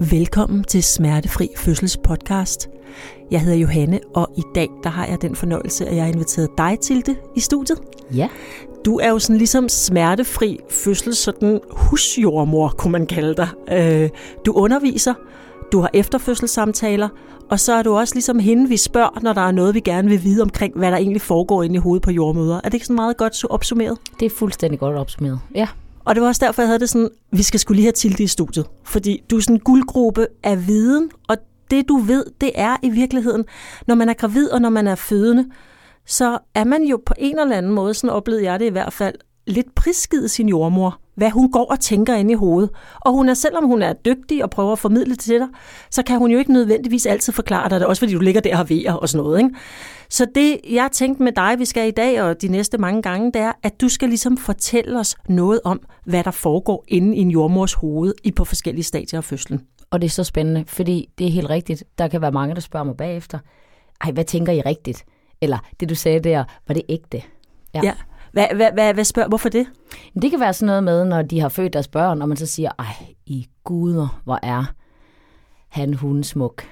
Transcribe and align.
Velkommen 0.00 0.64
til 0.64 0.82
Smertefri 0.82 1.48
Fødsels 1.56 1.96
podcast. 1.96 2.68
Jeg 3.30 3.40
hedder 3.40 3.58
Johanne, 3.58 4.00
og 4.14 4.28
i 4.36 4.42
dag 4.54 4.68
der 4.82 4.90
har 4.90 5.06
jeg 5.06 5.22
den 5.22 5.36
fornøjelse, 5.36 5.86
at 5.86 5.96
jeg 5.96 6.04
har 6.04 6.12
inviteret 6.12 6.48
dig 6.58 6.78
til 6.82 7.06
det 7.06 7.16
i 7.36 7.40
studiet. 7.40 7.78
Ja. 8.14 8.28
Du 8.84 8.98
er 8.98 9.10
jo 9.10 9.18
sådan 9.18 9.36
ligesom 9.36 9.68
smertefri 9.68 10.58
fødsel, 10.70 11.14
sådan 11.14 11.60
husjordmor, 11.70 12.68
kunne 12.68 12.92
man 12.92 13.06
kalde 13.06 13.34
dig. 13.34 13.48
Øh, 13.72 14.10
du 14.46 14.52
underviser, 14.52 15.14
du 15.72 15.80
har 15.80 15.90
efterfødselssamtaler, 15.92 17.08
og 17.50 17.60
så 17.60 17.72
er 17.72 17.82
du 17.82 17.96
også 17.96 18.14
ligesom 18.14 18.38
hende, 18.38 18.68
vi 18.68 18.76
spørger, 18.76 19.20
når 19.22 19.32
der 19.32 19.40
er 19.40 19.52
noget, 19.52 19.74
vi 19.74 19.80
gerne 19.80 20.08
vil 20.08 20.24
vide 20.24 20.42
omkring, 20.42 20.76
hvad 20.76 20.90
der 20.90 20.96
egentlig 20.96 21.22
foregår 21.22 21.62
inde 21.62 21.74
i 21.74 21.78
hovedet 21.78 22.02
på 22.02 22.10
jordmøder. 22.10 22.56
Er 22.56 22.68
det 22.68 22.74
ikke 22.74 22.86
sådan 22.86 22.96
meget 22.96 23.16
godt 23.16 23.44
opsummeret? 23.50 23.98
Det 24.20 24.26
er 24.26 24.30
fuldstændig 24.30 24.80
godt 24.80 24.96
opsummeret. 24.96 25.40
Ja. 25.54 25.68
Og 26.04 26.14
det 26.14 26.22
var 26.22 26.28
også 26.28 26.46
derfor, 26.46 26.62
jeg 26.62 26.68
havde 26.68 26.78
det 26.78 26.88
sådan, 26.88 27.08
vi 27.32 27.42
skal 27.42 27.60
skulle 27.60 27.76
lige 27.76 27.84
have 27.84 27.92
Tilde 27.92 28.22
i 28.22 28.26
studiet. 28.26 28.66
Fordi 28.84 29.24
du 29.30 29.36
er 29.36 29.40
sådan 29.40 29.56
en 29.56 29.60
guldgruppe 29.60 30.26
af 30.42 30.66
viden, 30.66 31.10
og 31.28 31.36
det 31.70 31.88
du 31.88 31.96
ved, 31.96 32.24
det 32.40 32.50
er 32.54 32.76
i 32.82 32.90
virkeligheden, 32.90 33.44
når 33.86 33.94
man 33.94 34.08
er 34.08 34.14
gravid 34.14 34.50
og 34.50 34.60
når 34.60 34.70
man 34.70 34.86
er 34.86 34.94
fødende, 34.94 35.46
så 36.06 36.38
er 36.54 36.64
man 36.64 36.82
jo 36.82 37.02
på 37.06 37.14
en 37.18 37.38
eller 37.38 37.56
anden 37.56 37.72
måde, 37.72 37.94
sådan 37.94 38.10
oplevede 38.10 38.44
jeg 38.44 38.60
det 38.60 38.66
i 38.66 38.70
hvert 38.70 38.92
fald, 38.92 39.14
lidt 39.46 39.74
prisgivet 39.74 40.30
sin 40.30 40.48
jordmor, 40.48 41.00
hvad 41.14 41.30
hun 41.30 41.52
går 41.52 41.64
og 41.70 41.80
tænker 41.80 42.14
ind 42.14 42.30
i 42.30 42.34
hovedet. 42.34 42.70
Og 43.00 43.12
hun 43.12 43.28
er, 43.28 43.34
selvom 43.34 43.64
hun 43.64 43.82
er 43.82 43.92
dygtig 43.92 44.44
og 44.44 44.50
prøver 44.50 44.72
at 44.72 44.78
formidle 44.78 45.10
det 45.10 45.18
til 45.18 45.40
dig, 45.40 45.48
så 45.90 46.02
kan 46.02 46.18
hun 46.18 46.30
jo 46.30 46.38
ikke 46.38 46.52
nødvendigvis 46.52 47.06
altid 47.06 47.32
forklare 47.32 47.68
dig 47.68 47.80
det, 47.80 47.88
også 47.88 48.00
fordi 48.00 48.12
du 48.12 48.20
ligger 48.20 48.40
der 48.40 48.58
og 48.58 48.70
vejer 48.70 48.92
og 48.92 49.08
sådan 49.08 49.24
noget. 49.24 49.38
Ikke? 49.38 49.50
Så 50.10 50.26
det, 50.34 50.60
jeg 50.70 50.88
tænkte 50.92 51.22
med 51.22 51.32
dig, 51.32 51.54
vi 51.58 51.64
skal 51.64 51.88
i 51.88 51.90
dag 51.90 52.22
og 52.22 52.42
de 52.42 52.48
næste 52.48 52.78
mange 52.78 53.02
gange, 53.02 53.32
det 53.32 53.42
er, 53.42 53.52
at 53.62 53.80
du 53.80 53.88
skal 53.88 54.08
ligesom 54.08 54.36
fortælle 54.36 54.98
os 54.98 55.16
noget 55.28 55.60
om, 55.64 55.80
hvad 56.04 56.24
der 56.24 56.30
foregår 56.30 56.84
inde 56.88 57.16
i 57.16 57.20
en 57.20 57.30
jordmors 57.30 57.74
hoved 57.74 58.14
i 58.24 58.32
på 58.32 58.44
forskellige 58.44 58.84
stadier 58.84 59.18
af 59.18 59.24
fødslen. 59.24 59.60
Og 59.90 60.00
det 60.00 60.06
er 60.06 60.10
så 60.10 60.24
spændende, 60.24 60.64
fordi 60.66 61.08
det 61.18 61.26
er 61.26 61.30
helt 61.30 61.50
rigtigt. 61.50 61.84
Der 61.98 62.08
kan 62.08 62.20
være 62.20 62.32
mange, 62.32 62.54
der 62.54 62.60
spørger 62.60 62.84
mig 62.84 62.96
bagefter, 62.96 63.38
ej, 64.00 64.10
hvad 64.10 64.24
tænker 64.24 64.52
I 64.52 64.60
rigtigt? 64.60 65.04
Eller 65.40 65.58
det, 65.80 65.88
du 65.88 65.94
sagde 65.94 66.20
der, 66.20 66.44
var 66.68 66.74
det 66.74 66.82
ægte? 66.88 67.22
Ja. 67.74 67.80
ja. 67.82 67.92
Hvad, 68.34 68.46
hvad, 68.54 68.72
hvad, 68.72 68.94
hvad 68.94 69.04
spørger, 69.04 69.28
hvorfor 69.28 69.48
det? 69.48 69.66
Det 70.22 70.30
kan 70.30 70.40
være 70.40 70.52
sådan 70.52 70.66
noget 70.66 70.84
med, 70.84 71.04
når 71.04 71.22
de 71.22 71.40
har 71.40 71.48
født 71.48 71.72
deres 71.72 71.88
børn, 71.88 72.22
og 72.22 72.28
man 72.28 72.36
så 72.36 72.46
siger, 72.46 72.70
ej, 72.78 72.94
i 73.26 73.48
guder, 73.64 74.20
hvor 74.24 74.38
er 74.42 74.64
han, 75.68 75.94
hun 75.94 76.24
smuk. 76.24 76.62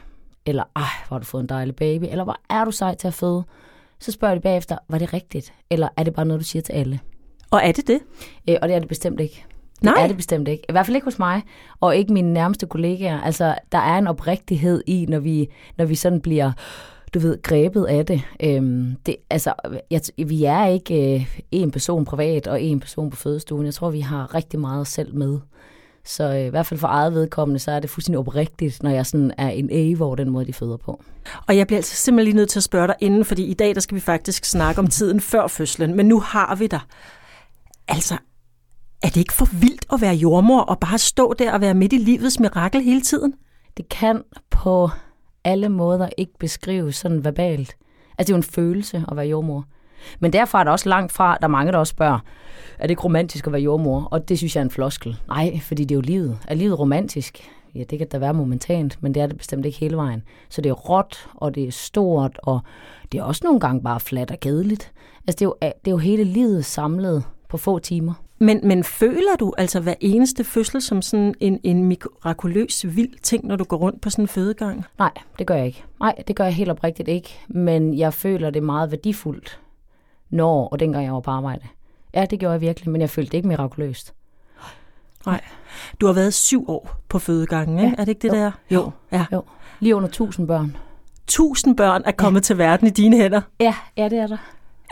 Eller, 0.46 0.64
ej, 0.76 0.82
hvor 1.08 1.14
har 1.14 1.18
du 1.18 1.24
fået 1.24 1.42
en 1.42 1.48
dejlig 1.48 1.76
baby. 1.76 2.04
Eller, 2.04 2.24
hvor 2.24 2.36
er 2.50 2.64
du 2.64 2.70
sej 2.70 2.94
til 2.94 3.08
at 3.08 3.14
føde. 3.14 3.44
Så 3.98 4.12
spørger 4.12 4.34
de 4.34 4.40
bagefter, 4.40 4.78
var 4.88 4.98
det 4.98 5.12
rigtigt? 5.12 5.52
Eller 5.70 5.88
er 5.96 6.02
det 6.02 6.14
bare 6.14 6.26
noget, 6.26 6.40
du 6.40 6.44
siger 6.44 6.62
til 6.62 6.72
alle? 6.72 7.00
Og 7.50 7.60
er 7.64 7.72
det 7.72 7.86
det? 7.86 8.00
Øh, 8.48 8.56
og 8.62 8.68
det 8.68 8.74
er 8.74 8.78
det 8.78 8.88
bestemt 8.88 9.20
ikke. 9.20 9.44
Det 9.74 9.82
Nej. 9.82 10.02
er 10.02 10.06
det 10.06 10.16
bestemt 10.16 10.48
ikke. 10.48 10.64
I 10.68 10.72
hvert 10.72 10.86
fald 10.86 10.96
ikke 10.96 11.04
hos 11.04 11.18
mig, 11.18 11.42
og 11.80 11.96
ikke 11.96 12.12
mine 12.12 12.32
nærmeste 12.32 12.66
kollegaer. 12.66 13.20
Altså, 13.20 13.54
der 13.72 13.78
er 13.78 13.98
en 13.98 14.06
oprigtighed 14.06 14.82
i, 14.86 15.06
når 15.08 15.18
vi, 15.18 15.48
når 15.78 15.84
vi 15.84 15.94
sådan 15.94 16.20
bliver 16.20 16.52
du 17.14 17.18
ved, 17.18 17.42
grebet 17.42 17.84
af 17.84 18.06
det. 18.06 18.22
Øhm, 18.42 18.96
det 19.06 19.16
altså, 19.30 19.52
jeg, 19.90 20.00
vi 20.28 20.44
er 20.44 20.66
ikke 20.66 21.14
øh, 21.14 21.38
en 21.50 21.70
person 21.70 22.04
privat 22.04 22.46
og 22.46 22.62
en 22.62 22.80
person 22.80 23.10
på 23.10 23.16
fødestuen. 23.16 23.66
Jeg 23.66 23.74
tror, 23.74 23.90
vi 23.90 24.00
har 24.00 24.34
rigtig 24.34 24.60
meget 24.60 24.86
selv 24.86 25.14
med. 25.14 25.38
Så 26.04 26.24
øh, 26.24 26.46
i 26.46 26.48
hvert 26.48 26.66
fald 26.66 26.80
for 26.80 26.88
eget 26.88 27.14
vedkommende, 27.14 27.58
så 27.58 27.70
er 27.70 27.80
det 27.80 27.90
fuldstændig 27.90 28.18
oprigtigt, 28.18 28.82
når 28.82 28.90
jeg 28.90 29.06
sådan 29.06 29.32
er 29.38 29.48
en 29.48 29.70
A, 29.70 30.14
den 30.16 30.30
måde, 30.30 30.46
de 30.46 30.52
føder 30.52 30.76
på. 30.76 31.02
Og 31.46 31.56
jeg 31.56 31.66
bliver 31.66 31.78
altså 31.78 31.96
simpelthen 31.96 32.24
lige 32.24 32.36
nødt 32.36 32.50
til 32.50 32.58
at 32.58 32.62
spørge 32.62 32.86
dig 32.86 32.96
inden, 33.00 33.24
fordi 33.24 33.44
i 33.44 33.54
dag 33.54 33.74
der 33.74 33.80
skal 33.80 33.94
vi 33.94 34.00
faktisk 34.00 34.44
snakke 34.44 34.78
om 34.78 34.86
tiden 34.86 35.20
før 35.20 35.46
fødslen, 35.46 35.96
men 35.96 36.06
nu 36.06 36.20
har 36.20 36.54
vi 36.54 36.66
dig. 36.66 36.80
Altså, 37.88 38.14
er 39.02 39.08
det 39.08 39.16
ikke 39.16 39.32
for 39.32 39.48
vildt 39.60 39.86
at 39.92 40.00
være 40.00 40.14
jordmor 40.14 40.60
og 40.60 40.78
bare 40.78 40.98
stå 40.98 41.34
der 41.38 41.52
og 41.52 41.60
være 41.60 41.74
midt 41.74 41.92
i 41.92 41.96
livets 41.96 42.40
mirakel 42.40 42.82
hele 42.82 43.00
tiden? 43.00 43.34
Det 43.76 43.88
kan 43.88 44.22
på 44.50 44.90
alle 45.44 45.68
måder 45.68 46.08
ikke 46.16 46.38
beskrives 46.38 46.96
sådan 46.96 47.24
verbalt. 47.24 47.76
Altså, 48.18 48.26
det 48.26 48.28
er 48.30 48.34
jo 48.34 48.36
en 48.36 48.42
følelse 48.42 49.04
at 49.10 49.16
være 49.16 49.26
jordmor. 49.26 49.64
Men 50.20 50.32
derfor 50.32 50.58
er 50.58 50.64
der 50.64 50.70
også 50.70 50.88
langt 50.88 51.12
fra, 51.12 51.36
der 51.40 51.44
er 51.44 51.48
mange, 51.48 51.72
der 51.72 51.78
også 51.78 51.90
spørger, 51.90 52.18
er 52.78 52.82
det 52.82 52.90
ikke 52.90 53.02
romantisk 53.02 53.46
at 53.46 53.52
være 53.52 53.62
jordmor? 53.62 54.08
Og 54.10 54.28
det 54.28 54.38
synes 54.38 54.56
jeg 54.56 54.60
er 54.60 54.64
en 54.64 54.70
floskel. 54.70 55.16
Nej, 55.28 55.60
fordi 55.62 55.84
det 55.84 55.94
er 55.94 55.96
jo 55.96 56.00
livet. 56.00 56.38
Er 56.48 56.54
livet 56.54 56.78
romantisk? 56.78 57.50
Ja, 57.74 57.82
det 57.90 57.98
kan 57.98 58.08
da 58.08 58.18
være 58.18 58.34
momentant, 58.34 59.02
men 59.02 59.14
det 59.14 59.22
er 59.22 59.26
det 59.26 59.36
bestemt 59.36 59.66
ikke 59.66 59.78
hele 59.78 59.96
vejen. 59.96 60.22
Så 60.48 60.60
det 60.60 60.70
er 60.70 60.74
råt, 60.74 61.28
og 61.34 61.54
det 61.54 61.64
er 61.64 61.70
stort, 61.70 62.38
og 62.42 62.60
det 63.12 63.18
er 63.18 63.22
også 63.22 63.40
nogle 63.44 63.60
gange 63.60 63.82
bare 63.82 64.00
fladt 64.00 64.30
og 64.30 64.40
kedeligt. 64.40 64.92
Altså, 65.26 65.38
det 65.38 65.42
er 65.42 65.46
jo, 65.46 65.54
det 65.62 65.90
er 65.90 65.90
jo 65.90 65.96
hele 65.96 66.24
livet 66.24 66.64
samlet 66.64 67.24
på 67.48 67.56
få 67.56 67.78
timer. 67.78 68.14
Men, 68.42 68.60
men 68.62 68.84
føler 68.84 69.36
du 69.40 69.52
altså 69.58 69.80
hver 69.80 69.94
eneste 70.00 70.44
fødsel 70.44 70.82
som 70.82 71.02
sådan 71.02 71.34
en, 71.40 71.60
en 71.62 71.84
mirakuløs, 71.84 72.86
vild 72.96 73.18
ting, 73.22 73.46
når 73.46 73.56
du 73.56 73.64
går 73.64 73.76
rundt 73.76 74.00
på 74.00 74.10
sådan 74.10 74.24
en 74.24 74.28
fødegang? 74.28 74.84
Nej, 74.98 75.10
det 75.38 75.46
gør 75.46 75.54
jeg 75.54 75.66
ikke. 75.66 75.84
Nej, 76.00 76.14
det 76.28 76.36
gør 76.36 76.44
jeg 76.44 76.54
helt 76.54 76.70
oprigtigt 76.70 77.08
ikke. 77.08 77.40
Men 77.48 77.98
jeg 77.98 78.14
føler 78.14 78.50
det 78.50 78.62
meget 78.62 78.90
værdifuldt, 78.90 79.60
når 80.30 80.68
og 80.68 80.80
dengang 80.80 81.04
jeg 81.04 81.12
var 81.14 81.20
på 81.20 81.30
arbejde. 81.30 81.66
Ja, 82.14 82.26
det 82.30 82.38
gjorde 82.38 82.52
jeg 82.52 82.60
virkelig, 82.60 82.90
men 82.90 83.00
jeg 83.00 83.10
følte 83.10 83.30
det 83.30 83.38
ikke 83.38 83.48
mirakuløst. 83.48 84.14
Nej. 85.26 85.40
Du 86.00 86.06
har 86.06 86.12
været 86.12 86.34
syv 86.34 86.70
år 86.70 86.96
på 87.08 87.18
fødegangen, 87.18 87.78
ikke? 87.78 87.88
Ja. 87.88 87.94
Er 87.98 88.04
det 88.04 88.08
ikke 88.08 88.22
det 88.22 88.28
jo. 88.28 88.34
der? 88.34 88.50
Jo. 88.70 88.90
Ja. 89.12 89.26
jo. 89.32 89.42
Lige 89.80 89.96
under 89.96 90.08
tusind 90.08 90.46
børn. 90.46 90.76
Tusind 91.26 91.76
børn 91.76 92.02
er 92.04 92.12
kommet 92.12 92.40
ja. 92.40 92.42
til 92.42 92.58
verden 92.58 92.86
i 92.86 92.90
dine 92.90 93.16
hænder? 93.16 93.40
Ja, 93.60 93.74
ja, 93.96 94.08
det 94.08 94.18
er 94.18 94.26
der. 94.26 94.38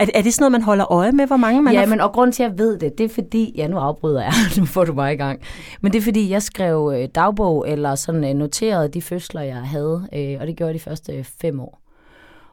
Er, 0.01 0.05
er 0.13 0.21
det 0.21 0.33
sådan 0.33 0.43
noget, 0.43 0.51
man 0.51 0.61
holder 0.61 0.91
øje 0.91 1.11
med, 1.11 1.27
hvor 1.27 1.37
mange 1.37 1.61
man 1.61 1.73
ja, 1.73 1.79
har? 1.79 1.85
men 1.87 2.01
og 2.01 2.11
grund 2.11 2.33
til, 2.33 2.43
at 2.43 2.49
jeg 2.49 2.57
ved 2.57 2.79
det, 2.79 2.97
det 2.97 3.03
er 3.03 3.09
fordi, 3.09 3.53
ja, 3.55 3.67
nu 3.67 3.77
afbryder 3.77 4.21
jeg, 4.21 4.33
nu 4.57 4.65
får 4.65 4.83
du 4.83 4.93
mig 4.93 5.13
i 5.13 5.15
gang. 5.15 5.41
Men 5.81 5.91
det 5.91 5.97
er 5.97 6.03
fordi, 6.03 6.29
jeg 6.29 6.41
skrev 6.41 6.93
øh, 6.95 7.07
dagbog, 7.15 7.69
eller 7.69 7.95
sådan 7.95 8.23
øh, 8.23 8.33
noterede 8.33 8.87
de 8.87 9.01
fødsler, 9.01 9.41
jeg 9.41 9.57
havde, 9.57 10.07
øh, 10.13 10.37
og 10.39 10.47
det 10.47 10.55
gjorde 10.55 10.67
jeg 10.67 10.73
de 10.73 10.79
første 10.79 11.23
fem 11.23 11.59
år. 11.59 11.81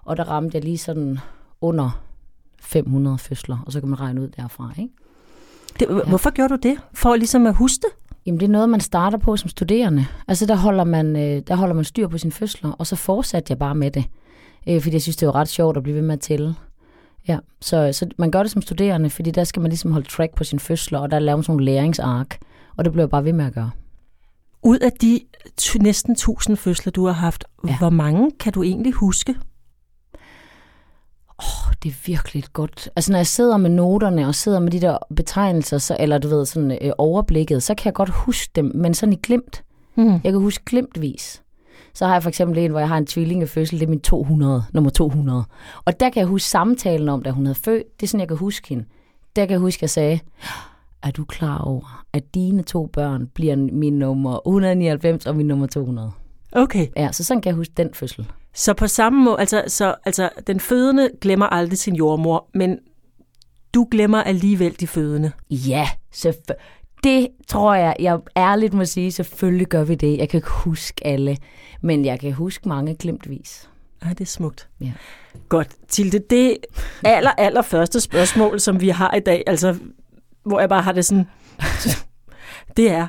Og 0.03 0.17
der 0.17 0.25
ramte 0.25 0.57
jeg 0.57 0.65
lige 0.65 0.79
sådan 0.79 1.19
under 1.61 2.01
500 2.63 3.19
fødsler, 3.19 3.59
og 3.67 3.73
så 3.73 3.81
kan 3.81 3.89
man 3.89 4.01
regne 4.01 4.23
ud 4.23 4.29
derfra, 4.29 4.73
ikke? 4.79 4.93
Det, 5.81 5.87
ja. 5.91 6.09
Hvorfor 6.09 6.31
gjorde 6.31 6.57
du 6.57 6.69
det? 6.69 6.79
For 6.95 7.17
ligesom 7.17 7.47
at 7.47 7.55
huske 7.55 7.81
det? 7.83 8.17
Jamen, 8.27 8.41
det 8.41 8.47
er 8.47 8.51
noget, 8.51 8.69
man 8.69 8.81
starter 8.81 9.19
på 9.19 9.37
som 9.37 9.49
studerende. 9.49 10.07
Altså, 10.29 10.47
der 10.47 10.57
holder 10.57 10.85
man, 10.85 11.15
der 11.15 11.55
holder 11.55 11.75
man 11.75 11.85
styr 11.85 12.09
på 12.09 12.19
sine 12.19 12.33
fødsler, 12.33 12.71
og 12.71 12.87
så 12.87 12.97
fortsatte 12.97 13.51
jeg 13.51 13.59
bare 13.59 13.75
med 13.75 13.91
det. 13.91 14.05
fordi 14.65 14.93
jeg 14.93 15.03
synes, 15.03 15.17
det 15.17 15.27
var 15.27 15.35
ret 15.35 15.49
sjovt 15.49 15.77
at 15.77 15.83
blive 15.83 15.97
ved 15.97 16.03
med 16.03 16.13
at 16.13 16.21
tælle. 16.21 16.55
Ja, 17.29 17.39
så, 17.61 17.93
så 17.93 18.09
man 18.19 18.31
gør 18.31 18.43
det 18.43 18.51
som 18.51 18.63
studerende, 18.63 19.11
fordi 19.11 19.31
der 19.31 19.45
skal 19.45 19.63
man 19.63 19.69
ligesom 19.71 19.93
holde 19.93 20.09
track 20.09 20.35
på 20.35 20.45
sin 20.45 20.59
fødsler, 20.59 20.99
og 20.99 21.11
der 21.11 21.19
laver 21.19 21.37
man 21.37 21.43
sådan 21.43 21.53
nogle 21.53 21.65
læringsark, 21.65 22.39
og 22.77 22.85
det 22.85 22.93
bliver 22.93 23.03
jeg 23.03 23.11
bare 23.11 23.25
ved 23.25 23.33
med 23.33 23.45
at 23.45 23.53
gøre. 23.53 23.71
Ud 24.63 24.79
af 24.79 24.93
de 24.93 25.21
næsten 25.81 26.13
1000 26.13 26.57
fødsler, 26.57 26.91
du 26.91 27.07
har 27.07 27.13
haft, 27.13 27.45
ja. 27.69 27.79
hvor 27.79 27.91
mange 27.91 28.31
kan 28.41 28.53
du 28.53 28.63
egentlig 28.63 28.93
huske? 28.93 29.35
Åh, 31.43 31.69
oh, 31.69 31.75
det 31.83 31.89
er 31.91 31.95
virkelig 32.07 32.45
godt. 32.53 32.89
Altså, 32.97 33.13
når 33.13 33.19
jeg 33.19 33.27
sidder 33.27 33.57
med 33.57 33.71
noterne 33.71 34.27
og 34.27 34.35
sidder 34.35 34.61
med 34.61 34.71
de 34.71 34.81
der 34.81 34.99
betegnelser, 35.17 35.79
så, 35.79 35.97
eller 36.01 36.19
du 36.19 36.29
ved, 36.29 36.47
sådan 36.47 36.79
øh, 36.83 36.93
overblikket, 36.99 37.63
så 37.63 37.75
kan 37.75 37.85
jeg 37.85 37.95
godt 37.95 38.11
huske 38.11 38.51
dem, 38.55 38.73
men 38.75 38.95
sådan 38.95 39.13
i 39.13 39.19
glimt. 39.23 39.65
Mm. 39.97 40.13
Jeg 40.13 40.33
kan 40.33 40.41
huske 40.41 40.65
glimtvis. 40.65 41.43
Så 41.99 42.07
har 42.07 42.13
jeg 42.13 42.23
for 42.23 42.29
eksempel 42.29 42.59
en, 42.59 42.71
hvor 42.71 42.81
jeg 42.81 42.89
har 42.89 42.99
en 42.99 43.07
tvillingefødsel, 43.07 43.81
det 43.81 43.87
er 43.87 43.91
min 43.91 44.01
200, 44.01 44.65
nummer 44.73 44.91
200. 44.91 45.45
Og 45.85 46.01
der 46.01 46.11
kan 46.11 46.21
jeg 46.21 46.27
huske 46.27 46.49
samtalen 46.49 47.09
om, 47.09 47.23
da 47.23 47.31
hun 47.31 47.47
havde 47.47 47.59
født. 47.59 48.01
Det 48.01 48.07
er 48.07 48.09
sådan, 48.09 48.21
jeg 48.21 48.29
kan 48.29 48.37
huske 48.37 48.69
hende. 48.69 48.85
Der 49.37 49.47
kan 49.47 49.51
jeg 49.51 49.61
huske, 49.61 49.79
at 49.79 49.83
jeg 49.83 49.91
sagde, 49.91 50.21
er 51.03 51.11
du 51.11 51.25
klar 51.25 51.59
over, 51.59 52.05
at 52.13 52.35
dine 52.35 52.63
to 52.63 52.87
børn 52.87 53.27
bliver 53.27 53.57
min 53.57 53.99
nummer 53.99 54.41
199 54.47 55.27
og 55.27 55.37
min 55.37 55.47
nummer 55.47 55.67
200? 55.67 56.11
Okay. 56.53 56.87
Ja, 56.97 57.13
så 57.13 57.25
sådan 57.25 57.41
kan 57.41 57.51
jeg 57.51 57.57
huske 57.57 57.73
den 57.77 57.95
fødsel. 57.95 58.27
Så 58.55 58.75
på 58.75 58.87
samme 58.87 59.25
måde, 59.25 59.41
altså, 59.41 59.65
så, 59.67 59.95
altså 60.05 60.31
den 60.47 60.61
fødende 60.61 61.11
glemmer 61.21 61.47
aldrig 61.47 61.79
sin 61.79 61.97
jordmor, 61.97 62.49
men 62.55 62.79
du 63.75 63.89
glemmer 63.91 64.23
alligevel 64.23 64.81
de 64.81 64.87
fødende. 64.87 65.33
Ja, 65.51 65.89
selvfølgelig. 66.13 66.57
Det 67.05 67.29
tror 67.49 67.75
jeg, 67.75 67.97
jeg 67.99 68.19
ærligt 68.37 68.75
må 68.75 68.85
sige, 68.85 69.13
selvfølgelig 69.13 69.67
gør 69.67 69.85
vi 69.85 69.95
det. 69.95 70.19
Jeg 70.19 70.29
kan 70.29 70.39
ikke 70.39 70.51
huske 70.51 71.07
alle, 71.07 71.37
men 71.81 72.05
jeg 72.05 72.21
kan 72.21 72.33
huske 72.33 72.69
mange 72.69 72.95
glemtvis. 72.95 73.71
Ja, 74.05 74.09
det 74.09 74.21
er 74.21 74.25
smukt. 74.25 74.69
Ja. 74.81 74.93
Godt. 75.49 75.77
Tilde, 75.89 76.19
det 76.19 76.57
aller, 77.05 77.31
aller 77.31 77.63
første 77.63 78.01
spørgsmål, 78.01 78.61
som 78.61 78.81
vi 78.81 78.89
har 78.89 79.15
i 79.15 79.21
dag, 79.21 79.43
altså, 79.47 79.79
hvor 80.43 80.61
jeg 80.61 80.69
bare 80.69 80.83
har 80.83 80.93
det 80.93 81.05
sådan, 81.05 81.27
det 82.77 82.91
er, 82.91 83.07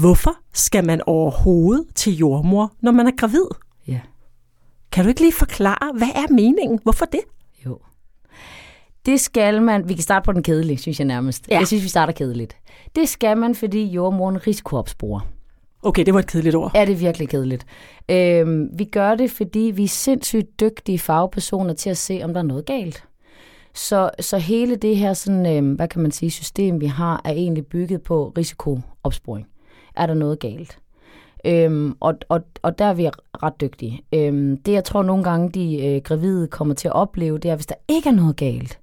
hvorfor 0.00 0.36
skal 0.52 0.84
man 0.84 1.00
overhovedet 1.06 1.86
til 1.94 2.16
jordmor, 2.16 2.72
når 2.80 2.92
man 2.92 3.06
er 3.06 3.12
gravid? 3.16 3.46
Ja. 3.88 4.00
Kan 4.92 5.04
du 5.04 5.08
ikke 5.08 5.20
lige 5.20 5.32
forklare, 5.32 5.92
hvad 5.98 6.08
er 6.14 6.32
meningen? 6.32 6.78
Hvorfor 6.82 7.04
det? 7.04 7.20
Jo. 7.66 7.78
Det 9.06 9.20
skal 9.20 9.62
man, 9.62 9.88
vi 9.88 9.94
kan 9.94 10.02
starte 10.02 10.24
på 10.24 10.32
den 10.32 10.42
kedelige, 10.42 10.78
synes 10.78 10.98
jeg 10.98 11.06
nærmest. 11.06 11.48
Ja. 11.50 11.58
Jeg 11.58 11.66
synes, 11.66 11.84
vi 11.84 11.88
starter 11.88 12.12
kedeligt. 12.12 12.56
Det 12.96 13.08
skal 13.08 13.36
man, 13.36 13.54
fordi 13.54 13.84
jordmoren 13.84 14.46
risikoopsporer. 14.46 15.20
Okay, 15.82 16.06
det 16.06 16.14
var 16.14 16.20
et 16.20 16.26
kedeligt 16.26 16.56
ord. 16.56 16.72
Ja, 16.74 16.84
det 16.84 16.92
er 16.92 16.96
virkelig 16.96 17.28
kedeligt. 17.28 17.66
Øhm, 18.08 18.68
vi 18.78 18.84
gør 18.84 19.14
det, 19.14 19.30
fordi 19.30 19.72
vi 19.74 19.84
er 19.84 19.88
sindssygt 19.88 20.60
dygtige 20.60 20.98
fagpersoner 20.98 21.74
til 21.74 21.90
at 21.90 21.96
se, 21.96 22.20
om 22.24 22.32
der 22.32 22.40
er 22.40 22.44
noget 22.44 22.66
galt. 22.66 23.04
Så, 23.74 24.10
så 24.20 24.38
hele 24.38 24.76
det 24.76 24.96
her 24.96 25.14
sådan, 25.14 25.56
øhm, 25.56 25.72
hvad 25.72 25.88
kan 25.88 26.02
man 26.02 26.10
sige, 26.10 26.30
system, 26.30 26.80
vi 26.80 26.86
har, 26.86 27.20
er 27.24 27.30
egentlig 27.32 27.66
bygget 27.66 28.02
på 28.02 28.32
risikoopsporing. 28.38 29.46
Er 29.96 30.06
der 30.06 30.14
noget 30.14 30.38
galt? 30.40 30.78
Øhm, 31.44 31.94
og, 32.00 32.14
og, 32.28 32.40
og 32.62 32.78
der 32.78 32.84
er 32.84 32.94
vi 32.94 33.08
ret 33.42 33.60
dygtige. 33.60 34.02
Øhm, 34.14 34.56
det 34.56 34.72
jeg 34.72 34.84
tror 34.84 35.02
nogle 35.02 35.24
gange, 35.24 35.50
de 35.50 35.86
øh, 35.86 36.02
gravide 36.02 36.48
kommer 36.48 36.74
til 36.74 36.88
at 36.88 36.94
opleve, 36.94 37.38
det 37.38 37.50
er, 37.50 37.54
hvis 37.54 37.66
der 37.66 37.74
ikke 37.88 38.08
er 38.08 38.12
noget 38.14 38.36
galt, 38.36 38.79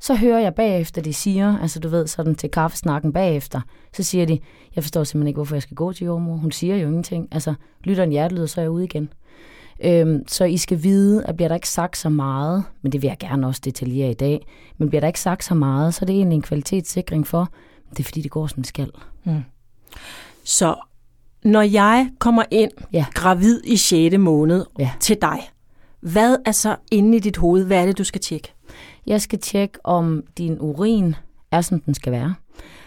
så 0.00 0.14
hører 0.14 0.38
jeg 0.38 0.54
bagefter, 0.54 1.02
de 1.02 1.12
siger, 1.12 1.58
altså 1.58 1.80
du 1.80 1.88
ved, 1.88 2.06
sådan 2.06 2.34
til 2.34 2.50
kaffesnakken 2.50 3.12
bagefter, 3.12 3.60
så 3.92 4.02
siger 4.02 4.26
de, 4.26 4.38
jeg 4.76 4.84
forstår 4.84 5.04
simpelthen 5.04 5.28
ikke, 5.28 5.38
hvorfor 5.38 5.54
jeg 5.54 5.62
skal 5.62 5.74
gå 5.74 5.92
til 5.92 6.04
jordmor. 6.04 6.36
Hun 6.36 6.52
siger 6.52 6.76
jo 6.76 6.86
ingenting. 6.86 7.28
Altså, 7.30 7.54
lytter 7.84 8.02
en 8.02 8.10
hjertelyd, 8.10 8.46
så 8.46 8.60
er 8.60 8.62
jeg 8.62 8.70
ude 8.70 8.84
igen. 8.84 9.08
Øhm, 9.84 10.28
så 10.28 10.44
I 10.44 10.56
skal 10.56 10.82
vide, 10.82 11.24
at 11.26 11.36
bliver 11.36 11.48
der 11.48 11.54
ikke 11.54 11.68
sagt 11.68 11.96
så 11.96 12.08
meget, 12.08 12.64
men 12.82 12.92
det 12.92 13.02
vil 13.02 13.08
jeg 13.08 13.16
gerne 13.20 13.46
også 13.46 13.60
detaljere 13.64 14.10
i 14.10 14.14
dag, 14.14 14.46
men 14.78 14.88
bliver 14.88 15.00
der 15.00 15.06
ikke 15.06 15.20
sagt 15.20 15.44
så 15.44 15.54
meget, 15.54 15.94
så 15.94 15.98
er 16.02 16.06
det 16.06 16.16
egentlig 16.16 16.36
en 16.36 16.42
kvalitetssikring 16.42 17.26
for, 17.26 17.48
det 17.90 18.00
er 18.00 18.04
fordi, 18.04 18.20
det 18.20 18.30
går 18.30 18.46
som 18.46 18.56
det 18.56 18.66
skal. 18.66 18.90
Mm. 19.24 19.42
Så 20.44 20.74
når 21.44 21.62
jeg 21.62 22.10
kommer 22.18 22.42
ind 22.50 22.70
ja. 22.92 23.06
gravid 23.14 23.60
i 23.64 23.76
6. 23.76 24.18
måned 24.18 24.64
ja. 24.78 24.90
til 25.00 25.18
dig, 25.20 25.50
hvad 26.00 26.36
er 26.44 26.52
så 26.52 26.76
inde 26.90 27.16
i 27.16 27.20
dit 27.20 27.36
hoved? 27.36 27.64
Hvad 27.64 27.82
er 27.82 27.86
det, 27.86 27.98
du 27.98 28.04
skal 28.04 28.20
tjekke? 28.20 28.52
Jeg 29.06 29.20
skal 29.20 29.38
tjekke, 29.38 29.78
om 29.84 30.24
din 30.38 30.56
urin 30.60 31.14
er, 31.50 31.60
som 31.60 31.80
den 31.80 31.94
skal 31.94 32.12
være. 32.12 32.34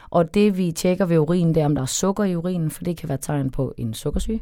Og 0.10 0.34
det 0.34 0.58
vi 0.58 0.72
tjekker 0.72 1.06
ved 1.06 1.18
urin, 1.18 1.48
det 1.48 1.62
er, 1.62 1.66
om 1.66 1.76
der 1.76 1.82
er 1.82 1.86
sukker 1.86 2.24
i 2.24 2.36
urinen, 2.36 2.72
for 2.72 2.84
det 2.84 2.98
kan 2.98 3.10
være 3.10 3.18
tegn 3.18 3.50
på 3.50 3.74
en 3.78 3.94
sukkersyge. 3.94 4.42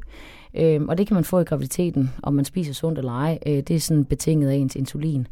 Øhm, 0.54 0.90
og 0.90 0.98
det 0.98 1.08
kan 1.08 1.16
man 1.16 1.24
få 1.24 1.40
i 1.40 1.44
graviditeten, 1.44 2.12
om 2.24 2.34
man 2.34 2.46
spiser 2.46 2.74
sundt 2.74 3.00
eller 3.00 3.12
ej. 3.12 3.40
Øh, 3.46 3.54
det 3.54 3.72
er 3.72 3.80
sådan 3.80 4.06
betinget 4.06 4.50
af 4.50 4.56
ens 4.56 4.76
insulin. 4.76 5.28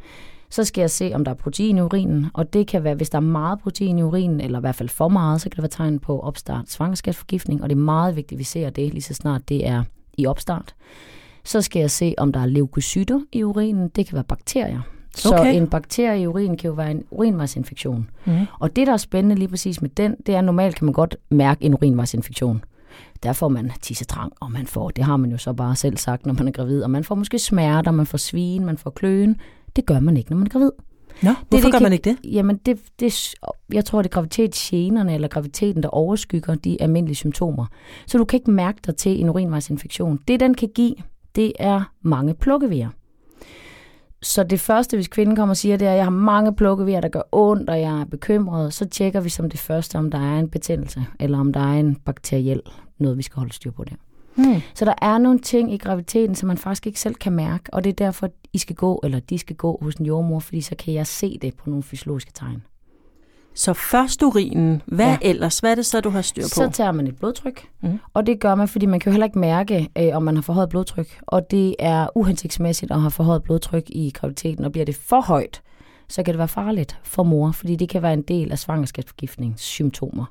Så 0.49 0.63
skal 0.63 0.81
jeg 0.81 0.89
se, 0.89 1.11
om 1.15 1.25
der 1.25 1.31
er 1.31 1.35
protein 1.35 1.77
i 1.77 1.81
urinen, 1.81 2.27
og 2.33 2.53
det 2.53 2.67
kan 2.67 2.83
være, 2.83 2.95
hvis 2.95 3.09
der 3.09 3.17
er 3.17 3.21
meget 3.21 3.59
protein 3.59 3.99
i 3.99 4.03
urinen, 4.03 4.41
eller 4.41 4.59
i 4.59 4.61
hvert 4.61 4.75
fald 4.75 4.89
for 4.89 5.07
meget, 5.07 5.41
så 5.41 5.49
kan 5.49 5.55
det 5.55 5.61
være 5.61 5.85
tegn 5.85 5.99
på 5.99 6.19
opstart 6.19 6.69
svangerskabsforgiftning, 6.69 7.63
og 7.63 7.69
det 7.69 7.75
er 7.75 7.79
meget 7.79 8.15
vigtigt, 8.15 8.37
at 8.37 8.39
vi 8.39 8.43
ser 8.43 8.69
det 8.69 8.93
lige 8.93 9.01
så 9.01 9.13
snart 9.13 9.49
det 9.49 9.67
er 9.67 9.83
i 10.17 10.25
opstart. 10.25 10.75
Så 11.43 11.61
skal 11.61 11.79
jeg 11.79 11.91
se, 11.91 12.13
om 12.17 12.31
der 12.31 12.39
er 12.39 12.45
leukocytter 12.45 13.21
i 13.31 13.43
urinen. 13.43 13.89
Det 13.89 14.05
kan 14.07 14.15
være 14.15 14.23
bakterier. 14.23 14.81
Så 15.15 15.35
okay. 15.35 15.55
en 15.55 15.67
bakterie 15.67 16.21
i 16.21 16.27
urin 16.27 16.57
kan 16.57 16.67
jo 16.67 16.73
være 16.73 16.91
en 16.91 17.03
urinvejsinfektion. 17.11 18.09
Mm. 18.25 18.33
Og 18.59 18.75
det, 18.75 18.87
der 18.87 18.93
er 18.93 18.97
spændende 18.97 19.35
lige 19.35 19.47
præcis 19.47 19.81
med 19.81 19.89
den, 19.89 20.15
det 20.25 20.35
er, 20.35 20.39
at 20.39 20.45
normalt 20.45 20.75
kan 20.75 20.85
man 20.85 20.93
godt 20.93 21.15
mærke 21.29 21.65
en 21.65 21.73
urinvejsinfektion. 21.73 22.63
Der 23.23 23.33
får 23.33 23.47
man 23.47 23.71
tissetrang, 23.81 24.33
og 24.39 24.51
man 24.51 24.67
får, 24.67 24.89
det 24.89 25.03
har 25.03 25.17
man 25.17 25.31
jo 25.31 25.37
så 25.37 25.53
bare 25.53 25.75
selv 25.75 25.97
sagt, 25.97 26.25
når 26.25 26.33
man 26.33 26.47
er 26.47 26.51
gravid, 26.51 26.83
og 26.83 26.91
man 26.91 27.03
får 27.03 27.15
måske 27.15 27.39
smerter, 27.39 27.91
man 27.91 28.05
får 28.05 28.17
svin, 28.17 28.65
man 28.65 28.77
får 28.77 28.89
kløen. 28.89 29.35
Det 29.75 29.85
gør 29.85 29.99
man 29.99 30.17
ikke, 30.17 30.29
når 30.29 30.37
man 30.37 30.45
er 30.45 30.49
gravid. 30.49 30.71
Nå, 31.21 31.29
hvorfor 31.29 31.43
det, 31.51 31.63
det 31.63 31.71
gør 31.71 31.79
man 31.79 31.93
ikke 31.93 32.09
det? 32.09 32.31
Jamen, 32.31 32.57
det, 32.65 32.79
det, 32.99 33.35
jeg 33.73 33.85
tror, 33.85 34.01
det 34.01 34.09
er 34.09 34.13
graviditetsgenerne 34.13 35.13
eller 35.13 35.27
graviditeten, 35.27 35.83
der 35.83 35.89
overskygger 35.89 36.55
de 36.55 36.81
almindelige 36.81 37.15
symptomer. 37.15 37.65
Så 38.07 38.17
du 38.17 38.25
kan 38.25 38.37
ikke 38.37 38.51
mærke 38.51 38.79
dig 38.85 38.95
til 38.95 39.21
en 39.21 39.29
urinvejsinfektion. 39.29 40.19
Det, 40.27 40.39
den 40.39 40.53
kan 40.53 40.69
give, 40.75 40.95
det 41.35 41.53
er 41.59 41.91
mange 42.01 42.33
plukkevejer. 42.33 42.89
Så 44.21 44.43
det 44.43 44.59
første, 44.59 44.97
hvis 44.97 45.07
kvinden 45.07 45.35
kommer 45.35 45.53
og 45.53 45.57
siger, 45.57 45.77
det 45.77 45.87
er, 45.87 45.91
at 45.91 45.97
jeg 45.97 46.05
har 46.05 46.11
mange 46.11 46.55
plukkevejer, 46.55 47.01
der 47.01 47.09
gør 47.09 47.21
ondt, 47.31 47.69
og 47.69 47.79
jeg 47.79 48.01
er 48.01 48.05
bekymret, 48.05 48.73
så 48.73 48.85
tjekker 48.85 49.21
vi 49.21 49.29
som 49.29 49.49
det 49.49 49.59
første, 49.59 49.95
om 49.97 50.11
der 50.11 50.17
er 50.17 50.39
en 50.39 50.49
betændelse, 50.49 51.05
eller 51.19 51.39
om 51.39 51.53
der 51.53 51.59
er 51.59 51.79
en 51.79 51.95
bakteriel 51.95 52.61
noget, 52.97 53.17
vi 53.17 53.23
skal 53.23 53.39
holde 53.39 53.53
styr 53.53 53.71
på 53.71 53.83
der. 53.83 53.95
Hmm. 54.35 54.61
Så 54.73 54.85
der 54.85 54.93
er 55.01 55.17
nogle 55.17 55.39
ting 55.39 55.73
i 55.73 55.77
graviditeten, 55.77 56.35
som 56.35 56.47
man 56.47 56.57
faktisk 56.57 56.87
ikke 56.87 56.99
selv 56.99 57.15
kan 57.15 57.33
mærke, 57.33 57.73
og 57.73 57.83
det 57.83 57.89
er 57.89 58.05
derfor, 58.05 58.29
I 58.53 58.57
skal 58.57 58.75
gå, 58.75 58.99
eller 59.03 59.19
de 59.19 59.37
skal 59.37 59.55
gå 59.55 59.79
hos 59.81 59.95
en 59.95 60.05
jordmor, 60.05 60.39
fordi 60.39 60.61
så 60.61 60.75
kan 60.75 60.93
jeg 60.93 61.07
se 61.07 61.37
det 61.41 61.55
på 61.55 61.69
nogle 61.69 61.83
fysiologiske 61.83 62.31
tegn. 62.33 62.63
Så 63.55 63.73
først 63.73 64.23
urinen, 64.23 64.81
hvad 64.85 65.05
ja. 65.05 65.17
ellers? 65.21 65.59
Hvad 65.59 65.71
er 65.71 65.75
det 65.75 65.85
så, 65.85 66.01
du 66.01 66.09
har 66.09 66.21
styr 66.21 66.43
på? 66.43 66.47
Så 66.47 66.69
tager 66.73 66.91
man 66.91 67.07
et 67.07 67.15
blodtryk, 67.15 67.67
mm. 67.81 67.99
og 68.13 68.27
det 68.27 68.39
gør 68.39 68.55
man, 68.55 68.67
fordi 68.67 68.85
man 68.85 68.99
kan 68.99 69.09
jo 69.09 69.11
heller 69.11 69.25
ikke 69.25 69.39
mærke, 69.39 69.89
øh, 69.97 70.09
om 70.13 70.23
man 70.23 70.35
har 70.35 70.41
forhøjet 70.41 70.69
blodtryk. 70.69 71.19
Og 71.21 71.51
det 71.51 71.75
er 71.79 72.07
uhensigtsmæssigt 72.15 72.91
at 72.91 73.01
have 73.01 73.11
forhøjet 73.11 73.43
blodtryk 73.43 73.83
i 73.89 74.11
graviditeten, 74.15 74.65
og 74.65 74.71
bliver 74.71 74.85
det 74.85 74.95
for 74.95 75.21
højt, 75.21 75.61
så 76.07 76.23
kan 76.23 76.33
det 76.33 76.37
være 76.37 76.47
farligt 76.47 76.99
for 77.03 77.23
mor, 77.23 77.51
fordi 77.51 77.75
det 77.75 77.89
kan 77.89 78.01
være 78.01 78.13
en 78.13 78.21
del 78.21 78.51
af 78.51 78.59
svangerskabsforgiftningssymptomer. 78.59 80.25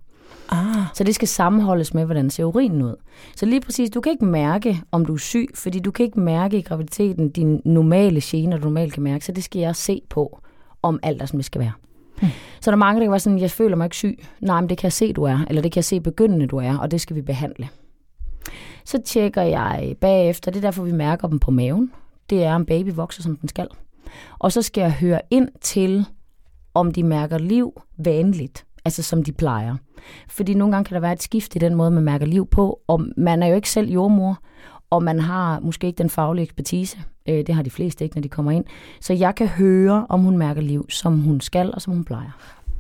Ah. 0.49 0.83
Så 0.95 1.05
det 1.05 1.15
skal 1.15 1.29
sammenholdes 1.29 1.95
med, 1.95 2.05
hvordan 2.05 2.31
ser 2.31 2.45
urinen 2.45 2.83
ud. 2.83 2.95
Så 3.37 3.47
lige 3.47 3.61
præcis, 3.61 3.91
du 3.91 4.01
kan 4.01 4.13
ikke 4.13 4.25
mærke, 4.25 4.83
om 4.93 5.07
du 5.07 5.15
er 5.15 5.19
syg, 5.19 5.49
fordi 5.55 5.79
du 5.79 5.91
kan 5.91 6.07
ikke 6.07 6.21
mærke 6.21 6.59
i 6.59 6.63
graviditeten 6.63 7.31
dine 7.31 7.61
normale 7.65 8.21
gener, 8.25 8.57
du 8.57 8.65
normalt 8.65 8.93
kan 8.93 9.03
mærke, 9.03 9.25
så 9.25 9.33
det 9.33 9.45
skal 9.45 9.61
jeg 9.61 9.77
se 9.77 10.01
på, 10.09 10.41
om 10.83 11.01
alt 11.03 11.23
er, 11.23 11.27
som 11.27 11.39
det 11.39 11.47
skal 11.47 11.61
være. 11.61 11.73
Hmm. 12.21 12.29
Så 12.61 12.71
der 12.71 12.77
er 12.77 12.79
mange, 12.79 13.01
der 13.01 13.05
kan 13.05 13.11
være 13.11 13.21
sådan, 13.21 13.39
jeg 13.39 13.51
føler 13.51 13.77
mig 13.77 13.85
ikke 13.85 13.97
syg. 13.97 14.25
Nej, 14.41 14.61
men 14.61 14.69
det 14.69 14.79
kan 14.79 14.85
jeg 14.85 14.93
se, 14.93 15.13
du 15.13 15.23
er, 15.23 15.39
eller 15.49 15.63
det 15.63 15.73
kan 15.73 15.79
jeg 15.79 15.85
se 15.85 16.01
begyndende, 16.01 16.47
du 16.47 16.57
er, 16.57 16.79
og 16.79 16.91
det 16.91 17.01
skal 17.01 17.17
vi 17.17 17.23
behandle. 17.23 17.69
Så 18.85 19.03
tjekker 19.05 19.43
jeg 19.43 19.95
bagefter, 20.01 20.51
det 20.51 20.59
er 20.59 20.67
derfor, 20.69 20.83
vi 20.83 20.93
mærker 20.93 21.29
dem 21.29 21.39
på 21.39 21.51
maven. 21.51 21.93
Det 22.31 22.45
er, 22.45 22.55
om 22.55 22.67
baby 22.67 22.93
vokser, 22.95 23.23
som 23.23 23.37
den 23.37 23.49
skal. 23.49 23.69
Og 24.39 24.53
så 24.53 24.63
skal 24.63 24.81
jeg 24.81 24.93
høre 24.93 25.21
ind 25.31 25.49
til, 25.61 26.07
om 26.75 26.93
de 26.93 27.03
mærker 27.03 27.39
liv 27.39 27.83
vanligt, 27.97 28.67
altså 28.85 29.03
som 29.03 29.23
de 29.23 29.33
plejer. 29.33 29.77
Fordi 30.29 30.55
nogle 30.55 30.73
gange 30.73 30.85
kan 30.85 30.95
der 30.95 31.01
være 31.01 31.13
et 31.13 31.23
skift 31.23 31.57
i 31.57 31.59
den 31.59 31.75
måde, 31.75 31.91
man 31.91 32.03
mærker 32.03 32.27
liv 32.27 32.47
på, 32.47 32.81
og 32.87 33.07
man 33.17 33.43
er 33.43 33.47
jo 33.47 33.55
ikke 33.55 33.71
selv 33.71 33.91
jordmor, 33.91 34.39
og 34.95 35.03
man 35.03 35.21
har 35.21 35.61
måske 35.61 35.87
ikke 35.87 35.99
den 35.99 36.11
faglige 36.11 36.43
ekspertise. 36.43 36.99
Øh, 37.29 37.47
det 37.47 37.55
har 37.55 37.63
de 37.63 37.71
fleste 37.71 38.05
ikke, 38.05 38.17
når 38.17 38.23
de 38.23 38.29
kommer 38.29 38.53
ind. 38.53 38.65
Så 39.01 39.13
jeg 39.13 39.35
kan 39.35 39.47
høre, 39.49 40.07
om 40.09 40.21
hun 40.21 40.39
mærker 40.39 40.61
liv, 40.61 40.87
som 40.91 41.21
hun 41.21 41.41
skal 41.41 41.75
og 41.75 41.83
som 41.83 41.93
hun 41.93 42.05
plejer. 42.05 42.31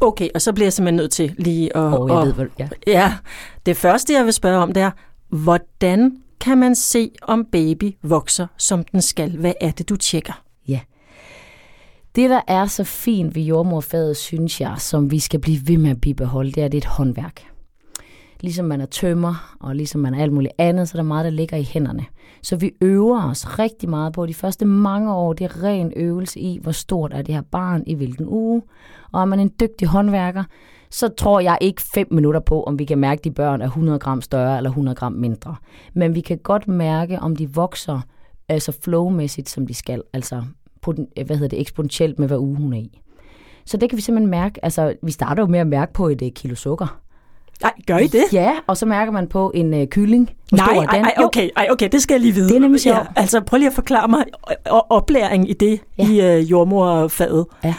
Okay, 0.00 0.28
og 0.34 0.42
så 0.42 0.52
bliver 0.52 0.66
jeg 0.66 0.72
simpelthen 0.72 0.96
nødt 0.96 1.12
til 1.12 1.34
lige 1.38 1.76
at... 1.76 2.00
Oh, 2.00 2.08
jeg 2.10 2.16
og, 2.16 2.26
ved, 2.26 2.32
hvad, 2.32 2.46
ja. 2.58 2.68
ja. 2.86 3.14
Det 3.66 3.76
første, 3.76 4.12
jeg 4.12 4.24
vil 4.24 4.32
spørge 4.32 4.58
om, 4.58 4.72
det 4.72 4.82
er, 4.82 4.90
hvordan 5.28 6.16
kan 6.40 6.58
man 6.58 6.74
se, 6.74 7.10
om 7.22 7.44
baby 7.52 7.96
vokser, 8.02 8.46
som 8.56 8.84
den 8.84 9.02
skal? 9.02 9.36
Hvad 9.36 9.52
er 9.60 9.70
det, 9.70 9.88
du 9.88 9.96
tjekker? 9.96 10.42
Ja. 10.68 10.80
Det, 12.16 12.30
der 12.30 12.40
er 12.48 12.66
så 12.66 12.84
fint 12.84 13.34
ved 13.34 13.42
jordmorfaget, 13.42 14.16
synes 14.16 14.60
jeg, 14.60 14.74
som 14.78 15.10
vi 15.10 15.18
skal 15.18 15.40
blive 15.40 15.58
ved 15.66 15.78
med 15.78 15.90
at 15.90 16.00
bibeholde, 16.00 16.52
det 16.52 16.60
er, 16.60 16.64
at 16.64 16.72
det 16.72 16.78
er 16.78 16.82
et 16.82 16.94
håndværk 16.96 17.53
ligesom 18.44 18.66
man 18.66 18.80
er 18.80 18.86
tømmer, 18.86 19.56
og 19.60 19.76
ligesom 19.76 20.00
man 20.00 20.14
er 20.14 20.22
alt 20.22 20.32
muligt 20.32 20.52
andet, 20.58 20.88
så 20.88 20.94
er 20.98 21.02
der 21.02 21.08
meget, 21.08 21.24
der 21.24 21.30
ligger 21.30 21.56
i 21.56 21.62
hænderne. 21.62 22.04
Så 22.42 22.56
vi 22.56 22.70
øver 22.80 23.30
os 23.30 23.58
rigtig 23.58 23.88
meget 23.88 24.12
på 24.12 24.26
de 24.26 24.34
første 24.34 24.64
mange 24.64 25.14
år. 25.14 25.32
Det 25.32 25.44
er 25.44 25.62
ren 25.62 25.92
øvelse 25.96 26.40
i, 26.40 26.58
hvor 26.62 26.72
stort 26.72 27.12
er 27.12 27.22
det 27.22 27.34
her 27.34 27.42
barn 27.42 27.82
i 27.86 27.94
hvilken 27.94 28.26
uge. 28.28 28.62
Og 29.12 29.20
er 29.20 29.24
man 29.24 29.40
en 29.40 29.52
dygtig 29.60 29.88
håndværker, 29.88 30.44
så 30.90 31.08
tror 31.08 31.40
jeg 31.40 31.58
ikke 31.60 31.82
fem 31.82 32.06
minutter 32.10 32.40
på, 32.40 32.62
om 32.62 32.78
vi 32.78 32.84
kan 32.84 32.98
mærke, 32.98 33.18
at 33.18 33.24
de 33.24 33.30
børn 33.30 33.60
er 33.60 33.66
100 33.66 33.98
gram 33.98 34.20
større 34.20 34.56
eller 34.56 34.70
100 34.70 34.94
gram 34.94 35.12
mindre. 35.12 35.56
Men 35.94 36.14
vi 36.14 36.20
kan 36.20 36.38
godt 36.38 36.68
mærke, 36.68 37.20
om 37.20 37.36
de 37.36 37.54
vokser 37.54 38.00
altså 38.48 38.72
flowmæssigt, 38.82 39.48
som 39.48 39.66
de 39.66 39.74
skal. 39.74 40.02
Altså 40.12 40.42
hvad 41.26 41.36
hedder 41.36 41.48
det, 41.48 41.60
eksponentielt 41.60 42.18
med, 42.18 42.26
hvad 42.26 42.38
uge 42.38 42.56
hun 42.56 42.72
er 42.72 42.78
i. 42.78 43.00
Så 43.66 43.76
det 43.76 43.90
kan 43.90 43.96
vi 43.96 44.02
simpelthen 44.02 44.30
mærke. 44.30 44.64
Altså, 44.64 44.94
vi 45.02 45.10
starter 45.10 45.42
jo 45.42 45.46
med 45.46 45.58
at 45.58 45.66
mærke 45.66 45.92
på 45.92 46.08
et 46.08 46.22
øh, 46.22 46.30
kilo 46.30 46.54
sukker. 46.54 47.00
Nej, 47.62 47.72
gør 47.86 47.98
I 47.98 48.06
det? 48.06 48.24
Ja, 48.32 48.52
og 48.66 48.76
så 48.76 48.86
mærker 48.86 49.12
man 49.12 49.26
på 49.26 49.52
en 49.54 49.74
øh, 49.74 49.86
kylling. 49.86 50.30
Nej, 50.52 50.66
ej, 50.66 50.98
ej, 50.98 51.12
okay, 51.16 51.48
ej, 51.56 51.66
okay, 51.70 51.88
det 51.92 52.02
skal 52.02 52.14
jeg 52.14 52.20
lige 52.20 52.34
vide. 52.34 52.48
Det 52.48 52.56
er 52.56 52.60
nemlig 52.60 52.80
sjovt. 52.80 52.96
Ja, 52.96 53.04
altså, 53.16 53.40
prøv 53.40 53.58
lige 53.58 53.68
at 53.68 53.74
forklare 53.74 54.08
mig 54.08 54.24
oplæring 54.90 55.50
i 55.50 55.52
det 55.52 55.80
ja. 55.98 56.08
i 56.08 56.38
øh, 56.38 56.50
jordmorfaget. 56.50 57.46
Ja. 57.64 57.74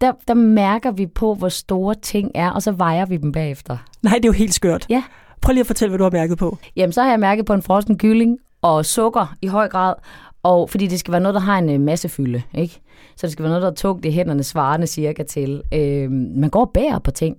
Der, 0.00 0.12
der 0.28 0.34
mærker 0.34 0.90
vi 0.90 1.06
på, 1.06 1.34
hvor 1.34 1.48
store 1.48 1.94
ting 1.94 2.30
er, 2.34 2.50
og 2.50 2.62
så 2.62 2.72
vejer 2.72 3.06
vi 3.06 3.16
dem 3.16 3.32
bagefter. 3.32 3.76
Nej, 4.02 4.14
det 4.14 4.24
er 4.24 4.28
jo 4.28 4.32
helt 4.32 4.54
skørt. 4.54 4.86
Ja. 4.88 5.02
Prøv 5.40 5.52
lige 5.52 5.60
at 5.60 5.66
fortælle, 5.66 5.90
hvad 5.90 5.98
du 5.98 6.04
har 6.04 6.10
mærket 6.10 6.38
på. 6.38 6.58
Jamen, 6.76 6.92
så 6.92 7.02
har 7.02 7.10
jeg 7.10 7.20
mærket 7.20 7.46
på 7.46 7.52
en 7.52 7.62
frossen 7.62 7.98
kylling 7.98 8.38
og 8.62 8.86
sukker 8.86 9.34
i 9.42 9.46
høj 9.46 9.68
grad. 9.68 9.94
Og 10.42 10.70
fordi 10.70 10.86
det 10.86 11.00
skal 11.00 11.12
være 11.12 11.20
noget, 11.20 11.34
der 11.34 11.40
har 11.40 11.58
en 11.58 11.70
øh, 11.70 11.80
masse 11.80 12.08
fylde, 12.08 12.42
ikke? 12.54 12.80
Så 13.16 13.26
det 13.26 13.32
skal 13.32 13.42
være 13.42 13.50
noget, 13.50 13.62
der 13.62 13.70
er 13.70 13.74
tungt 13.74 14.04
i 14.04 14.10
hænderne, 14.10 14.42
svarende 14.42 14.86
cirka 14.86 15.22
til. 15.22 15.62
Øh, 15.74 16.10
man 16.10 16.50
går 16.50 16.60
og 16.60 16.70
bærer 16.74 16.98
på 16.98 17.10
ting. 17.10 17.36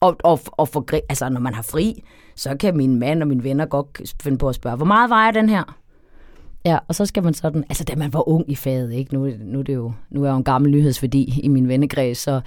Og, 0.00 0.16
og, 0.24 0.40
og 0.52 0.68
for, 0.68 0.86
altså, 1.08 1.28
når 1.28 1.40
man 1.40 1.54
har 1.54 1.62
fri, 1.62 2.04
så 2.36 2.56
kan 2.60 2.76
min 2.76 2.98
mand 2.98 3.22
og 3.22 3.28
mine 3.28 3.44
venner 3.44 3.66
godt 3.66 4.14
finde 4.22 4.38
på 4.38 4.48
at 4.48 4.54
spørge, 4.54 4.76
hvor 4.76 4.86
meget 4.86 5.10
vejer 5.10 5.30
den 5.30 5.48
her? 5.48 5.76
Ja, 6.64 6.78
og 6.88 6.94
så 6.94 7.06
skal 7.06 7.22
man 7.22 7.34
sådan, 7.34 7.64
altså 7.68 7.84
da 7.84 7.94
man 7.96 8.12
var 8.12 8.28
ung 8.28 8.50
i 8.50 8.54
faget, 8.54 8.92
ikke? 8.92 9.14
Nu, 9.14 9.30
nu, 9.38 9.58
er 9.58 9.62
det 9.62 9.74
jo, 9.74 9.92
nu 10.10 10.22
er 10.22 10.26
jeg 10.26 10.32
jo 10.32 10.36
en 10.36 10.44
gammel 10.44 10.70
nyhedsværdi 10.70 11.40
i 11.42 11.48
min 11.48 11.68
vennekreds, 11.68 12.18
så, 12.18 12.40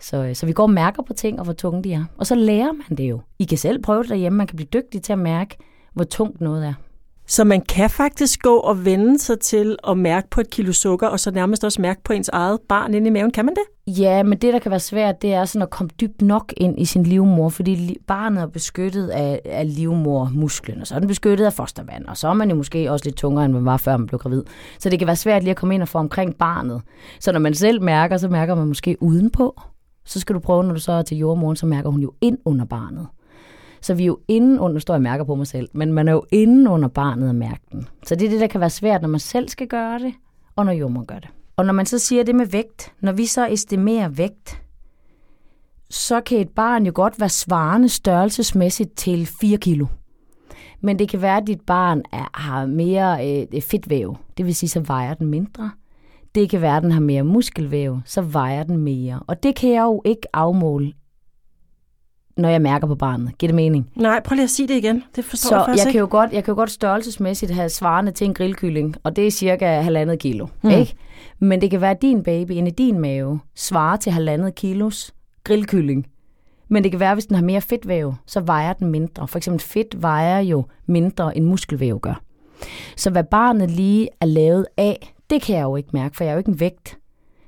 så, 0.00 0.30
så 0.34 0.46
vi 0.46 0.52
går 0.52 0.62
og 0.62 0.70
mærker 0.70 1.02
på 1.02 1.12
ting, 1.12 1.38
og 1.38 1.44
hvor 1.44 1.52
tunge 1.52 1.84
de 1.84 1.92
er. 1.92 2.04
Og 2.18 2.26
så 2.26 2.34
lærer 2.34 2.72
man 2.72 2.98
det 2.98 3.10
jo. 3.10 3.20
I 3.38 3.44
kan 3.44 3.58
selv 3.58 3.82
prøve 3.82 4.02
det 4.02 4.10
derhjemme, 4.10 4.36
man 4.36 4.46
kan 4.46 4.56
blive 4.56 4.68
dygtig 4.72 5.02
til 5.02 5.12
at 5.12 5.18
mærke, 5.18 5.56
hvor 5.92 6.04
tungt 6.04 6.40
noget 6.40 6.66
er. 6.66 6.74
Så 7.32 7.44
man 7.44 7.60
kan 7.60 7.90
faktisk 7.90 8.42
gå 8.42 8.56
og 8.56 8.84
vende 8.84 9.18
sig 9.18 9.40
til 9.40 9.76
at 9.88 9.98
mærke 9.98 10.30
på 10.30 10.40
et 10.40 10.50
kilo 10.50 10.72
sukker, 10.72 11.08
og 11.08 11.20
så 11.20 11.30
nærmest 11.30 11.64
også 11.64 11.82
mærke 11.82 12.02
på 12.04 12.12
ens 12.12 12.28
eget 12.28 12.60
barn 12.68 12.94
inde 12.94 13.06
i 13.06 13.10
maven. 13.10 13.30
Kan 13.30 13.44
man 13.44 13.54
det? 13.54 13.98
Ja, 14.00 14.22
men 14.22 14.38
det, 14.38 14.52
der 14.52 14.58
kan 14.58 14.70
være 14.70 14.80
svært, 14.80 15.22
det 15.22 15.34
er 15.34 15.44
sådan 15.44 15.62
at 15.62 15.70
komme 15.70 15.90
dybt 16.00 16.22
nok 16.22 16.52
ind 16.56 16.80
i 16.80 16.84
sin 16.84 17.02
livmor, 17.02 17.48
fordi 17.48 17.96
barnet 18.06 18.42
er 18.42 18.46
beskyttet 18.46 19.08
af, 19.08 19.40
af 19.44 19.74
livmormusklen, 19.74 20.80
og 20.80 20.86
så 20.86 20.94
er 20.94 20.98
den 20.98 21.08
beskyttet 21.08 21.44
af 21.44 21.52
fostervand, 21.52 22.06
og 22.06 22.16
så 22.16 22.28
er 22.28 22.34
man 22.34 22.50
jo 22.50 22.56
måske 22.56 22.90
også 22.90 23.04
lidt 23.04 23.16
tungere, 23.16 23.44
end 23.44 23.52
man 23.52 23.64
var, 23.64 23.76
før 23.76 23.96
man 23.96 24.06
blev 24.06 24.18
gravid. 24.18 24.42
Så 24.78 24.90
det 24.90 24.98
kan 24.98 25.06
være 25.06 25.16
svært 25.16 25.42
lige 25.42 25.50
at 25.50 25.56
komme 25.56 25.74
ind 25.74 25.82
og 25.82 25.88
få 25.88 25.98
omkring 25.98 26.36
barnet. 26.36 26.82
Så 27.20 27.32
når 27.32 27.40
man 27.40 27.54
selv 27.54 27.82
mærker, 27.82 28.16
så 28.16 28.28
mærker 28.28 28.54
man 28.54 28.66
måske 28.66 28.96
udenpå. 29.00 29.60
Så 30.04 30.20
skal 30.20 30.34
du 30.34 30.40
prøve, 30.40 30.64
når 30.64 30.74
du 30.74 30.80
så 30.80 30.92
er 30.92 31.02
til 31.02 31.16
jordmoren, 31.16 31.56
så 31.56 31.66
mærker 31.66 31.90
hun 31.90 32.00
jo 32.00 32.12
ind 32.20 32.38
under 32.44 32.64
barnet. 32.64 33.06
Så 33.82 33.94
vi 33.94 34.02
er 34.02 34.06
jo 34.06 34.18
inde 34.28 34.60
under, 34.60 34.74
nu 34.74 34.80
står 34.80 34.94
jeg 34.94 35.02
mærker 35.02 35.24
på 35.24 35.34
mig 35.34 35.46
selv, 35.46 35.68
men 35.74 35.92
man 35.92 36.08
er 36.08 36.12
jo 36.12 36.24
inde 36.32 36.70
under 36.70 36.88
barnet 36.88 37.28
og 37.28 37.34
mærke 37.34 37.60
den. 37.72 37.88
Så 38.06 38.14
det 38.14 38.26
er 38.26 38.30
det, 38.30 38.40
der 38.40 38.46
kan 38.46 38.60
være 38.60 38.70
svært, 38.70 39.02
når 39.02 39.08
man 39.08 39.20
selv 39.20 39.48
skal 39.48 39.66
gøre 39.66 39.98
det, 39.98 40.14
og 40.56 40.64
når 40.64 40.72
jommer 40.72 41.04
gør 41.04 41.18
det. 41.18 41.28
Og 41.56 41.66
når 41.66 41.72
man 41.72 41.86
så 41.86 41.98
siger 41.98 42.22
det 42.22 42.34
med 42.34 42.46
vægt, 42.46 42.92
når 43.00 43.12
vi 43.12 43.26
så 43.26 43.46
estimerer 43.46 44.08
vægt, 44.08 44.62
så 45.90 46.20
kan 46.20 46.38
et 46.38 46.48
barn 46.48 46.86
jo 46.86 46.92
godt 46.94 47.20
være 47.20 47.28
svarende 47.28 47.88
størrelsesmæssigt 47.88 48.96
til 48.96 49.26
4 49.26 49.56
kilo. 49.56 49.86
Men 50.80 50.98
det 50.98 51.08
kan 51.08 51.22
være, 51.22 51.36
at 51.36 51.46
dit 51.46 51.60
barn 51.60 52.02
er, 52.12 52.30
har 52.34 52.66
mere 52.66 53.28
øh, 53.54 53.62
fedtvæv, 53.62 54.16
det 54.36 54.46
vil 54.46 54.54
sige, 54.54 54.70
så 54.70 54.80
vejer 54.80 55.14
den 55.14 55.26
mindre. 55.26 55.70
Det 56.34 56.50
kan 56.50 56.60
være, 56.60 56.76
at 56.76 56.82
den 56.82 56.92
har 56.92 57.00
mere 57.00 57.22
muskelvæv, 57.22 58.00
så 58.04 58.22
vejer 58.22 58.62
den 58.62 58.76
mere. 58.76 59.20
Og 59.26 59.42
det 59.42 59.56
kan 59.56 59.70
jeg 59.70 59.82
jo 59.82 60.02
ikke 60.04 60.36
afmåle, 60.36 60.92
når 62.42 62.48
jeg 62.48 62.62
mærker 62.62 62.86
på 62.86 62.94
barnet. 62.94 63.38
Giver 63.38 63.48
det 63.48 63.54
mening? 63.54 63.90
Nej, 63.94 64.20
prøv 64.20 64.34
lige 64.34 64.44
at 64.44 64.50
sige 64.50 64.68
det 64.68 64.74
igen. 64.74 65.04
Det 65.16 65.24
forstår 65.24 65.48
så 65.48 65.54
jeg 65.54 65.64
faktisk 65.64 65.84
jeg 65.84 65.88
ikke. 65.88 65.96
kan, 65.96 66.00
jo 66.00 66.08
godt, 66.10 66.32
jeg 66.32 66.44
kan 66.44 66.52
jo 66.52 66.56
godt 66.56 66.70
størrelsesmæssigt 66.70 67.52
have 67.52 67.68
svarende 67.68 68.12
til 68.12 68.24
en 68.24 68.34
grillkylling, 68.34 68.96
og 69.02 69.16
det 69.16 69.26
er 69.26 69.30
cirka 69.30 69.80
halvandet 69.80 70.18
kilo. 70.18 70.46
Mm. 70.62 70.70
Ikke? 70.70 70.94
Men 71.38 71.60
det 71.60 71.70
kan 71.70 71.80
være, 71.80 71.90
at 71.90 72.02
din 72.02 72.22
baby 72.22 72.50
inde 72.50 72.70
i 72.70 72.74
din 72.74 72.98
mave 72.98 73.40
svarer 73.54 73.96
til 73.96 74.12
halvandet 74.12 74.54
kilos 74.54 75.14
grillkylling. 75.44 76.06
Men 76.68 76.82
det 76.82 76.92
kan 76.92 77.00
være, 77.00 77.14
hvis 77.14 77.26
den 77.26 77.36
har 77.36 77.42
mere 77.42 77.60
fedtvæv, 77.60 78.14
så 78.26 78.40
vejer 78.40 78.72
den 78.72 78.90
mindre. 78.90 79.28
For 79.28 79.36
eksempel 79.36 79.60
fedt 79.60 80.02
vejer 80.02 80.38
jo 80.38 80.64
mindre, 80.86 81.36
end 81.36 81.44
muskelvæv 81.44 82.00
gør. 82.00 82.22
Så 82.96 83.10
hvad 83.10 83.24
barnet 83.24 83.70
lige 83.70 84.08
er 84.20 84.26
lavet 84.26 84.66
af, 84.76 85.14
det 85.30 85.42
kan 85.42 85.56
jeg 85.56 85.62
jo 85.62 85.76
ikke 85.76 85.88
mærke, 85.92 86.16
for 86.16 86.24
jeg 86.24 86.30
er 86.30 86.34
jo 86.34 86.38
ikke 86.38 86.48
en 86.48 86.60
vægt. 86.60 86.98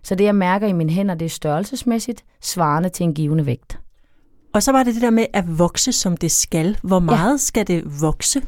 Så 0.03 0.15
det, 0.15 0.25
jeg 0.25 0.35
mærker 0.35 0.67
i 0.67 0.73
mine 0.73 0.93
hænder, 0.93 1.15
det 1.15 1.25
er 1.25 1.31
størrelsesmæssigt 1.31 2.25
svarende 2.41 2.89
til 2.89 3.05
en 3.05 3.15
givende 3.15 3.47
vægt. 3.47 3.79
Og 4.55 4.63
så 4.63 4.73
var 4.73 4.83
det 4.83 4.95
det 4.95 5.03
der 5.03 5.11
med 5.11 5.27
at 5.33 5.59
vokse, 5.59 5.93
som 5.93 6.17
det 6.17 6.31
skal. 6.31 6.79
Hvor 6.83 6.99
meget 6.99 7.33
ja. 7.33 7.37
skal 7.37 7.67
det 7.67 8.01
vokse? 8.01 8.43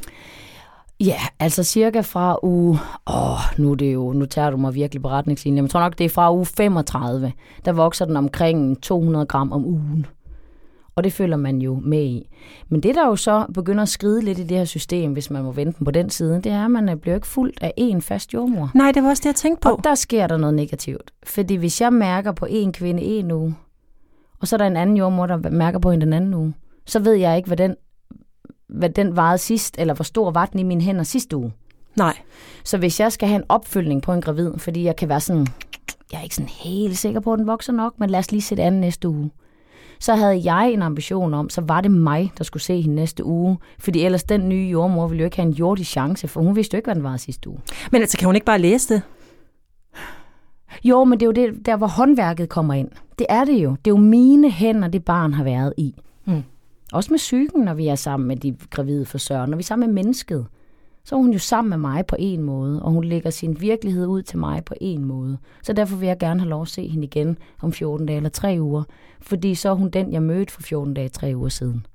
Ja, 1.01 1.19
altså 1.41 1.63
cirka 1.63 2.01
fra 2.01 2.39
uge... 2.43 2.79
Åh, 3.07 3.59
nu, 3.59 3.71
er 3.71 3.75
det 3.75 3.95
jo, 3.95 4.13
nu 4.13 4.27
tager 4.27 4.51
du 4.51 4.57
mig 4.57 4.75
virkelig 4.75 5.03
på 5.03 5.09
retningslinjen. 5.09 5.65
Jeg 5.65 5.71
tror 5.71 5.81
nok, 5.81 5.99
det 5.99 6.05
er 6.05 6.09
fra 6.09 6.35
uge 6.35 6.47
35. 6.47 7.33
Der 7.65 7.73
vokser 7.73 8.05
den 8.05 8.17
omkring 8.17 8.83
200 8.83 9.27
gram 9.27 9.53
om 9.53 9.65
ugen. 9.65 10.07
Og 10.97 11.05
det 11.05 11.13
følger 11.13 11.37
man 11.37 11.59
jo 11.59 11.81
med 11.85 12.05
i. 12.05 12.29
Men 12.69 12.83
det, 12.83 12.95
der 12.95 13.07
jo 13.07 13.17
så 13.17 13.47
begynder 13.55 13.83
at 13.83 13.89
skride 13.89 14.23
lidt 14.23 14.39
i 14.39 14.43
det 14.43 14.57
her 14.57 14.65
system, 14.65 15.13
hvis 15.13 15.31
man 15.31 15.45
må 15.45 15.53
vente 15.53 15.85
på 15.85 15.91
den 15.91 16.11
side, 16.11 16.35
det 16.35 16.53
er, 16.53 16.65
at 16.65 16.71
man 16.71 16.99
bliver 16.99 17.15
ikke 17.15 17.27
fuldt 17.27 17.59
af 17.61 17.73
en 17.77 18.03
fast 18.03 18.35
jordmor. 18.35 18.71
Nej, 18.75 18.93
det 18.93 19.03
var 19.03 19.09
også 19.09 19.21
det, 19.21 19.27
jeg 19.27 19.35
tænkte 19.35 19.61
på. 19.61 19.69
Og 19.69 19.85
der 19.85 19.95
sker 19.95 20.27
der 20.27 20.37
noget 20.37 20.55
negativt. 20.55 21.11
Fordi 21.27 21.55
hvis 21.55 21.81
jeg 21.81 21.93
mærker 21.93 22.33
på 22.33 22.47
en 22.51 22.73
kvinde 22.73 23.03
en 23.03 23.31
uge, 23.31 23.55
og 24.41 24.49
så 24.49 24.57
er 24.57 24.59
der 24.59 24.67
en 24.67 24.77
anden 24.77 24.97
jordmor, 24.97 25.27
der 25.27 25.51
mærker 25.51 25.79
på 25.79 25.91
en 25.91 26.01
den 26.01 26.13
anden 26.13 26.35
uge, 26.35 26.55
så 26.87 26.99
ved 26.99 27.15
jeg 27.15 27.37
ikke, 27.37 27.47
hvad 27.47 27.57
den, 27.57 27.77
hvad 28.69 28.91
den 28.91 29.17
varede 29.17 29.39
sidst, 29.39 29.75
eller 29.79 29.95
hvor 29.95 30.05
stor 30.05 30.31
var 30.31 30.47
den 30.47 30.61
i 30.61 30.63
mine 30.63 30.81
hænder 30.81 31.03
sidste 31.03 31.37
uge. 31.37 31.53
Nej. 31.97 32.17
Så 32.65 32.79
hvis 32.79 33.01
jeg 33.01 33.13
skal 33.13 33.29
have 33.29 33.37
en 33.37 33.45
opfølgning 33.49 34.03
på 34.03 34.13
en 34.13 34.21
gravid, 34.21 34.53
fordi 34.59 34.85
jeg 34.85 34.97
kan 34.97 35.09
være 35.09 35.21
sådan, 35.21 35.47
jeg 36.13 36.19
er 36.19 36.23
ikke 36.23 36.35
sådan 36.35 36.49
helt 36.49 36.99
sikker 36.99 37.21
på, 37.21 37.33
at 37.33 37.39
den 37.39 37.47
vokser 37.47 37.73
nok, 37.73 38.01
men 38.01 38.11
lad 38.11 38.19
os 38.19 38.31
lige 38.31 38.43
se 38.43 38.57
det 38.57 38.63
andet 38.63 38.81
næste 38.81 39.09
uge. 39.09 39.31
Så 40.01 40.15
havde 40.15 40.53
jeg 40.53 40.73
en 40.73 40.83
ambition 40.83 41.35
om, 41.35 41.51
så 41.51 41.61
var 41.61 41.81
det 41.81 41.91
mig, 41.91 42.33
der 42.39 42.45
skulle 42.45 42.63
se 42.63 42.81
hende 42.81 42.95
næste 42.95 43.25
uge. 43.25 43.59
Fordi 43.79 44.05
ellers 44.05 44.25
den 44.25 44.49
nye 44.49 44.69
jordmor 44.73 45.07
ville 45.07 45.21
jo 45.21 45.25
ikke 45.25 45.37
have 45.37 45.47
en 45.47 45.53
jordisk 45.53 45.91
chance, 45.91 46.29
for 46.29 46.41
hun 46.41 46.57
vidste 46.57 46.75
jo 46.75 46.79
ikke, 46.79 46.87
hvad 46.87 46.95
den 46.95 47.03
var 47.03 47.17
sidste 47.17 47.49
uge. 47.49 47.61
Men 47.93 48.01
altså, 48.01 48.19
kan 48.19 48.27
hun 48.27 48.35
ikke 48.35 48.45
bare 48.45 48.59
læse 48.59 48.95
det? 48.95 49.03
Jo, 50.85 51.05
men 51.05 51.21
det 51.21 51.27
er 51.27 51.27
jo 51.27 51.49
det, 51.49 51.67
der, 51.67 51.77
hvor 51.77 51.87
håndværket 51.87 52.49
kommer 52.49 52.75
ind. 52.75 52.89
Det 53.19 53.27
er 53.29 53.45
det 53.45 53.65
jo. 53.65 53.71
Det 53.71 53.91
er 53.91 53.95
jo 53.95 53.97
mine 53.97 54.51
hænder, 54.51 54.89
det 54.89 55.05
barn 55.05 55.33
har 55.33 55.45
været 55.45 55.75
i. 55.77 55.95
Mm. 56.25 56.43
Også 56.93 57.13
med 57.13 57.19
psyken, 57.19 57.63
når 57.63 57.75
vi 57.75 57.89
er 57.89 57.95
sammen 57.95 58.29
med 58.29 58.37
de 58.37 58.57
gravide 58.71 59.05
forsørger. 59.05 59.47
Når 59.47 59.57
vi 59.57 59.61
er 59.61 59.65
sammen 59.65 59.89
med 59.89 59.95
mennesket, 59.95 60.47
så 61.05 61.15
er 61.15 61.19
hun 61.19 61.33
jo 61.33 61.39
sammen 61.39 61.71
med 61.71 61.79
mig 61.79 62.07
på 62.07 62.17
en 62.19 62.43
måde, 62.43 62.83
og 62.83 62.91
hun 62.91 63.05
lægger 63.05 63.31
sin 63.31 63.61
virkelighed 63.61 64.07
ud 64.07 64.23
til 64.23 64.39
mig 64.39 64.65
på 64.65 64.75
en 64.81 65.05
måde. 65.05 65.39
Så 65.63 65.73
derfor 65.73 65.97
vil 65.97 66.07
jeg 66.07 66.19
gerne 66.19 66.41
have 66.41 66.51
lov 66.51 66.63
at 66.63 66.69
se 66.69 66.89
hende 66.89 67.05
igen 67.05 67.39
om 67.63 67.73
14 67.73 68.07
dage 68.07 68.17
eller 68.17 68.31
3 68.31 68.57
uger, 68.61 68.83
fordi 69.21 69.55
så 69.55 69.71
er 69.71 69.75
hun 69.75 69.91
den, 69.91 70.13
jeg 70.13 70.23
mødte 70.23 70.53
for 70.53 70.63
14 70.63 70.95
dage, 70.95 71.09
3 71.09 71.37
uger 71.37 71.49
siden. 71.49 71.87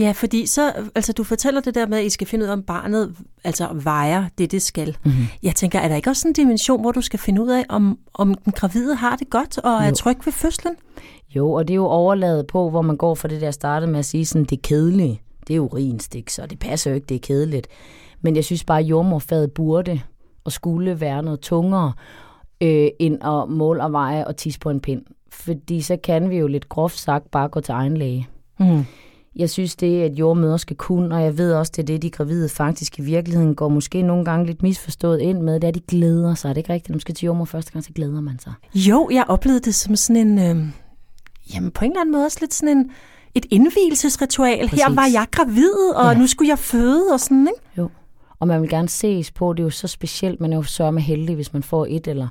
Ja, 0.00 0.12
fordi 0.12 0.46
så, 0.46 0.72
altså 0.94 1.12
du 1.12 1.24
fortæller 1.24 1.60
det 1.60 1.74
der 1.74 1.86
med, 1.86 1.98
at 1.98 2.04
I 2.04 2.08
skal 2.08 2.26
finde 2.26 2.44
ud 2.44 2.48
af, 2.48 2.52
om 2.52 2.62
barnet 2.62 3.14
altså 3.44 3.68
vejer 3.72 4.24
det, 4.38 4.52
det 4.52 4.62
skal. 4.62 4.96
Mm-hmm. 5.04 5.24
Jeg 5.42 5.54
tænker, 5.54 5.78
er 5.78 5.88
der 5.88 5.96
ikke 5.96 6.10
også 6.10 6.28
en 6.28 6.34
dimension, 6.34 6.80
hvor 6.80 6.92
du 6.92 7.00
skal 7.00 7.18
finde 7.18 7.42
ud 7.42 7.48
af, 7.48 7.64
om, 7.68 7.98
om 8.14 8.34
den 8.34 8.52
gravide 8.52 8.94
har 8.94 9.16
det 9.16 9.30
godt 9.30 9.58
og 9.58 9.72
er 9.72 9.88
Jo. 9.88 9.94
tryg 9.94 10.16
ved 10.24 10.32
fødslen? 10.32 10.74
Jo, 11.36 11.52
og 11.52 11.68
det 11.68 11.74
er 11.74 11.76
jo 11.76 11.86
overladet 11.86 12.46
på, 12.46 12.70
hvor 12.70 12.82
man 12.82 12.96
går 12.96 13.14
fra 13.14 13.28
det 13.28 13.40
der 13.40 13.50
startede 13.50 13.90
med 13.90 13.98
at 13.98 14.04
sige 14.04 14.26
sådan, 14.26 14.44
det 14.44 14.56
er 14.56 14.60
kedeligt. 14.62 15.20
Det 15.48 15.56
er 15.56 15.60
urinstik, 15.60 16.30
så 16.30 16.46
det 16.46 16.58
passer 16.58 16.90
jo 16.90 16.94
ikke, 16.94 17.06
det 17.06 17.14
er 17.14 17.18
kedeligt. 17.22 17.66
Men 18.20 18.36
jeg 18.36 18.44
synes 18.44 18.64
bare, 18.64 18.78
at 18.78 18.84
jordmorfaget 18.84 19.52
burde 19.52 20.00
og 20.44 20.52
skulle 20.52 21.00
være 21.00 21.22
noget 21.22 21.40
tungere 21.40 21.92
øh, 22.60 22.88
end 22.98 23.24
at 23.24 23.48
måle 23.48 23.82
og 23.82 23.92
veje 23.92 24.26
og 24.26 24.36
tisse 24.36 24.60
på 24.60 24.70
en 24.70 24.80
pind. 24.80 25.02
Fordi 25.32 25.80
så 25.80 25.96
kan 25.96 26.30
vi 26.30 26.36
jo 26.38 26.46
lidt 26.46 26.68
groft 26.68 26.98
sagt 26.98 27.30
bare 27.30 27.48
gå 27.48 27.60
til 27.60 27.72
egen 27.72 27.96
læge. 27.96 28.28
Mm. 28.60 28.84
Jeg 29.36 29.50
synes, 29.50 29.76
det 29.76 30.00
er, 30.00 30.04
at 30.04 30.12
jordmøder 30.12 30.56
skal 30.56 30.76
kunne, 30.76 31.14
og 31.14 31.22
jeg 31.22 31.38
ved 31.38 31.52
også, 31.52 31.72
det 31.76 31.82
er 31.82 31.86
det, 31.86 32.02
de 32.02 32.10
gravide 32.10 32.48
faktisk 32.48 32.98
i 32.98 33.02
virkeligheden 33.02 33.54
går 33.54 33.68
måske 33.68 34.02
nogle 34.02 34.24
gange 34.24 34.46
lidt 34.46 34.62
misforstået 34.62 35.20
ind 35.20 35.40
med, 35.40 35.54
det 35.54 35.64
er, 35.64 35.68
at 35.68 35.74
de 35.74 35.80
glæder 35.80 36.34
sig. 36.34 36.48
Er 36.48 36.52
det 36.52 36.58
ikke 36.58 36.72
rigtigt? 36.72 36.88
Når 36.88 36.94
man 36.94 37.00
skal 37.00 37.14
til 37.14 37.26
jordmor 37.26 37.44
første 37.44 37.72
gang, 37.72 37.84
så 37.84 37.92
glæder 37.92 38.20
man 38.20 38.38
sig. 38.38 38.52
Jo, 38.74 39.08
jeg 39.12 39.24
oplevede 39.28 39.60
det 39.60 39.74
som 39.74 39.96
sådan 39.96 40.28
en, 40.28 40.38
øh, 40.38 40.64
jamen 41.54 41.70
på 41.70 41.84
en 41.84 41.90
eller 41.90 42.00
anden 42.00 42.12
måde 42.12 42.24
også 42.24 42.38
lidt 42.40 42.54
sådan 42.54 42.76
en, 42.78 42.90
et 43.34 43.46
indvielsesritual. 43.50 44.68
Præcis. 44.68 44.82
Her 44.84 44.94
var 44.94 45.06
jeg 45.12 45.26
gravid, 45.30 45.94
og 45.96 46.12
Ja. 46.12 46.18
nu 46.18 46.26
skulle 46.26 46.48
jeg 46.48 46.58
føde 46.58 47.04
og 47.12 47.20
sådan, 47.20 47.48
ikke? 47.56 47.70
Jo. 47.78 47.90
Og 48.40 48.48
man 48.48 48.60
vil 48.62 48.70
gerne 48.70 48.88
ses 48.88 49.30
på, 49.30 49.52
det 49.52 49.60
er 49.60 49.64
jo 49.64 49.70
så 49.70 49.88
specielt, 49.88 50.40
man 50.40 50.52
er 50.52 50.56
jo 50.56 50.62
så 50.62 50.90
med 50.90 51.02
heldig, 51.02 51.34
hvis 51.34 51.52
man 51.52 51.62
får 51.62 51.86
et 51.90 52.06
eller 52.06 52.28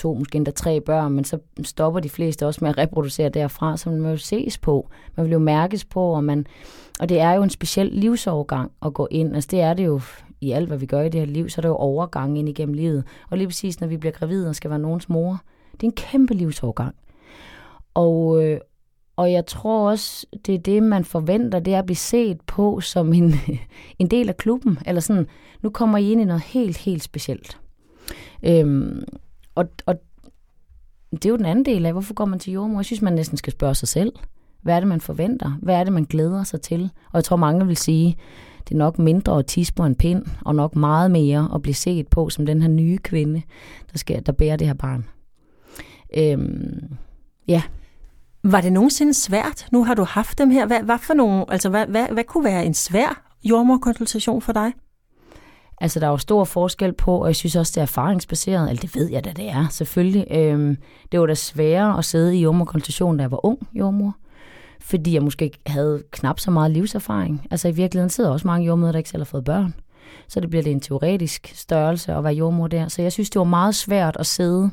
to, 0.00 0.14
måske 0.14 0.36
endda 0.36 0.50
tre 0.50 0.80
børn, 0.80 1.12
men 1.12 1.24
så 1.24 1.38
stopper 1.62 2.00
de 2.00 2.08
fleste 2.08 2.46
også 2.46 2.58
med 2.62 2.70
at 2.70 2.78
reproducere 2.78 3.28
derfra, 3.28 3.76
så 3.76 3.90
man 3.90 4.02
vil 4.02 4.10
jo 4.10 4.16
ses 4.16 4.58
på, 4.58 4.88
man 5.16 5.26
vil 5.26 5.32
jo 5.32 5.38
mærkes 5.38 5.84
på, 5.84 6.02
og, 6.02 6.24
man, 6.24 6.46
og 7.00 7.08
det 7.08 7.20
er 7.20 7.32
jo 7.32 7.42
en 7.42 7.50
speciel 7.50 7.86
livsovergang 7.86 8.72
at 8.82 8.94
gå 8.94 9.08
ind, 9.10 9.34
altså 9.34 9.48
det 9.50 9.60
er 9.60 9.74
det 9.74 9.84
jo 9.84 10.00
i 10.40 10.50
alt, 10.50 10.68
hvad 10.68 10.78
vi 10.78 10.86
gør 10.86 11.00
i 11.00 11.08
det 11.08 11.20
her 11.20 11.26
liv, 11.26 11.48
så 11.48 11.58
er 11.58 11.62
det 11.62 11.68
jo 11.68 11.76
overgang 11.76 12.38
ind 12.38 12.48
igennem 12.48 12.74
livet, 12.74 13.04
og 13.30 13.38
lige 13.38 13.48
præcis 13.48 13.80
når 13.80 13.88
vi 13.88 13.96
bliver 13.96 14.12
gravide 14.12 14.48
og 14.48 14.54
skal 14.54 14.70
være 14.70 14.78
nogens 14.78 15.08
mor, 15.08 15.42
det 15.72 15.82
er 15.82 15.86
en 15.86 15.92
kæmpe 15.92 16.34
livsovergang. 16.34 16.94
Og, 17.94 18.44
øh, 18.44 18.60
og 19.16 19.32
jeg 19.32 19.46
tror 19.46 19.90
også, 19.90 20.26
det 20.46 20.54
er 20.54 20.58
det, 20.58 20.82
man 20.82 21.04
forventer, 21.04 21.60
det 21.60 21.74
er 21.74 21.78
at 21.78 21.86
blive 21.86 21.96
set 21.96 22.40
på 22.40 22.80
som 22.80 23.12
en, 23.12 23.34
en 23.98 24.06
del 24.06 24.28
af 24.28 24.36
klubben. 24.36 24.78
Eller 24.86 25.00
sådan, 25.00 25.26
nu 25.62 25.70
kommer 25.70 25.98
I 25.98 26.12
ind 26.12 26.20
i 26.20 26.24
noget 26.24 26.42
helt, 26.42 26.76
helt 26.76 27.02
specielt. 27.02 27.60
Øhm, 28.42 29.02
og, 29.60 29.68
og 29.86 29.94
det 31.12 31.24
er 31.24 31.30
jo 31.30 31.36
den 31.36 31.46
anden 31.46 31.64
del 31.64 31.86
af, 31.86 31.92
hvorfor 31.92 32.14
går 32.14 32.24
man 32.24 32.38
til 32.38 32.52
jordmor? 32.52 32.78
Jeg 32.78 32.84
synes, 32.84 33.02
man 33.02 33.12
næsten 33.12 33.36
skal 33.36 33.52
spørge 33.52 33.74
sig 33.74 33.88
selv. 33.88 34.12
Hvad 34.62 34.74
er 34.74 34.80
det, 34.80 34.88
man 34.88 35.00
forventer? 35.00 35.58
Hvad 35.62 35.74
er 35.74 35.84
det, 35.84 35.92
man 35.92 36.04
glæder 36.04 36.44
sig 36.44 36.60
til? 36.60 36.90
Og 37.12 37.14
jeg 37.14 37.24
tror, 37.24 37.36
mange 37.36 37.66
vil 37.66 37.76
sige, 37.76 38.16
det 38.68 38.74
er 38.74 38.78
nok 38.78 38.98
mindre 38.98 39.38
at 39.38 39.46
tisse 39.46 39.74
på 39.74 39.84
en 39.84 39.94
pind, 39.94 40.26
og 40.44 40.54
nok 40.54 40.76
meget 40.76 41.10
mere 41.10 41.50
at 41.54 41.62
blive 41.62 41.74
set 41.74 42.08
på 42.08 42.30
som 42.30 42.46
den 42.46 42.62
her 42.62 42.68
nye 42.68 42.98
kvinde, 42.98 43.42
der, 43.92 43.98
skal, 43.98 44.26
der 44.26 44.32
bærer 44.32 44.56
det 44.56 44.66
her 44.66 44.74
barn. 44.74 45.06
Øhm, 46.16 46.96
ja, 47.48 47.62
Var 48.42 48.60
det 48.60 48.72
nogensinde 48.72 49.14
svært? 49.14 49.66
Nu 49.72 49.84
har 49.84 49.94
du 49.94 50.02
haft 50.04 50.38
dem 50.38 50.50
her. 50.50 50.66
Hvad, 50.66 50.82
hvad, 50.82 50.98
for 50.98 51.14
nogle, 51.14 51.44
altså, 51.52 51.68
hvad, 51.68 51.86
hvad, 51.86 52.06
hvad 52.12 52.24
kunne 52.24 52.44
være 52.44 52.66
en 52.66 52.74
svær 52.74 53.22
jordmorkonsultation 53.44 54.42
for 54.42 54.52
dig? 54.52 54.72
Altså, 55.80 56.00
der 56.00 56.06
er 56.06 56.10
jo 56.10 56.16
stor 56.16 56.44
forskel 56.44 56.92
på, 56.92 57.16
og 57.18 57.26
jeg 57.26 57.36
synes 57.36 57.56
også, 57.56 57.72
det 57.74 57.76
er 57.76 57.82
erfaringsbaseret. 57.82 58.70
Eller 58.70 58.80
det 58.80 58.94
ved 58.94 59.10
jeg 59.10 59.24
da, 59.24 59.32
det 59.36 59.48
er, 59.48 59.68
selvfølgelig. 59.70 60.26
Øhm, 60.30 60.76
det 61.12 61.20
var 61.20 61.26
da 61.26 61.34
sværere 61.34 61.98
at 61.98 62.04
sidde 62.04 62.36
i 62.36 62.42
jordmorkonstitutionen, 62.42 63.18
da 63.18 63.22
jeg 63.22 63.30
var 63.30 63.46
ung 63.46 63.68
jordmor. 63.72 64.16
Fordi 64.80 65.14
jeg 65.14 65.22
måske 65.22 65.44
ikke 65.44 65.58
havde 65.66 66.02
knap 66.10 66.40
så 66.40 66.50
meget 66.50 66.70
livserfaring. 66.70 67.46
Altså, 67.50 67.68
i 67.68 67.72
virkeligheden 67.72 68.10
sidder 68.10 68.30
også 68.30 68.46
mange 68.46 68.66
jordmøder, 68.66 68.92
der 68.92 68.98
ikke 68.98 69.10
selv 69.10 69.20
har 69.20 69.24
fået 69.24 69.44
børn. 69.44 69.74
Så 70.28 70.40
det 70.40 70.50
bliver 70.50 70.62
det 70.62 70.72
en 70.72 70.80
teoretisk 70.80 71.52
størrelse 71.54 72.12
at 72.12 72.24
være 72.24 72.32
jordmor 72.32 72.66
der. 72.68 72.88
Så 72.88 73.02
jeg 73.02 73.12
synes, 73.12 73.30
det 73.30 73.38
var 73.38 73.44
meget 73.44 73.74
svært 73.74 74.16
at 74.20 74.26
sidde. 74.26 74.70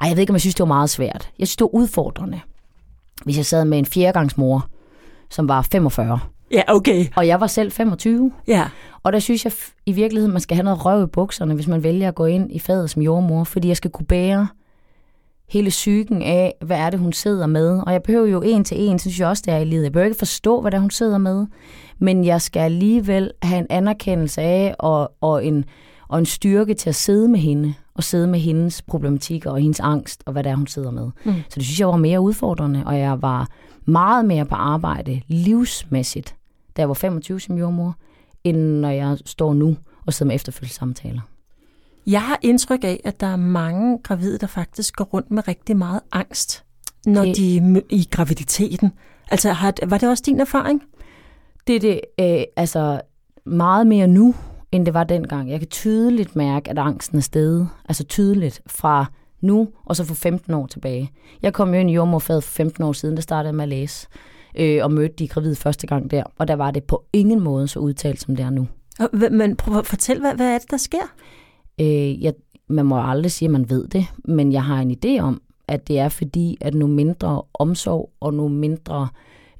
Ej, 0.00 0.08
jeg 0.08 0.16
ved 0.16 0.20
ikke, 0.20 0.30
om 0.30 0.34
jeg 0.34 0.40
synes, 0.40 0.54
det 0.54 0.60
var 0.60 0.66
meget 0.74 0.90
svært. 0.90 1.30
Jeg 1.38 1.48
synes, 1.48 1.56
det 1.56 1.64
var 1.64 1.74
udfordrende. 1.74 2.40
Hvis 3.24 3.36
jeg 3.36 3.46
sad 3.46 3.64
med 3.64 3.78
en 3.78 3.86
fjerdegangsmor, 3.86 4.66
som 5.30 5.48
var 5.48 5.62
45, 5.62 6.20
Ja, 6.52 6.62
okay. 6.68 7.06
og 7.16 7.26
jeg 7.26 7.40
var 7.40 7.46
selv 7.46 7.72
25, 7.72 8.32
Ja. 8.48 8.68
og 9.02 9.12
der 9.12 9.18
synes 9.18 9.44
jeg 9.44 9.52
i 9.86 9.92
virkeligheden, 9.92 10.32
man 10.32 10.40
skal 10.40 10.54
have 10.54 10.64
noget 10.64 10.84
røv 10.84 11.02
i 11.04 11.06
bukserne, 11.06 11.54
hvis 11.54 11.66
man 11.66 11.82
vælger 11.82 12.08
at 12.08 12.14
gå 12.14 12.24
ind 12.24 12.52
i 12.52 12.58
fadet 12.58 12.90
som 12.90 13.02
jordmor, 13.02 13.44
fordi 13.44 13.68
jeg 13.68 13.76
skal 13.76 13.90
kunne 13.90 14.06
bære 14.06 14.48
hele 15.48 15.68
psyken 15.68 16.22
af, 16.22 16.54
hvad 16.64 16.76
er 16.78 16.90
det, 16.90 17.00
hun 17.00 17.12
sidder 17.12 17.46
med. 17.46 17.82
Og 17.86 17.92
jeg 17.92 18.02
behøver 18.02 18.26
jo 18.26 18.42
en 18.42 18.64
til 18.64 18.80
en, 18.88 18.98
synes 18.98 19.20
jeg 19.20 19.28
også, 19.28 19.42
det 19.46 19.54
er 19.54 19.58
i 19.58 19.64
livet. 19.64 19.82
Jeg 19.82 19.92
behøver 19.92 20.06
ikke 20.06 20.18
forstå, 20.18 20.60
hvad 20.60 20.70
det 20.70 20.76
er, 20.76 20.80
hun 20.80 20.90
sidder 20.90 21.18
med, 21.18 21.46
men 21.98 22.24
jeg 22.24 22.40
skal 22.40 22.60
alligevel 22.60 23.30
have 23.42 23.58
en 23.60 23.66
anerkendelse 23.70 24.40
af, 24.40 24.74
og, 24.78 25.12
og, 25.20 25.46
en, 25.46 25.64
og 26.08 26.18
en 26.18 26.26
styrke 26.26 26.74
til 26.74 26.88
at 26.88 26.94
sidde 26.94 27.28
med 27.28 27.40
hende, 27.40 27.74
og 27.94 28.04
sidde 28.04 28.26
med 28.26 28.38
hendes 28.38 28.82
problematikker 28.82 29.50
og 29.50 29.58
hendes 29.60 29.80
angst, 29.80 30.22
og 30.26 30.32
hvad 30.32 30.42
det 30.44 30.50
er, 30.52 30.56
hun 30.56 30.66
sidder 30.66 30.90
med. 30.90 31.10
Mm. 31.24 31.32
Så 31.48 31.54
det 31.54 31.64
synes 31.64 31.80
jeg 31.80 31.88
var 31.88 31.96
mere 31.96 32.20
udfordrende, 32.20 32.82
og 32.86 32.98
jeg 32.98 33.22
var 33.22 33.48
meget 33.84 34.24
mere 34.24 34.44
på 34.44 34.54
arbejde 34.54 35.20
livsmæssigt 35.28 36.34
da 36.76 36.82
jeg 36.82 36.88
var 36.88 36.94
25 36.94 37.40
som 37.40 37.58
jordmor, 37.58 37.96
end 38.44 38.56
når 38.58 38.90
jeg 38.90 39.18
står 39.26 39.54
nu 39.54 39.76
og 40.06 40.14
sidder 40.14 40.28
med 40.28 40.34
efterfølgelsessamtaler. 40.36 41.20
Jeg 42.06 42.22
har 42.22 42.38
indtryk 42.42 42.84
af, 42.84 43.00
at 43.04 43.20
der 43.20 43.26
er 43.26 43.36
mange 43.36 43.98
gravide, 44.02 44.38
der 44.38 44.46
faktisk 44.46 44.96
går 44.96 45.04
rundt 45.04 45.30
med 45.30 45.48
rigtig 45.48 45.76
meget 45.76 46.00
angst, 46.12 46.64
når 47.06 47.24
Det- 47.24 47.36
de 47.36 47.82
i 47.90 48.08
graviditeten. 48.10 48.92
Altså, 49.30 49.52
har, 49.52 49.74
var 49.86 49.98
det 49.98 50.08
også 50.08 50.22
din 50.26 50.40
erfaring? 50.40 50.82
Det 51.66 51.76
er 51.76 51.80
det, 51.80 52.00
øh, 52.20 52.42
altså 52.56 53.00
meget 53.46 53.86
mere 53.86 54.06
nu, 54.06 54.34
end 54.72 54.86
det 54.86 54.94
var 54.94 55.04
dengang. 55.04 55.50
Jeg 55.50 55.58
kan 55.60 55.68
tydeligt 55.68 56.36
mærke, 56.36 56.70
at 56.70 56.78
angsten 56.78 57.18
er 57.18 57.22
steget. 57.22 57.68
Altså 57.88 58.04
tydeligt 58.04 58.62
fra 58.66 59.04
nu, 59.40 59.68
og 59.84 59.96
så 59.96 60.04
for 60.04 60.14
15 60.14 60.54
år 60.54 60.66
tilbage. 60.66 61.12
Jeg 61.42 61.52
kom 61.52 61.74
jo 61.74 61.80
ind 61.80 61.90
i 61.90 61.94
jordmorfaget 61.94 62.44
for 62.44 62.50
15 62.50 62.84
år 62.84 62.92
siden, 62.92 63.14
der 63.16 63.22
startede 63.22 63.48
jeg 63.48 63.54
med 63.54 63.62
at 63.62 63.68
læse, 63.68 64.06
øh, 64.58 64.84
og 64.84 64.92
mødte 64.92 65.14
de 65.18 65.28
gravide 65.28 65.56
første 65.56 65.86
gang 65.86 66.10
der. 66.10 66.22
Og 66.38 66.48
der 66.48 66.54
var 66.54 66.70
det 66.70 66.84
på 66.84 67.04
ingen 67.12 67.40
måde 67.40 67.68
så 67.68 67.78
udtalt, 67.78 68.20
som 68.20 68.36
det 68.36 68.44
er 68.44 68.50
nu. 68.50 68.68
Men 69.30 69.56
prøv 69.56 69.78
at 69.78 69.86
fortæl, 69.86 70.20
hvad, 70.20 70.34
hvad 70.34 70.54
er 70.54 70.58
det, 70.58 70.70
der 70.70 70.76
sker? 70.76 71.14
Øh, 71.80 72.22
jeg, 72.22 72.32
man 72.68 72.86
må 72.86 73.02
aldrig 73.02 73.32
sige, 73.32 73.46
at 73.46 73.52
man 73.52 73.70
ved 73.70 73.88
det, 73.88 74.06
men 74.24 74.52
jeg 74.52 74.64
har 74.64 74.80
en 74.80 74.96
idé 75.04 75.20
om, 75.20 75.42
at 75.68 75.88
det 75.88 75.98
er 75.98 76.08
fordi, 76.08 76.56
at 76.60 76.74
nu 76.74 76.86
mindre 76.86 77.42
omsorg 77.54 78.10
og 78.20 78.34
nu 78.34 78.48
mindre 78.48 79.08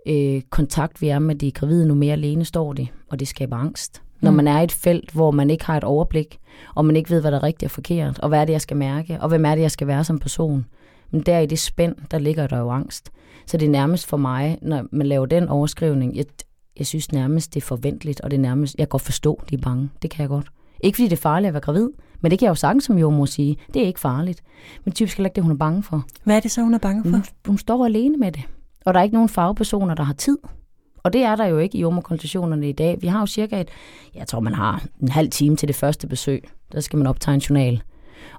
øh, 0.06 0.42
kontakt 0.50 1.02
vi 1.02 1.08
er 1.08 1.18
med 1.18 1.34
de 1.34 1.50
gravide, 1.52 1.86
nu 1.88 1.94
mere 1.94 2.12
alene 2.12 2.44
står 2.44 2.72
de, 2.72 2.86
og 3.10 3.20
det 3.20 3.28
skaber 3.28 3.56
angst. 3.56 4.02
Når 4.20 4.30
Mm. 4.30 4.36
man 4.36 4.48
er 4.48 4.60
i 4.60 4.64
et 4.64 4.72
felt, 4.72 5.10
hvor 5.10 5.30
man 5.30 5.50
ikke 5.50 5.64
har 5.64 5.76
et 5.76 5.84
overblik, 5.84 6.38
og 6.74 6.84
man 6.84 6.96
ikke 6.96 7.10
ved, 7.10 7.20
hvad 7.20 7.30
der 7.30 7.38
er 7.38 7.42
rigtigt 7.42 7.64
og 7.64 7.70
forkert, 7.70 8.18
og 8.18 8.28
hvad 8.28 8.40
er 8.40 8.44
det, 8.44 8.52
jeg 8.52 8.60
skal 8.60 8.76
mærke, 8.76 9.18
og 9.20 9.28
hvem 9.28 9.44
er 9.44 9.54
det, 9.54 9.62
jeg 9.62 9.70
skal 9.70 9.86
være 9.86 10.04
som 10.04 10.18
person. 10.18 10.66
Men 11.10 11.20
der 11.20 11.38
i 11.38 11.46
det 11.46 11.58
spænd, 11.58 11.94
der 12.10 12.18
ligger 12.18 12.46
der 12.46 12.58
jo 12.58 12.70
angst. 12.70 13.10
Så 13.50 13.56
det 13.56 13.66
er 13.66 13.70
nærmest 13.70 14.06
for 14.06 14.16
mig, 14.16 14.58
når 14.62 14.84
man 14.92 15.06
laver 15.06 15.26
den 15.26 15.48
overskrivning, 15.48 16.16
jeg, 16.16 16.24
jeg 16.78 16.86
synes 16.86 17.12
nærmest, 17.12 17.54
det 17.54 17.62
er 17.62 17.66
forventeligt, 17.66 18.20
og 18.20 18.30
det 18.30 18.36
er 18.36 18.40
nærmest, 18.40 18.74
jeg 18.78 18.84
kan 18.86 18.88
godt 18.88 19.02
forstå, 19.02 19.40
de 19.50 19.54
er 19.54 19.58
bange. 19.58 19.90
Det 20.02 20.10
kan 20.10 20.22
jeg 20.22 20.28
godt. 20.28 20.46
Ikke 20.80 20.96
fordi 20.96 21.08
det 21.08 21.16
er 21.16 21.20
farligt 21.20 21.48
at 21.48 21.54
være 21.54 21.60
gravid, 21.60 21.88
men 22.20 22.30
det 22.30 22.38
kan 22.38 22.46
jeg 22.46 22.50
jo 22.50 22.54
sagtens 22.54 22.84
som 22.84 22.98
jordmor 22.98 23.24
sige. 23.24 23.56
Det 23.74 23.82
er 23.82 23.86
ikke 23.86 24.00
farligt. 24.00 24.42
Men 24.84 24.92
typisk 24.92 25.16
heller 25.16 25.28
ikke 25.28 25.34
det, 25.34 25.42
hun 25.42 25.52
er 25.52 25.56
bange 25.56 25.82
for. 25.82 26.04
Hvad 26.24 26.36
er 26.36 26.40
det 26.40 26.50
så, 26.50 26.62
hun 26.62 26.74
er 26.74 26.78
bange 26.78 27.04
for? 27.04 27.10
Hun, 27.10 27.24
hun 27.46 27.58
står 27.58 27.84
alene 27.84 28.16
med 28.16 28.32
det. 28.32 28.42
Og 28.84 28.94
der 28.94 29.00
er 29.00 29.04
ikke 29.04 29.14
nogen 29.14 29.28
fagpersoner, 29.28 29.94
der 29.94 30.02
har 30.02 30.14
tid. 30.14 30.38
Og 30.96 31.12
det 31.12 31.22
er 31.22 31.36
der 31.36 31.46
jo 31.46 31.58
ikke 31.58 31.78
i 31.78 31.80
jordmorkonsultationerne 31.80 32.68
i 32.68 32.72
dag. 32.72 32.98
Vi 33.00 33.06
har 33.06 33.20
jo 33.20 33.26
cirka 33.26 33.60
et, 33.60 33.68
jeg 34.14 34.26
tror 34.26 34.40
man 34.40 34.54
har 34.54 34.84
en 35.02 35.08
halv 35.08 35.30
time 35.30 35.56
til 35.56 35.68
det 35.68 35.76
første 35.76 36.06
besøg. 36.06 36.48
Der 36.72 36.80
skal 36.80 36.96
man 36.96 37.06
optage 37.06 37.34
en 37.34 37.40
journal. 37.40 37.82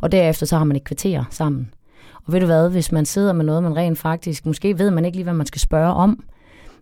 Og 0.01 0.11
derefter 0.11 0.45
så 0.45 0.57
har 0.57 0.63
man 0.63 0.77
et 0.77 0.83
kvarter 0.83 1.23
sammen. 1.29 1.71
Og 2.25 2.33
ved 2.33 2.39
du 2.39 2.45
hvad, 2.45 2.69
hvis 2.69 2.91
man 2.91 3.05
sidder 3.05 3.33
med 3.33 3.45
noget, 3.45 3.63
man 3.63 3.75
rent 3.75 3.97
faktisk, 3.97 4.45
måske 4.45 4.79
ved 4.79 4.91
man 4.91 5.05
ikke 5.05 5.17
lige, 5.17 5.23
hvad 5.23 5.33
man 5.33 5.45
skal 5.45 5.61
spørge 5.61 5.93
om, 5.93 6.23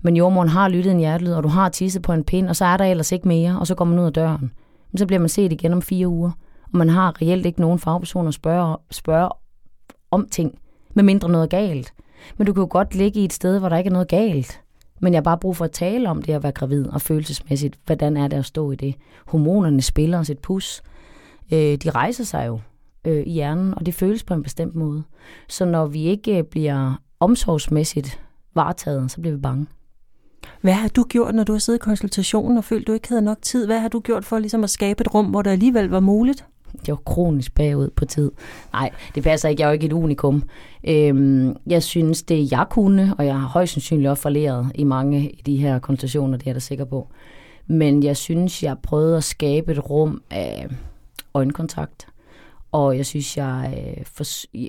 men 0.01 0.17
jordmoren 0.17 0.49
har 0.49 0.69
lyttet 0.69 0.91
en 0.91 0.99
hjertelyd, 0.99 1.33
og 1.33 1.43
du 1.43 1.47
har 1.47 1.69
tisset 1.69 2.01
på 2.01 2.13
en 2.13 2.23
pind, 2.23 2.49
og 2.49 2.55
så 2.55 2.65
er 2.65 2.77
der 2.77 2.85
ellers 2.85 3.11
ikke 3.11 3.27
mere, 3.27 3.59
og 3.59 3.67
så 3.67 3.75
går 3.75 3.85
man 3.85 3.99
ud 3.99 4.05
af 4.05 4.13
døren. 4.13 4.51
Men 4.91 4.97
så 4.97 5.05
bliver 5.05 5.19
man 5.19 5.29
set 5.29 5.51
igen 5.51 5.73
om 5.73 5.81
fire 5.81 6.07
uger, 6.07 6.31
og 6.63 6.77
man 6.77 6.89
har 6.89 7.21
reelt 7.21 7.45
ikke 7.45 7.61
nogen 7.61 7.79
fagperson 7.79 8.27
at 8.27 8.33
spørge, 8.33 8.77
spørge 8.91 9.29
om 10.11 10.27
ting, 10.31 10.59
medmindre 10.93 11.29
noget 11.29 11.43
er 11.43 11.57
galt. 11.57 11.93
Men 12.37 12.47
du 12.47 12.53
kan 12.53 12.61
jo 12.61 12.67
godt 12.71 12.95
ligge 12.95 13.19
i 13.19 13.25
et 13.25 13.33
sted, 13.33 13.59
hvor 13.59 13.69
der 13.69 13.77
ikke 13.77 13.87
er 13.87 13.93
noget 13.93 14.07
galt. 14.07 14.61
Men 15.01 15.13
jeg 15.13 15.17
har 15.17 15.23
bare 15.23 15.37
brug 15.37 15.57
for 15.57 15.65
at 15.65 15.71
tale 15.71 16.09
om 16.09 16.21
det 16.21 16.33
at 16.33 16.43
være 16.43 16.51
gravid, 16.51 16.87
og 16.87 17.01
følelsesmæssigt, 17.01 17.79
hvordan 17.85 18.17
er 18.17 18.27
det 18.27 18.37
at 18.37 18.45
stå 18.45 18.71
i 18.71 18.75
det. 18.75 18.95
Hormonerne 19.25 19.81
spiller 19.81 20.19
os 20.19 20.29
et 20.29 20.39
pus. 20.39 20.81
Øh, 21.51 21.75
de 21.75 21.89
rejser 21.89 22.23
sig 22.23 22.47
jo 22.47 22.59
øh, 23.09 23.23
i 23.25 23.31
hjernen, 23.31 23.73
og 23.77 23.85
det 23.85 23.93
føles 23.93 24.23
på 24.23 24.33
en 24.33 24.43
bestemt 24.43 24.75
måde. 24.75 25.03
Så 25.47 25.65
når 25.65 25.85
vi 25.85 26.03
ikke 26.03 26.37
øh, 26.37 26.43
bliver 26.43 27.01
omsorgsmæssigt 27.19 28.21
varetaget, 28.55 29.11
så 29.11 29.21
bliver 29.21 29.35
vi 29.35 29.41
bange. 29.41 29.67
Hvad 30.61 30.73
har 30.73 30.87
du 30.87 31.03
gjort, 31.03 31.35
når 31.35 31.43
du 31.43 31.51
har 31.51 31.59
siddet 31.59 31.79
i 31.79 31.83
konsultationen 31.83 32.57
og 32.57 32.63
følt, 32.63 32.87
du 32.87 32.93
ikke 32.93 33.09
havde 33.09 33.21
nok 33.21 33.37
tid? 33.41 33.65
Hvad 33.65 33.79
har 33.79 33.87
du 33.87 33.99
gjort 33.99 34.25
for 34.25 34.39
ligesom 34.39 34.63
at 34.63 34.69
skabe 34.69 35.01
et 35.01 35.13
rum, 35.13 35.25
hvor 35.25 35.41
det 35.41 35.49
alligevel 35.49 35.89
var 35.89 35.99
muligt? 35.99 36.45
Jeg 36.87 36.93
var 36.93 37.01
kronisk 37.05 37.55
bagud 37.55 37.89
på 37.89 38.05
tid. 38.05 38.31
Nej, 38.73 38.91
det 39.15 39.23
passer 39.23 39.49
ikke. 39.49 39.61
Jeg 39.61 39.67
er 39.67 39.69
jo 39.69 39.73
ikke 39.73 39.85
et 39.85 39.93
unikum. 39.93 40.43
Øhm, 40.83 41.55
jeg 41.67 41.83
synes, 41.83 42.23
det 42.23 42.51
jeg 42.51 42.65
kunne, 42.69 43.15
og 43.17 43.25
jeg 43.25 43.39
har 43.39 43.47
højst 43.47 43.73
sandsynligt 43.73 44.09
også 44.09 44.21
forleret 44.21 44.71
i 44.75 44.83
mange 44.83 45.17
af 45.17 45.41
de 45.45 45.57
her 45.57 45.79
konsultationer, 45.79 46.37
det 46.37 46.45
er 46.45 46.49
jeg 46.49 46.55
da 46.55 46.59
sikker 46.59 46.85
på. 46.85 47.07
Men 47.67 48.03
jeg 48.03 48.17
synes, 48.17 48.63
jeg 48.63 48.77
prøvede 48.83 49.17
at 49.17 49.23
skabe 49.23 49.71
et 49.71 49.89
rum 49.89 50.21
af 50.29 50.67
øjenkontakt. 51.33 52.07
Og 52.71 52.97
jeg 52.97 53.05
synes, 53.05 53.37
jeg, 53.37 53.73
øh, 53.97 54.05
for, 54.05 54.23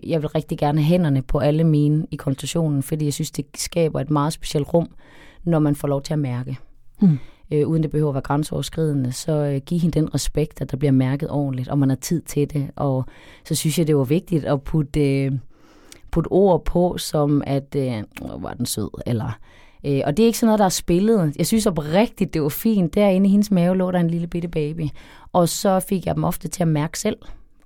jeg 0.08 0.22
vil 0.22 0.28
rigtig 0.28 0.58
gerne 0.58 0.82
have 0.82 0.88
hænderne 0.88 1.22
på 1.22 1.38
alle 1.38 1.64
mine 1.64 2.06
i 2.10 2.16
konsultationen, 2.16 2.82
fordi 2.82 3.04
jeg 3.04 3.12
synes, 3.14 3.30
det 3.30 3.46
skaber 3.54 4.00
et 4.00 4.10
meget 4.10 4.32
specielt 4.32 4.74
rum, 4.74 4.88
når 5.44 5.58
man 5.58 5.74
får 5.76 5.88
lov 5.88 6.02
til 6.02 6.12
at 6.12 6.18
mærke. 6.18 6.58
Hmm. 7.00 7.18
Øh, 7.52 7.68
uden 7.68 7.82
det 7.82 7.90
behøver 7.90 8.08
at 8.10 8.14
være 8.14 8.22
grænseoverskridende, 8.22 9.12
så 9.12 9.32
øh, 9.32 9.60
give 9.66 9.80
hende 9.80 10.00
den 10.00 10.14
respekt, 10.14 10.60
at 10.60 10.70
der 10.70 10.76
bliver 10.76 10.92
mærket 10.92 11.30
ordentligt, 11.30 11.68
og 11.68 11.78
man 11.78 11.88
har 11.88 11.96
tid 11.96 12.22
til 12.22 12.50
det. 12.52 12.70
Og 12.76 13.04
så 13.44 13.54
synes 13.54 13.78
jeg, 13.78 13.86
det 13.86 13.96
var 13.96 14.04
vigtigt 14.04 14.44
at 14.44 14.62
putte, 14.62 15.24
øh, 15.24 15.32
putte 16.10 16.28
ord 16.28 16.64
på, 16.64 16.98
som 16.98 17.42
at, 17.46 17.74
øh, 17.76 18.02
"Åh, 18.22 18.42
var 18.42 18.54
den 18.54 18.66
sød, 18.66 18.90
eller... 19.06 19.38
Øh, 19.86 20.00
og 20.04 20.16
det 20.16 20.22
er 20.22 20.26
ikke 20.26 20.38
sådan 20.38 20.46
noget, 20.46 20.58
der 20.58 20.64
er 20.64 20.68
spillet. 20.68 21.34
Jeg 21.38 21.46
synes 21.46 21.66
oprigtigt, 21.66 22.34
det 22.34 22.42
var 22.42 22.48
fint. 22.48 22.94
Derinde 22.94 23.28
i 23.28 23.30
hendes 23.30 23.50
mave 23.50 23.76
lå 23.76 23.90
der 23.90 23.98
en 24.00 24.10
lille 24.10 24.26
bitte 24.26 24.48
baby. 24.48 24.88
Og 25.32 25.48
så 25.48 25.80
fik 25.80 26.06
jeg 26.06 26.14
dem 26.14 26.24
ofte 26.24 26.48
til 26.48 26.62
at 26.62 26.68
mærke 26.68 26.98
selv. 26.98 27.16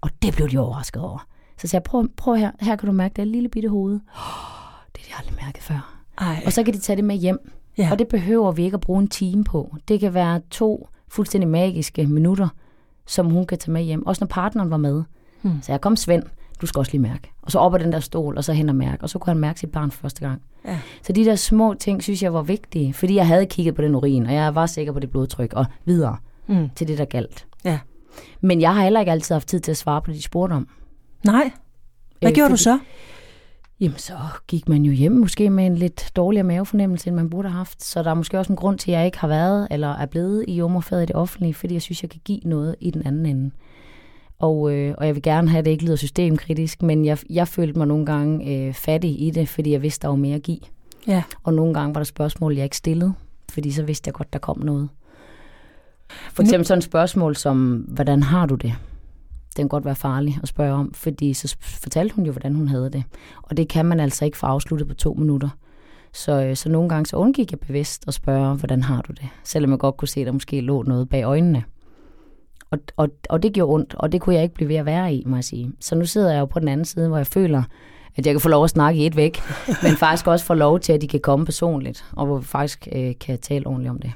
Og 0.05 0.11
det 0.23 0.35
blev 0.35 0.49
de 0.51 0.59
overrasket 0.59 1.03
over. 1.03 1.27
Så 1.59 1.69
sagde 1.69 1.75
jeg, 1.81 1.83
prøv, 1.83 2.09
prøv 2.17 2.35
her, 2.37 2.51
her 2.61 2.77
kan 2.77 2.87
du 2.87 2.93
mærke 2.93 3.13
det 3.17 3.27
lille 3.27 3.49
bitte 3.49 3.69
hoved. 3.69 3.93
Oh, 3.95 4.01
det 4.97 5.03
har 5.11 5.23
de 5.23 5.27
aldrig 5.29 5.45
mærket 5.45 5.63
før. 5.63 5.95
Ej, 6.19 6.43
Og 6.47 6.53
så 6.53 6.63
kan 6.63 6.75
de 6.75 6.79
tage 6.79 6.97
det 6.97 7.05
med 7.05 7.17
hjem. 7.17 7.53
ja. 7.79 7.89
Og 7.93 7.99
det 7.99 8.09
behøver 8.09 8.53
vi 8.53 8.65
ikke 8.65 8.75
at 8.75 8.81
bruge 8.81 9.03
en 9.03 9.09
time 9.09 9.45
på. 9.45 9.77
Det 9.89 10.01
kan 10.01 10.15
være 10.15 10.41
to 10.51 10.89
fuldstændig 11.09 11.49
magiske 11.49 12.07
minutter, 12.07 12.49
som 13.07 13.27
hun 13.31 13.47
kan 13.47 13.59
tage 13.59 13.73
med 13.73 13.83
hjem. 13.83 14.07
Også 14.07 14.25
når 14.25 14.27
partneren 14.29 14.71
var 14.71 14.77
med. 14.77 15.03
Hmm. 15.43 15.63
Så 15.63 15.73
jeg 15.73 15.81
kom 15.81 15.97
Svend, 15.97 16.23
du 16.61 16.67
skal 16.67 16.79
også 16.79 16.93
lige 16.93 17.03
mærke. 17.03 17.31
Og 17.43 17.51
så 17.51 17.59
op 17.59 17.75
ad 17.75 17.79
den 17.81 17.93
der 17.93 18.01
stol, 18.01 18.37
og 18.37 18.45
så 18.45 18.53
hen 18.53 18.69
og 18.69 18.77
mærke. 18.77 19.03
Og 19.03 19.11
så 19.11 19.19
kunne 19.19 19.31
han 19.31 19.41
mærke 19.41 19.61
sit 19.61 19.73
barn 19.73 19.91
for 19.91 20.01
første 20.01 20.21
gang. 20.29 20.43
Ja. 20.65 20.79
Så 21.03 21.13
de 21.13 21.25
der 21.25 21.37
små 21.37 21.75
ting, 21.75 22.03
synes 22.03 22.23
jeg 22.23 22.35
var 22.35 22.43
vigtige. 22.43 22.93
Fordi 22.95 23.15
jeg 23.15 23.27
havde 23.27 23.47
kigget 23.47 23.75
på 23.75 23.83
den 23.83 23.95
urin, 23.95 24.27
og 24.27 24.35
jeg 24.35 24.55
var 24.55 24.67
sikker 24.67 24.93
på 24.93 24.99
det 25.01 25.11
blodtryk, 25.11 25.53
og 25.53 25.67
videre 25.85 26.17
Mm. 26.47 26.69
til 26.77 26.89
det, 26.89 26.99
der 26.99 27.05
galt. 27.05 27.47
Ja. 27.65 27.79
Men 28.41 28.61
jeg 28.61 28.75
har 28.75 28.83
heller 28.83 29.01
ikke 29.01 29.13
altid 29.13 29.35
haft 29.35 29.49
tid 29.49 29.61
til 29.61 29.71
at 29.71 29.77
svare 29.77 30.03
på 30.03 30.11
det, 30.11 30.17
de 30.17 30.23
spurgte 30.23 30.53
om. 30.55 30.69
Nej. 31.25 31.51
Hvad 32.21 32.31
Øh, 32.31 32.35
gjorde 32.35 32.49
du 32.51 32.53
fordi- 32.53 32.63
så? 32.63 32.79
Jamen, 33.81 33.99
så 33.99 34.15
gik 34.49 34.69
man 34.69 34.83
jo 34.83 34.93
hjem 34.93 35.13
måske 35.13 35.51
med 35.51 35.67
en 35.67 35.75
lidt 35.77 36.11
dårligere 36.17 36.45
mavefornemmelse, 36.47 37.09
end 37.09 37.17
man 37.17 37.31
burde 37.31 37.49
have 37.49 37.57
haft. 37.57 37.83
Så 37.85 38.03
der 38.03 38.11
er 38.11 38.15
måske 38.15 38.39
også 38.39 38.53
en 38.53 38.57
grund 38.57 38.79
til, 38.79 38.91
at 38.91 38.97
jeg 38.99 39.07
ikke 39.07 39.19
har 39.19 39.29
været 39.29 39.69
eller 39.71 39.89
er 39.89 40.07
blevet 40.07 40.45
i 40.49 40.55
jordmorfaget 40.57 41.03
i 41.03 41.07
det 41.07 41.17
offentlige, 41.17 41.55
fordi 41.55 41.75
jeg 41.75 41.83
synes, 41.83 42.03
jeg 42.03 42.11
kan 42.11 42.21
give 42.25 42.41
noget 42.45 42.77
i 42.81 42.91
den 42.91 43.07
anden 43.07 43.27
ende. 43.27 43.51
Og, 44.39 44.73
øh, 44.73 44.95
og 44.99 45.07
jeg 45.07 45.15
vil 45.15 45.23
gerne 45.23 45.49
have, 45.49 45.59
at 45.59 45.65
det 45.65 45.71
ikke 45.71 45.85
lyder 45.85 45.97
systemkritisk, 45.97 46.83
men 46.83 47.05
jeg, 47.05 47.19
jeg 47.31 47.49
følte 47.49 47.79
mig 47.79 47.87
nogle 47.87 48.07
gange 48.07 48.51
øh, 48.67 48.75
fattig 48.75 49.23
i 49.23 49.31
det, 49.31 49.49
fordi 49.49 49.71
jeg 49.73 49.83
vidste, 49.83 50.03
der 50.03 50.09
var 50.09 50.17
mere 50.17 50.35
at 50.35 50.43
give. 50.43 50.59
Ja. 51.07 51.23
Og 51.43 51.55
nogle 51.55 51.75
gange 51.75 51.95
var 51.95 52.01
der 52.01 52.05
spørgsmål, 52.05 52.55
jeg 52.55 52.65
ikke 52.65 52.77
stillede, 52.77 53.13
fordi 53.51 53.71
så 53.71 53.83
vidste 53.83 54.09
jeg 54.09 54.15
godt, 54.15 54.33
der 54.33 54.39
kom 54.39 54.59
noget. 54.59 54.89
For 56.11 56.43
Nu- 56.43 56.47
eksempel 56.47 56.67
sådan 56.67 56.79
et 56.79 56.85
spørgsmål 56.85 57.37
som, 57.37 57.77
hvordan 57.89 58.23
har 58.23 58.47
du 58.47 58.55
det? 58.55 58.75
Det 59.49 59.57
kan 59.57 59.69
godt 59.69 59.85
være 59.85 59.95
farligt 59.95 60.39
at 60.43 60.49
spørge 60.49 60.73
om, 60.75 60.95
fordi 60.95 61.33
så 61.35 61.57
fortalte 61.61 62.15
hun 62.15 62.27
jo, 62.27 62.33
hvordan 62.33 62.55
hun 62.55 62.69
havde 62.69 62.91
det. 62.91 63.05
Og 63.43 63.57
det 63.57 63.69
kan 63.69 63.87
man 63.87 64.01
altså 64.01 64.25
ikke 64.25 64.39
få 64.39 64.47
afsluttet 64.47 64.89
på 64.89 64.95
to 64.95 65.15
minutter. 65.15 65.49
Så, 66.13 66.33
øh, 66.43 66.57
så 66.57 66.69
nogle 66.69 66.89
gange 66.89 67.07
så 67.07 67.17
undgik 67.17 67.51
jeg 67.51 67.61
bevidst 67.61 68.05
at 68.09 68.15
spørge, 68.15 68.55
hvordan 68.55 68.83
har 68.83 69.03
du 69.03 69.13
det? 69.13 69.29
Selvom 69.45 69.71
jeg 69.71 69.79
godt 69.79 69.97
kunne 69.97 70.09
se, 70.09 70.21
at 70.21 70.27
der 70.27 70.33
måske 70.33 70.61
lå 70.61 70.83
noget 70.83 71.09
bag 71.09 71.25
øjnene. 71.25 71.65
Og, 72.71 72.79
og, 72.97 73.09
og 73.29 73.43
det 73.43 73.53
gjorde 73.53 73.75
ondt, 73.75 73.95
og 73.95 74.13
det 74.13 74.21
kunne 74.21 74.35
jeg 74.35 74.43
ikke 74.43 74.55
blive 74.55 74.69
ved 74.69 74.77
at 74.77 74.87
være 74.87 75.15
i, 75.15 75.23
må 75.27 75.37
jeg 75.37 75.45
sige. 75.45 75.73
Så 75.81 75.95
nu 75.95 76.05
sidder 76.05 76.33
jeg 76.33 76.41
jo 76.41 76.45
på 76.47 76.61
den 76.61 76.69
anden 76.69 76.85
side, 76.85 77.09
hvor 77.09 77.17
jeg 77.17 77.27
føler, 77.27 77.63
at 78.17 78.27
jeg 78.27 78.35
kan 78.35 78.41
få 78.41 78.49
lov 78.49 78.65
at 78.65 78.71
snakke 78.71 79.01
i 79.01 79.07
et 79.07 79.17
væk, 79.17 79.41
men 79.83 79.97
faktisk 79.97 80.27
også 80.27 80.45
få 80.45 80.55
lov 80.55 80.81
til, 80.81 80.93
at 80.93 81.01
de 81.01 81.09
kan 81.09 81.21
komme 81.21 81.45
personligt, 81.47 82.05
og 82.13 82.27
hvor 82.27 82.39
vi 82.39 82.45
faktisk 82.45 82.89
øh, 82.93 83.15
kan 83.21 83.39
tale 83.39 83.67
ordentligt 83.67 83.91
om 83.91 83.99
det. 83.99 84.13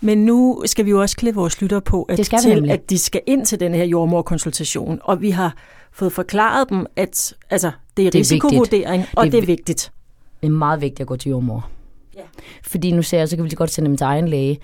Men 0.00 0.24
nu 0.24 0.62
skal 0.66 0.84
vi 0.84 0.90
jo 0.90 1.00
også 1.00 1.16
klæde 1.16 1.34
vores 1.34 1.60
lyttere 1.62 1.80
på, 1.80 2.02
at, 2.02 2.16
Det 2.18 2.26
skal 2.26 2.38
til, 2.38 2.54
nemlig. 2.54 2.72
at 2.72 2.90
de 2.90 2.98
skal 2.98 3.20
ind 3.26 3.46
til 3.46 3.60
den 3.60 3.74
her 3.74 3.84
jordmorkonsultation. 3.84 4.98
Og 5.02 5.20
vi 5.20 5.30
har 5.30 5.54
fået 5.92 6.12
forklaret 6.12 6.68
dem, 6.68 6.86
at 6.96 7.34
altså, 7.50 7.70
det 7.96 8.06
er, 8.06 8.10
Det 8.10 8.18
er 8.18 8.20
risikovurdering, 8.20 8.98
vigtigt. 9.00 9.18
og 9.18 9.24
Det 9.24 9.32
det 9.32 9.38
er 9.38 9.42
er 9.42 9.46
vigtigt. 9.46 9.92
Det 10.40 10.46
er 10.46 10.50
meget 10.52 10.80
vigtigt 10.80 11.00
at 11.00 11.06
gå 11.06 11.16
til 11.16 11.30
jordmor. 11.30 11.68
Ja. 12.16 12.20
Fordi 12.62 12.92
nu 12.92 13.02
ser 13.02 13.18
jeg, 13.18 13.28
så 13.28 13.36
kan 13.36 13.42
vi 13.44 13.48
lige 13.48 13.56
godt 13.56 13.70
sende 13.70 13.88
dem 13.88 13.96
til 13.96 14.04
egen 14.04 14.28
læge. 14.28 14.58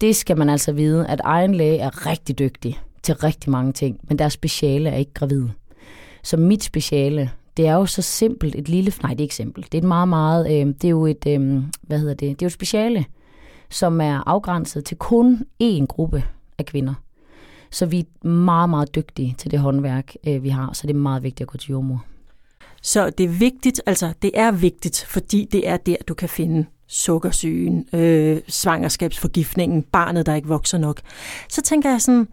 Det 0.00 0.16
skal 0.16 0.38
man 0.38 0.48
altså 0.48 0.72
vide, 0.72 1.06
at 1.06 1.20
egen 1.24 1.54
læge 1.54 1.78
er 1.78 2.06
rigtig 2.06 2.38
dygtig 2.38 2.80
til 3.02 3.14
rigtig 3.14 3.50
mange 3.50 3.72
ting, 3.72 3.98
men 4.08 4.18
deres 4.18 4.32
speciale 4.32 4.90
er 4.90 4.96
ikke 4.96 5.14
gravid. 5.14 5.44
Så 6.22 6.36
mit 6.36 6.64
speciale, 6.64 7.30
det 7.56 7.66
er 7.66 7.74
jo 7.74 7.86
så 7.86 8.02
simpelt 8.02 8.54
et 8.54 8.68
lille... 8.68 8.92
Nej, 9.02 9.10
det 9.10 9.20
er 9.20 9.22
ikke 9.22 9.34
simpelt. 9.34 9.72
Det 9.72 9.78
er 9.78 9.82
et 9.82 9.88
meget, 9.88 10.08
meget... 10.08 10.46
Øh, 10.60 10.66
det 10.66 10.84
er 10.84 10.88
jo 10.88 11.06
et... 11.06 11.26
Øh, 11.26 11.62
hvad 11.82 11.98
hedder 11.98 12.14
det? 12.14 12.20
Det 12.20 12.30
er 12.30 12.36
jo 12.42 12.46
et 12.46 12.52
speciale, 12.52 13.04
som 13.70 14.00
er 14.00 14.22
afgrænset 14.26 14.84
til 14.84 14.96
kun 14.96 15.42
én 15.62 15.86
gruppe 15.86 16.24
af 16.58 16.66
kvinder. 16.66 16.94
Så 17.70 17.86
vi 17.86 18.00
er 18.00 18.28
meget, 18.28 18.70
meget 18.70 18.94
dygtige 18.94 19.34
til 19.38 19.50
det 19.50 19.58
håndværk, 19.58 20.14
øh, 20.26 20.42
vi 20.42 20.48
har, 20.48 20.72
så 20.72 20.86
det 20.86 20.94
er 20.94 20.98
meget 20.98 21.22
vigtigt 21.22 21.40
at 21.40 21.48
gå 21.48 21.58
til 21.58 21.70
jordmor. 21.70 22.04
Så 22.82 23.10
det 23.10 23.24
er 23.24 23.28
vigtigt, 23.28 23.80
altså 23.86 24.12
det 24.22 24.30
er 24.34 24.50
vigtigt, 24.50 25.04
fordi 25.08 25.48
det 25.52 25.68
er 25.68 25.76
der, 25.76 25.96
du 26.08 26.14
kan 26.14 26.28
finde 26.28 26.66
sukkersygen, 26.86 27.88
øh, 27.92 28.40
svangerskabsforgiftningen, 28.48 29.82
barnet, 29.82 30.26
der 30.26 30.34
ikke 30.34 30.48
vokser 30.48 30.78
nok. 30.78 31.00
Så 31.48 31.62
tænker 31.62 31.90
jeg 31.90 32.00
sådan, 32.00 32.28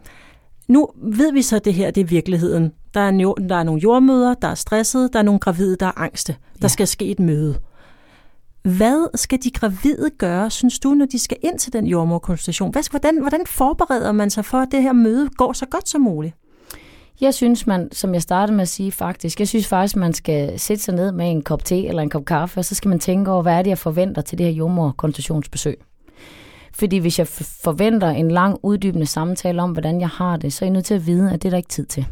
nu 0.68 0.88
ved 0.96 1.32
vi 1.32 1.42
så, 1.42 1.56
at 1.56 1.64
det 1.64 1.74
her 1.74 1.90
det 1.90 2.00
er 2.00 2.04
virkeligheden. 2.04 2.72
Der 2.94 3.00
er, 3.00 3.08
en, 3.08 3.20
der 3.48 3.56
er 3.56 3.62
nogle 3.62 3.80
jordmøder, 3.80 4.34
der 4.34 4.48
er 4.48 4.54
stressede, 4.54 5.10
der 5.12 5.18
er 5.18 5.22
nogle 5.22 5.40
gravide, 5.40 5.76
der 5.76 5.86
er 5.86 5.98
angste. 5.98 6.32
Der 6.32 6.58
ja. 6.62 6.68
skal 6.68 6.86
ske 6.86 7.04
et 7.04 7.20
møde. 7.20 7.58
Hvad 8.68 9.16
skal 9.16 9.38
de 9.42 9.50
gravide 9.50 10.10
gøre, 10.18 10.50
synes 10.50 10.78
du, 10.78 10.94
når 10.94 11.06
de 11.06 11.18
skal 11.18 11.36
ind 11.42 11.58
til 11.58 11.72
den 11.72 11.86
jordmorkonsultation? 11.86 12.74
Hvordan, 12.90 13.20
hvordan 13.20 13.46
forbereder 13.46 14.12
man 14.12 14.30
sig 14.30 14.44
for, 14.44 14.58
at 14.58 14.68
det 14.72 14.82
her 14.82 14.92
møde 14.92 15.28
går 15.28 15.52
så 15.52 15.66
godt 15.66 15.88
som 15.88 16.00
muligt? 16.00 16.34
Jeg 17.20 17.34
synes, 17.34 17.66
man, 17.66 17.88
som 17.92 18.14
jeg 18.14 18.22
startede 18.22 18.56
med 18.56 18.62
at 18.62 18.68
sige 18.68 18.92
faktisk, 18.92 19.38
jeg 19.38 19.48
synes 19.48 19.66
faktisk, 19.66 19.96
man 19.96 20.12
skal 20.12 20.58
sætte 20.58 20.82
sig 20.82 20.94
ned 20.94 21.12
med 21.12 21.30
en 21.30 21.42
kop 21.42 21.64
te 21.64 21.86
eller 21.86 22.02
en 22.02 22.10
kop 22.10 22.24
kaffe, 22.24 22.60
og 22.60 22.64
så 22.64 22.74
skal 22.74 22.88
man 22.88 22.98
tænke 22.98 23.30
over, 23.30 23.42
hvad 23.42 23.54
er 23.54 23.62
det, 23.62 23.70
jeg 23.70 23.78
forventer 23.78 24.22
til 24.22 24.38
det 24.38 24.46
her 24.46 24.52
jordmorkonsultationsbesøg. 24.52 25.76
Fordi 26.74 26.98
hvis 26.98 27.18
jeg 27.18 27.26
forventer 27.62 28.08
en 28.08 28.30
lang, 28.30 28.58
uddybende 28.62 29.06
samtale 29.06 29.62
om, 29.62 29.72
hvordan 29.72 30.00
jeg 30.00 30.08
har 30.08 30.36
det, 30.36 30.52
så 30.52 30.64
er 30.64 30.66
jeg 30.66 30.72
nødt 30.72 30.84
til 30.84 30.94
at 30.94 31.06
vide, 31.06 31.32
at 31.32 31.42
det 31.42 31.48
er 31.48 31.50
der 31.50 31.56
ikke 31.56 31.68
tid 31.68 31.86
til. 31.86 32.06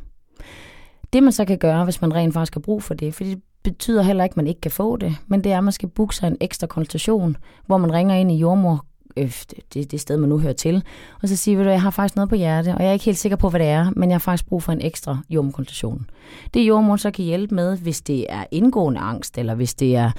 Det 1.13 1.23
man 1.23 1.33
så 1.33 1.45
kan 1.45 1.59
gøre, 1.59 1.85
hvis 1.85 2.01
man 2.01 2.15
rent 2.15 2.35
faktisk 2.35 2.55
har 2.55 2.61
brug 2.61 2.83
for 2.83 2.95
det, 2.95 3.15
fordi 3.15 3.37
betyder 3.63 4.03
heller 4.03 4.25
ikke, 4.25 4.33
at 4.33 4.37
man 4.37 4.47
ikke 4.47 4.61
kan 4.61 4.71
få 4.71 4.97
det, 4.97 5.17
men 5.27 5.45
det 5.45 5.53
er, 5.53 5.59
at 5.59 5.65
man 5.65 5.73
skal 5.73 5.89
booke 5.89 6.17
sig 6.17 6.27
en 6.27 6.37
ekstra 6.41 6.67
konsultation, 6.67 7.37
hvor 7.67 7.77
man 7.77 7.93
ringer 7.93 8.15
ind 8.15 8.33
i 8.33 8.37
jordmor 8.37 8.85
øh, 9.17 9.43
det, 9.75 9.91
det 9.91 10.01
sted, 10.01 10.17
man 10.17 10.29
nu 10.29 10.39
hører 10.39 10.53
til, 10.53 10.85
og 11.23 11.29
så 11.29 11.37
siger 11.37 11.63
du, 11.63 11.71
jeg 11.71 11.83
har 11.83 11.91
faktisk 11.91 12.17
noget 12.17 12.29
på 12.29 12.35
hjerte, 12.35 12.75
og 12.75 12.83
jeg 12.83 12.89
er 12.89 12.93
ikke 12.93 13.05
helt 13.05 13.19
sikker 13.19 13.37
på, 13.37 13.49
hvad 13.49 13.61
det 13.61 13.69
er, 13.69 13.91
men 13.97 14.09
jeg 14.11 14.15
har 14.15 14.21
faktisk 14.21 14.47
brug 14.47 14.63
for 14.63 14.73
en 14.73 14.81
ekstra 14.81 15.19
jordmorkonsultation. 15.31 16.07
Det 16.55 16.61
jordmor 16.69 16.97
så 16.97 17.11
kan 17.11 17.25
hjælpe 17.25 17.55
med, 17.55 17.79
hvis 17.79 18.01
det 18.01 18.27
er 18.29 18.45
indgående 18.51 19.01
angst, 19.01 19.39
eller 19.39 19.55
hvis 19.55 19.75
det 19.75 19.97
er 19.97 20.11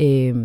øh, 0.00 0.36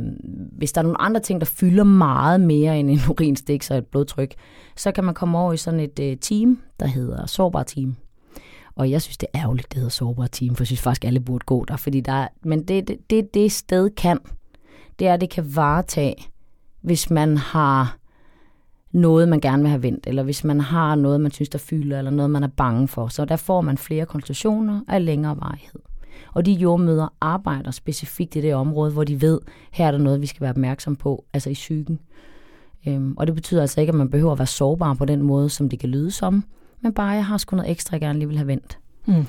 hvis 0.58 0.72
der 0.72 0.82
er 0.82 0.84
nogle 0.84 1.02
andre 1.02 1.20
ting, 1.20 1.42
der 1.42 1.46
fylder 1.46 1.84
meget 1.84 2.42
mere 2.42 2.80
end 2.80 2.90
en 2.90 3.00
urinstik 3.10 3.64
og 3.72 3.78
et 3.78 3.86
blodtryk, 3.86 4.34
så 4.76 4.92
kan 4.92 5.04
man 5.04 5.14
komme 5.14 5.38
over 5.38 5.54
i 5.54 5.58
sådan 5.58 5.80
et 5.80 6.00
øh, 6.00 6.18
team, 6.18 6.60
der 6.80 6.88
hedder 6.88 7.26
Sårbar 7.26 7.64
Team. 7.64 7.96
Og 8.76 8.92
jeg 8.92 9.02
synes, 9.02 9.18
det 9.18 9.28
er 9.34 9.40
ærgerligt, 9.42 9.68
det 9.70 9.76
hedder 9.76 9.90
sårbare 9.90 10.28
Team, 10.28 10.56
for 10.56 10.62
jeg 10.62 10.68
synes 10.68 10.82
faktisk, 10.82 11.06
alle 11.06 11.20
burde 11.20 11.46
gå 11.46 11.66
der. 11.66 11.78
Fordi 11.78 12.02
der 12.02 12.12
er, 12.12 12.28
men 12.44 12.64
det, 12.64 12.88
det, 12.88 12.98
det, 13.10 13.34
det 13.34 13.52
sted 13.52 13.90
kan, 13.90 14.20
det 15.00 15.08
er, 15.08 15.14
at 15.14 15.22
det 15.22 15.30
kan 15.30 15.56
varetage 15.56 16.16
hvis 16.82 17.10
man 17.10 17.38
har 17.38 17.98
noget, 18.92 19.30
man 19.30 19.40
gerne 19.40 19.64
vil 19.64 19.70
have 19.70 19.84
vendt, 19.84 20.08
eller 20.08 20.24
hvis 20.24 20.44
man 20.44 20.60
har 20.60 20.96
noget, 20.96 21.22
man 21.22 21.32
synes, 21.32 21.50
der 21.50 21.58
fylder, 21.58 21.98
eller 21.98 22.12
noget, 22.12 22.30
man 22.32 22.44
er 22.44 22.48
bange 22.48 22.88
for. 22.88 23.08
Så 23.08 23.26
der 23.26 23.36
får 23.36 23.62
man 23.62 23.78
flere 23.78 24.06
konsultationer 24.06 24.82
af 24.88 25.06
længere 25.06 25.38
varighed. 25.38 25.80
Og 26.34 26.46
de 26.46 26.52
jordmøder 26.52 27.14
arbejder 27.22 27.72
specifikt 27.72 28.36
i 28.36 28.42
det 28.42 28.56
område, 28.56 28.92
hvor 28.92 29.04
de 29.04 29.22
ved, 29.22 29.40
her 29.72 29.88
er 29.88 29.92
der 29.92 29.98
noget, 29.98 30.22
vi 30.22 30.28
skal 30.28 30.42
være 30.42 30.50
opmærksom 30.50 30.96
på, 30.96 31.26
altså 31.34 31.50
i 31.50 31.54
psyken. 31.54 32.00
Øhm, 32.88 33.14
og 33.18 33.28
det 33.28 33.36
betyder 33.36 33.62
altså 33.62 33.82
ikke, 33.82 33.92
at 33.92 33.98
man 33.98 34.10
behøver 34.10 34.32
at 34.32 34.40
være 34.40 34.48
sårbar 34.48 34.94
på 34.94 35.06
den 35.06 35.22
måde, 35.22 35.50
som 35.50 35.70
det 35.70 35.80
kan 35.80 35.90
lyde 35.90 36.12
som, 36.12 36.44
men 36.84 36.94
bare, 36.94 37.10
jeg 37.10 37.26
har 37.26 37.38
sgu 37.38 37.56
noget 37.56 37.72
ekstra, 37.72 37.94
jeg 37.94 38.02
gerne 38.02 38.20
lige 38.20 38.28
vil 38.28 38.38
have 38.38 38.48
vendt. 38.48 38.80
Mm. 39.06 39.26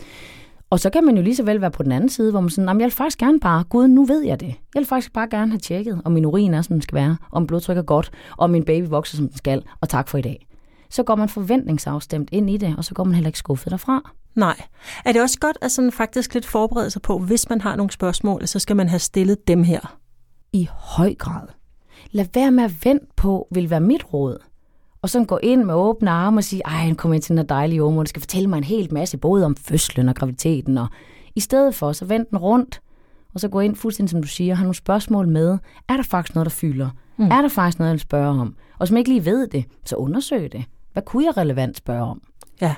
Og 0.71 0.81
så 0.81 0.91
kan 0.91 1.05
man 1.05 1.17
jo 1.17 1.23
lige 1.23 1.37
så 1.37 1.43
vel 1.43 1.61
være 1.61 1.71
på 1.71 1.83
den 1.83 1.93
anden 1.93 2.09
side, 2.09 2.31
hvor 2.31 2.41
man 2.41 2.51
sådan, 2.51 2.69
jeg 2.69 2.85
vil 2.85 2.91
faktisk 2.91 3.19
gerne 3.19 3.41
bare, 3.41 3.65
gud, 3.65 3.88
nu 3.88 4.05
ved 4.05 4.23
jeg 4.23 4.41
det. 4.41 4.47
Jeg 4.47 4.81
vil 4.81 4.87
faktisk 4.87 5.12
bare 5.12 5.29
gerne 5.31 5.51
have 5.51 5.59
tjekket, 5.59 6.03
om 6.05 6.12
min 6.12 6.27
urin 6.27 6.55
er, 6.55 6.62
som 6.62 6.75
den 6.75 6.83
skal 6.83 6.97
være, 6.97 7.17
om 7.33 7.47
blodtryk 7.47 7.77
er 7.77 7.83
godt, 7.83 8.11
og 8.37 8.51
min 8.51 8.65
baby 8.65 8.88
vokser, 8.88 9.17
som 9.17 9.29
den 9.29 9.37
skal, 9.37 9.62
og 9.81 9.88
tak 9.88 10.09
for 10.09 10.19
i 10.19 10.23
dag. 10.23 10.47
Så 10.91 11.03
går 11.03 11.15
man 11.15 11.29
forventningsafstemt 11.29 12.29
ind 12.33 12.51
i 12.51 12.57
det, 12.57 12.75
og 12.77 12.85
så 12.85 12.95
går 12.95 13.05
man 13.05 13.15
heller 13.15 13.29
ikke 13.29 13.38
skuffet 13.38 13.71
derfra. 13.71 14.12
Nej. 14.35 14.61
Er 15.05 15.12
det 15.12 15.23
også 15.23 15.38
godt 15.38 15.59
at 15.61 15.71
sådan 15.71 15.93
faktisk 15.93 16.35
lidt 16.35 16.47
forberede 16.47 16.91
sig 16.91 17.03
på, 17.03 17.19
hvis 17.19 17.49
man 17.49 17.61
har 17.61 17.77
nogle 17.77 17.93
spørgsmål, 17.93 18.47
så 18.47 18.59
skal 18.59 18.77
man 18.77 18.88
have 18.88 18.99
stillet 18.99 19.49
dem 19.49 19.62
her? 19.62 19.99
I 20.53 20.69
høj 20.73 21.15
grad. 21.15 21.49
Lad 22.11 22.27
være 22.35 22.51
med 22.51 22.65
at 22.65 22.85
vente 22.85 23.07
på, 23.17 23.49
vil 23.51 23.71
være 23.71 23.81
mit 23.81 24.12
råd 24.12 24.38
og 25.03 25.11
så 25.11 25.25
gå 25.25 25.38
ind 25.43 25.65
med 25.65 25.75
åbne 25.75 26.11
arme 26.11 26.38
og 26.38 26.45
sige, 26.45 26.62
ej, 26.65 26.73
han 26.73 26.95
kommer 26.95 27.15
ind 27.15 27.23
til 27.23 27.29
den 27.29 27.38
her 27.38 27.45
dejlige 27.45 27.77
jordmor, 27.77 28.03
der 28.03 28.09
skal 28.09 28.23
fortælle 28.23 28.49
mig 28.49 28.59
en 28.59 28.65
hel 28.65 28.95
masse, 28.95 29.19
både 29.19 29.45
om 29.45 29.57
fødslen 29.57 30.09
og 30.09 30.15
graviditeten, 30.15 30.79
og 30.79 30.87
i 31.35 31.41
stedet 31.41 31.75
for, 31.75 31.93
så 31.93 32.05
vend 32.05 32.27
den 32.31 32.38
rundt, 32.38 32.81
og 33.35 33.41
så 33.41 33.49
gå 33.49 33.61
ind 33.61 33.77
fuldstændig, 33.77 34.11
som 34.11 34.23
du 34.23 34.29
siger, 34.29 34.55
har 34.55 34.65
nogle 34.65 34.75
spørgsmål 34.75 35.29
med. 35.29 35.59
Er 35.88 35.97
der 35.97 36.03
faktisk 36.03 36.35
noget, 36.35 36.45
der 36.45 36.51
fylder? 36.51 36.91
Mm. 37.17 37.25
Er 37.25 37.43
der 37.43 37.49
faktisk 37.49 37.79
noget, 37.79 37.88
jeg 37.88 37.93
vil 37.93 38.01
spørge 38.01 38.41
om? 38.41 38.57
Og 38.79 38.88
som 38.88 38.97
ikke 38.97 39.11
lige 39.11 39.25
ved 39.25 39.47
det, 39.47 39.65
så 39.85 39.97
undersøg 39.97 40.53
det. 40.53 40.65
Hvad 40.93 41.03
kunne 41.03 41.25
jeg 41.25 41.37
relevant 41.37 41.77
spørge 41.77 42.03
om? 42.03 42.23
Ja. 42.61 42.75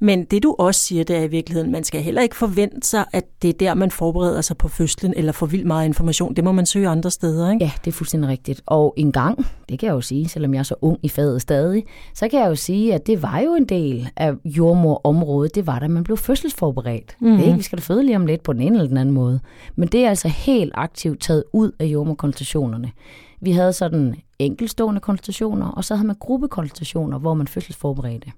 Men 0.00 0.24
det 0.24 0.42
du 0.42 0.56
også 0.58 0.80
siger, 0.80 1.04
det 1.04 1.16
er 1.16 1.22
i 1.22 1.26
virkeligheden, 1.26 1.72
man 1.72 1.84
skal 1.84 2.02
heller 2.02 2.22
ikke 2.22 2.36
forvente 2.36 2.88
sig, 2.88 3.04
at 3.12 3.24
det 3.42 3.48
er 3.48 3.52
der, 3.52 3.74
man 3.74 3.90
forbereder 3.90 4.40
sig 4.40 4.56
på 4.56 4.68
fødslen 4.68 5.14
eller 5.16 5.32
får 5.32 5.46
vildt 5.46 5.66
meget 5.66 5.86
information. 5.86 6.34
Det 6.34 6.44
må 6.44 6.52
man 6.52 6.66
søge 6.66 6.88
andre 6.88 7.10
steder, 7.10 7.50
ikke? 7.50 7.64
Ja, 7.64 7.70
det 7.84 7.90
er 7.90 7.92
fuldstændig 7.92 8.30
rigtigt. 8.30 8.62
Og 8.66 8.94
en 8.96 9.12
gang, 9.12 9.46
det 9.68 9.78
kan 9.78 9.86
jeg 9.86 9.94
jo 9.94 10.00
sige, 10.00 10.28
selvom 10.28 10.54
jeg 10.54 10.58
er 10.58 10.62
så 10.62 10.74
ung 10.80 10.98
i 11.02 11.08
faget 11.08 11.42
stadig, 11.42 11.84
så 12.14 12.28
kan 12.28 12.40
jeg 12.40 12.48
jo 12.48 12.54
sige, 12.54 12.94
at 12.94 13.06
det 13.06 13.22
var 13.22 13.38
jo 13.38 13.54
en 13.54 13.64
del 13.64 14.08
af 14.16 14.32
jordmorområdet. 14.44 15.54
Det 15.54 15.66
var 15.66 15.78
da 15.78 15.88
man 15.88 16.04
blev 16.04 16.16
fødselsforberedt. 16.16 17.16
Mm. 17.20 17.30
Det 17.30 17.40
er 17.40 17.44
ikke, 17.44 17.56
vi 17.56 17.62
skal 17.62 17.78
da 17.78 17.82
føde 17.82 18.04
lige 18.04 18.16
om 18.16 18.26
lidt 18.26 18.42
på 18.42 18.52
den 18.52 18.60
ene 18.60 18.76
eller 18.76 18.88
den 18.88 18.96
anden 18.96 19.14
måde. 19.14 19.40
Men 19.76 19.88
det 19.88 20.04
er 20.04 20.08
altså 20.08 20.28
helt 20.28 20.72
aktivt 20.74 21.20
taget 21.20 21.44
ud 21.52 21.72
af 21.78 21.84
jordmorkonsultationerne. 21.84 22.92
Vi 23.40 23.52
havde 23.52 23.72
sådan 23.72 24.14
enkelstående 24.38 25.00
konsultationer, 25.00 25.66
og 25.66 25.84
så 25.84 25.94
havde 25.94 26.06
man 26.06 26.16
gruppekonsultationer, 26.20 27.18
hvor 27.18 27.34
man 27.34 27.46
fødselsforberedte. 27.46 28.32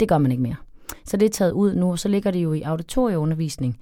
Det 0.00 0.08
gør 0.08 0.18
man 0.18 0.30
ikke 0.30 0.42
mere. 0.42 0.56
Så 1.04 1.16
det 1.16 1.26
er 1.26 1.30
taget 1.30 1.52
ud 1.52 1.74
nu, 1.74 1.90
og 1.90 1.98
så 1.98 2.08
ligger 2.08 2.30
det 2.30 2.42
jo 2.42 2.52
i 2.52 2.62
auditorieundervisning. 2.62 3.78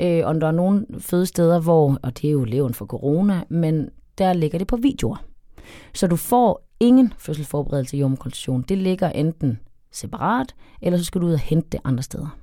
Øh, 0.00 0.26
og 0.26 0.40
der 0.40 0.46
er 0.46 0.52
nogle 0.52 0.86
fødesteder, 0.98 1.60
hvor, 1.60 1.98
og 2.02 2.16
det 2.16 2.28
er 2.28 2.32
jo 2.32 2.44
leven 2.44 2.74
for 2.74 2.86
corona, 2.86 3.42
men 3.48 3.88
der 4.18 4.32
ligger 4.32 4.58
det 4.58 4.66
på 4.66 4.76
videoer. 4.76 5.24
Så 5.94 6.06
du 6.06 6.16
får 6.16 6.68
ingen 6.80 7.12
fødselsforberedelse 7.18 7.96
i 7.96 8.00
jordmorkonsultation. 8.00 8.64
Det 8.68 8.78
ligger 8.78 9.10
enten 9.10 9.60
separat, 9.92 10.54
eller 10.82 10.98
så 10.98 11.04
skal 11.04 11.20
du 11.20 11.26
ud 11.26 11.32
og 11.32 11.38
hente 11.38 11.68
det 11.72 11.80
andre 11.84 12.02
steder. 12.02 12.36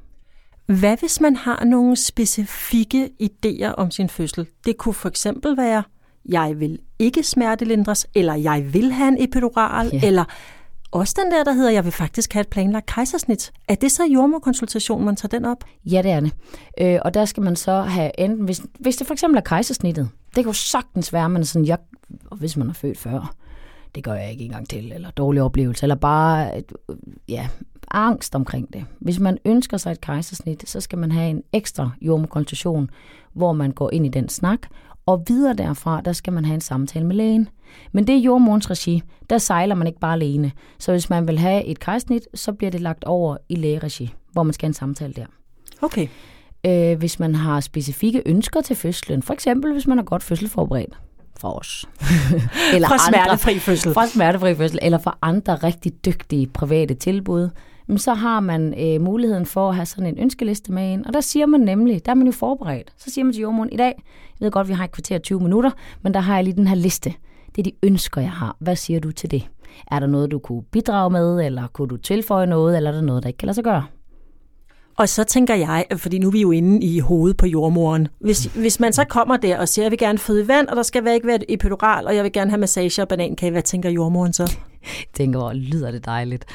Hvad 0.65 0.97
hvis 0.97 1.21
man 1.21 1.35
har 1.35 1.63
nogle 1.63 1.95
specifikke 1.95 3.09
idéer 3.23 3.73
om 3.77 3.91
sin 3.91 4.09
fødsel? 4.09 4.47
Det 4.65 4.77
kunne 4.77 4.93
for 4.93 5.09
eksempel 5.09 5.57
være, 5.57 5.83
jeg 6.29 6.59
vil 6.59 6.79
ikke 6.99 7.23
smertelindres, 7.23 8.07
eller 8.15 8.33
jeg 8.33 8.73
vil 8.73 8.91
have 8.91 9.07
en 9.07 9.23
epidural, 9.23 9.89
ja. 9.93 10.07
eller 10.07 10.23
også 10.99 11.15
den 11.23 11.31
der, 11.31 11.43
der 11.43 11.53
hedder, 11.53 11.71
jeg 11.71 11.83
vil 11.83 11.91
faktisk 11.91 12.33
have 12.33 12.41
et 12.41 12.47
planlagt 12.47 12.85
kejsersnit. 12.85 13.51
Er 13.67 13.75
det 13.75 13.91
så 13.91 14.03
jordmorkonsultation, 14.05 15.05
man 15.05 15.15
tager 15.15 15.29
den 15.29 15.45
op? 15.45 15.63
Ja, 15.85 16.01
det 16.01 16.11
er 16.11 16.19
det. 16.19 16.31
Øh, 16.81 16.99
og 17.01 17.13
der 17.13 17.25
skal 17.25 17.43
man 17.43 17.55
så 17.55 17.81
have 17.81 18.19
enten, 18.19 18.45
hvis, 18.45 18.61
hvis 18.79 18.95
det 18.95 19.07
for 19.07 19.13
eksempel 19.13 19.37
er 19.37 19.41
kejsersnittet, 19.41 20.09
det 20.27 20.43
kan 20.43 20.45
jo 20.45 20.53
sagtens 20.53 21.13
være, 21.13 21.29
man 21.29 21.41
er 21.41 21.45
sådan, 21.45 21.65
jeg, 21.65 21.77
og 22.25 22.37
hvis 22.37 22.57
man 22.57 22.69
er 22.69 22.73
født 22.73 22.97
før, 22.97 23.35
det 23.95 24.03
gør 24.03 24.13
jeg 24.13 24.31
ikke 24.31 24.45
engang 24.45 24.69
til, 24.69 24.91
eller 24.91 25.11
dårlig 25.11 25.41
oplevelse, 25.41 25.83
eller 25.83 25.95
bare, 25.95 26.57
øh, 26.57 26.95
ja, 27.27 27.47
angst 27.91 28.35
omkring 28.35 28.73
det. 28.73 28.85
Hvis 28.99 29.19
man 29.19 29.37
ønsker 29.45 29.77
sig 29.77 29.91
et 29.91 30.01
kejsersnit, 30.01 30.69
så 30.69 30.81
skal 30.81 30.99
man 30.99 31.11
have 31.11 31.29
en 31.29 31.43
ekstra 31.53 31.89
jordmorkonsultation, 32.01 32.89
hvor 33.33 33.53
man 33.53 33.71
går 33.71 33.91
ind 33.93 34.05
i 34.05 34.09
den 34.09 34.29
snak, 34.29 34.59
og 35.05 35.23
videre 35.27 35.53
derfra, 35.53 36.01
der 36.01 36.13
skal 36.13 36.33
man 36.33 36.45
have 36.45 36.55
en 36.55 36.61
samtale 36.61 37.05
med 37.05 37.15
lægen. 37.15 37.49
Men 37.91 38.07
det 38.07 38.15
er 38.15 38.19
jordmorens 38.19 38.71
regi. 38.71 39.01
Der 39.29 39.37
sejler 39.37 39.75
man 39.75 39.87
ikke 39.87 39.99
bare 39.99 40.13
alene. 40.13 40.51
Så 40.79 40.91
hvis 40.91 41.09
man 41.09 41.27
vil 41.27 41.39
have 41.39 41.65
et 41.65 41.79
kejsnit, 41.79 42.27
så 42.33 42.53
bliver 42.53 42.71
det 42.71 42.81
lagt 42.81 43.03
over 43.03 43.37
i 43.49 43.55
lægeregi, 43.55 44.13
hvor 44.31 44.43
man 44.43 44.53
skal 44.53 44.65
have 44.65 44.69
en 44.69 44.73
samtale 44.73 45.13
der. 45.13 45.25
Okay. 45.81 46.07
Øh, 46.65 46.97
hvis 46.97 47.19
man 47.19 47.35
har 47.35 47.59
specifikke 47.59 48.23
ønsker 48.25 48.61
til 48.61 48.75
fødslen, 48.75 49.21
for 49.21 49.33
eksempel 49.33 49.71
hvis 49.71 49.87
man 49.87 49.99
er 49.99 50.03
godt 50.03 50.23
fødselsforberedt, 50.23 50.99
for 51.39 51.59
os. 51.59 51.85
eller 52.73 52.87
fra 52.87 52.97
smertefri 52.97 53.59
fødsel. 53.59 53.93
Fra 53.93 54.07
smertefri 54.07 54.55
fødsel, 54.55 54.79
eller 54.81 54.97
for 54.97 55.17
andre 55.21 55.55
rigtig 55.55 56.05
dygtige 56.05 56.47
private 56.47 56.93
tilbud, 56.93 57.49
så 57.97 58.13
har 58.13 58.39
man 58.39 58.73
øh, 58.79 59.01
muligheden 59.01 59.45
for 59.45 59.69
at 59.69 59.75
have 59.75 59.85
sådan 59.85 60.05
en 60.05 60.19
ønskeliste 60.19 60.71
med 60.71 60.91
ind. 60.91 61.05
Og 61.05 61.13
der 61.13 61.21
siger 61.21 61.45
man 61.45 61.61
nemlig, 61.61 62.05
der 62.05 62.11
er 62.11 62.15
man 62.15 62.27
jo 62.27 62.31
forberedt. 62.33 62.93
Så 62.97 63.11
siger 63.11 63.25
man 63.25 63.33
til 63.33 63.41
jordmoren, 63.41 63.69
i 63.71 63.77
dag, 63.77 64.03
jeg 64.39 64.45
ved 64.45 64.51
godt, 64.51 64.67
vi 64.67 64.73
har 64.73 64.83
et 64.83 64.91
kvarter 64.91 65.17
20 65.17 65.39
minutter, 65.39 65.71
men 66.01 66.13
der 66.13 66.19
har 66.19 66.35
jeg 66.35 66.43
lige 66.43 66.55
den 66.55 66.67
her 66.67 66.75
liste. 66.75 67.13
Det 67.55 67.61
er 67.61 67.63
de 67.63 67.71
ønsker, 67.83 68.21
jeg 68.21 68.31
har. 68.31 68.57
Hvad 68.59 68.75
siger 68.75 68.99
du 68.99 69.11
til 69.11 69.31
det? 69.31 69.47
Er 69.91 69.99
der 69.99 70.07
noget, 70.07 70.31
du 70.31 70.39
kunne 70.39 70.63
bidrage 70.63 71.09
med, 71.09 71.45
eller 71.45 71.67
kunne 71.67 71.87
du 71.87 71.97
tilføje 71.97 72.47
noget, 72.47 72.77
eller 72.77 72.89
er 72.91 72.95
der 72.95 73.01
noget, 73.01 73.23
der 73.23 73.27
ikke 73.27 73.37
kan 73.37 73.45
lade 73.45 73.55
sig 73.55 73.63
gøre? 73.63 73.83
Og 74.97 75.09
så 75.09 75.23
tænker 75.23 75.55
jeg, 75.55 75.85
fordi 75.97 76.19
nu 76.19 76.27
er 76.27 76.31
vi 76.31 76.41
jo 76.41 76.51
inde 76.51 76.85
i 76.85 76.99
hovedet 76.99 77.37
på 77.37 77.45
jordmoren. 77.45 78.07
Hvis, 78.19 78.45
hvis 78.45 78.79
man 78.79 78.93
så 78.93 79.03
kommer 79.03 79.37
der 79.37 79.57
og 79.57 79.69
siger, 79.69 79.83
at 79.83 79.85
jeg 79.85 79.91
vil 79.91 79.99
gerne 79.99 80.17
føde 80.17 80.47
vand, 80.47 80.67
og 80.67 80.75
der 80.75 80.83
skal 80.83 81.07
ikke 81.07 81.27
være 81.27 81.35
et 81.35 81.43
epidural, 81.49 82.07
og 82.07 82.15
jeg 82.15 82.23
vil 82.23 82.31
gerne 82.31 82.51
have 82.51 82.59
massage 82.59 83.01
og 83.01 83.07
banankage, 83.07 83.51
hvad 83.51 83.61
tænker 83.61 83.89
jordmoren 83.89 84.33
så? 84.33 84.57
Tænker, 85.17 85.39
hvor 85.39 85.53
lyder 85.53 85.91
det 85.91 86.05
dejligt. 86.05 86.45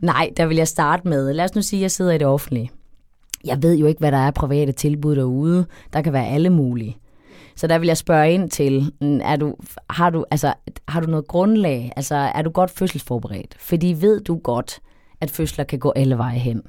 Nej, 0.00 0.30
der 0.36 0.46
vil 0.46 0.56
jeg 0.56 0.68
starte 0.68 1.08
med, 1.08 1.32
lad 1.32 1.44
os 1.44 1.54
nu 1.54 1.62
sige, 1.62 1.80
at 1.80 1.82
jeg 1.82 1.90
sidder 1.90 2.12
i 2.12 2.18
det 2.18 2.26
offentlige. 2.26 2.70
Jeg 3.44 3.62
ved 3.62 3.76
jo 3.76 3.86
ikke, 3.86 3.98
hvad 3.98 4.12
der 4.12 4.18
er 4.18 4.30
private 4.30 4.72
tilbud 4.72 5.16
derude. 5.16 5.66
Der 5.92 6.02
kan 6.02 6.12
være 6.12 6.28
alle 6.28 6.50
mulige. 6.50 6.96
Så 7.56 7.66
der 7.66 7.78
vil 7.78 7.86
jeg 7.86 7.96
spørge 7.96 8.32
ind 8.32 8.50
til, 8.50 8.92
mm, 9.00 9.20
er 9.22 9.36
du, 9.36 9.54
har, 9.90 10.10
du, 10.10 10.24
altså, 10.30 10.54
har 10.88 11.00
du 11.00 11.10
noget 11.10 11.26
grundlag? 11.26 11.92
Altså, 11.96 12.14
er 12.14 12.42
du 12.42 12.50
godt 12.50 12.70
fødselsforberedt? 12.70 13.56
Fordi 13.58 13.96
ved 14.00 14.20
du 14.20 14.36
godt, 14.38 14.80
at 15.20 15.30
fødsler 15.30 15.64
kan 15.64 15.78
gå 15.78 15.92
alle 15.96 16.18
veje 16.18 16.38
hen. 16.38 16.62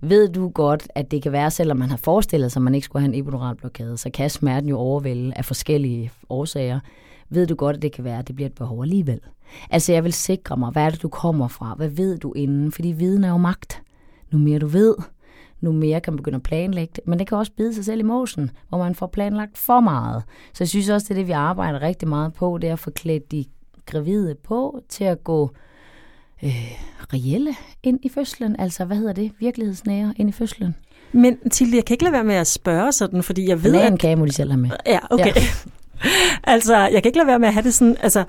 Ved 0.00 0.28
du 0.28 0.48
godt, 0.48 0.88
at 0.94 1.10
det 1.10 1.22
kan 1.22 1.32
være, 1.32 1.50
selvom 1.50 1.76
man 1.76 1.90
har 1.90 1.96
forestillet 1.96 2.52
sig, 2.52 2.60
at 2.60 2.64
man 2.64 2.74
ikke 2.74 2.84
skulle 2.84 3.02
have 3.02 3.14
en 3.14 3.20
epiduralblokade, 3.20 3.96
så 3.96 4.10
kan 4.10 4.30
smerten 4.30 4.68
jo 4.68 4.78
overvælde 4.78 5.32
af 5.36 5.44
forskellige 5.44 6.10
årsager 6.28 6.80
ved 7.30 7.46
du 7.46 7.54
godt, 7.54 7.76
at 7.76 7.82
det 7.82 7.92
kan 7.92 8.04
være, 8.04 8.18
at 8.18 8.28
det 8.28 8.36
bliver 8.36 8.48
et 8.48 8.54
behov 8.54 8.82
alligevel. 8.82 9.20
Altså, 9.70 9.92
jeg 9.92 10.04
vil 10.04 10.12
sikre 10.12 10.56
mig, 10.56 10.70
hvad 10.70 10.82
er 10.82 10.90
det, 10.90 11.02
du 11.02 11.08
kommer 11.08 11.48
fra? 11.48 11.74
Hvad 11.76 11.88
ved 11.88 12.18
du 12.18 12.32
inden? 12.32 12.72
Fordi 12.72 12.88
viden 12.88 13.24
er 13.24 13.28
jo 13.28 13.36
magt. 13.36 13.82
Nu 14.32 14.38
mere 14.38 14.58
du 14.58 14.66
ved, 14.66 14.94
nu 15.60 15.72
mere 15.72 16.00
kan 16.00 16.12
man 16.12 16.16
begynde 16.16 16.36
at 16.36 16.42
planlægge 16.42 16.92
det. 16.96 17.06
Men 17.06 17.18
det 17.18 17.26
kan 17.26 17.38
også 17.38 17.52
bide 17.56 17.74
sig 17.74 17.84
selv 17.84 18.00
i 18.00 18.02
mosen, 18.02 18.50
hvor 18.68 18.78
man 18.78 18.94
får 18.94 19.06
planlagt 19.06 19.58
for 19.58 19.80
meget. 19.80 20.22
Så 20.52 20.64
jeg 20.64 20.68
synes 20.68 20.88
også, 20.88 21.04
det 21.04 21.10
er 21.10 21.14
det, 21.14 21.26
vi 21.26 21.32
arbejder 21.32 21.82
rigtig 21.82 22.08
meget 22.08 22.32
på, 22.32 22.58
det 22.58 22.68
er 22.68 22.72
at 22.72 22.78
få 22.78 22.90
klædt 22.90 23.32
de 23.32 23.44
gravide 23.86 24.34
på 24.34 24.80
til 24.88 25.04
at 25.04 25.24
gå 25.24 25.50
øh, 26.44 26.72
reelle 27.12 27.54
ind 27.82 28.00
i 28.02 28.08
fødslen. 28.08 28.56
Altså, 28.60 28.84
hvad 28.84 28.96
hedder 28.96 29.12
det? 29.12 29.32
Virkelighedsnære 29.38 30.14
ind 30.16 30.28
i 30.28 30.32
fødslen. 30.32 30.74
Men 31.12 31.50
Tilde, 31.50 31.76
jeg 31.76 31.84
kan 31.84 31.94
ikke 31.94 32.04
lade 32.04 32.12
være 32.12 32.24
med 32.24 32.34
at 32.34 32.46
spørge 32.46 32.92
sådan, 32.92 33.22
fordi 33.22 33.48
jeg 33.48 33.62
ved, 33.62 33.72
Bananen 33.72 33.92
at... 33.92 34.00
kan 34.00 34.18
må 34.18 34.26
de 34.26 34.32
selv 34.32 34.50
have 34.50 34.60
med. 34.60 34.70
Ja, 34.86 34.98
okay. 35.10 35.26
Ja. 35.26 35.40
altså, 36.44 36.76
jeg 36.76 37.02
kan 37.02 37.06
ikke 37.06 37.18
lade 37.18 37.26
være 37.26 37.38
med 37.38 37.48
at 37.48 37.54
have 37.54 37.64
det 37.64 37.74
sådan, 37.74 37.96
altså, 38.00 38.24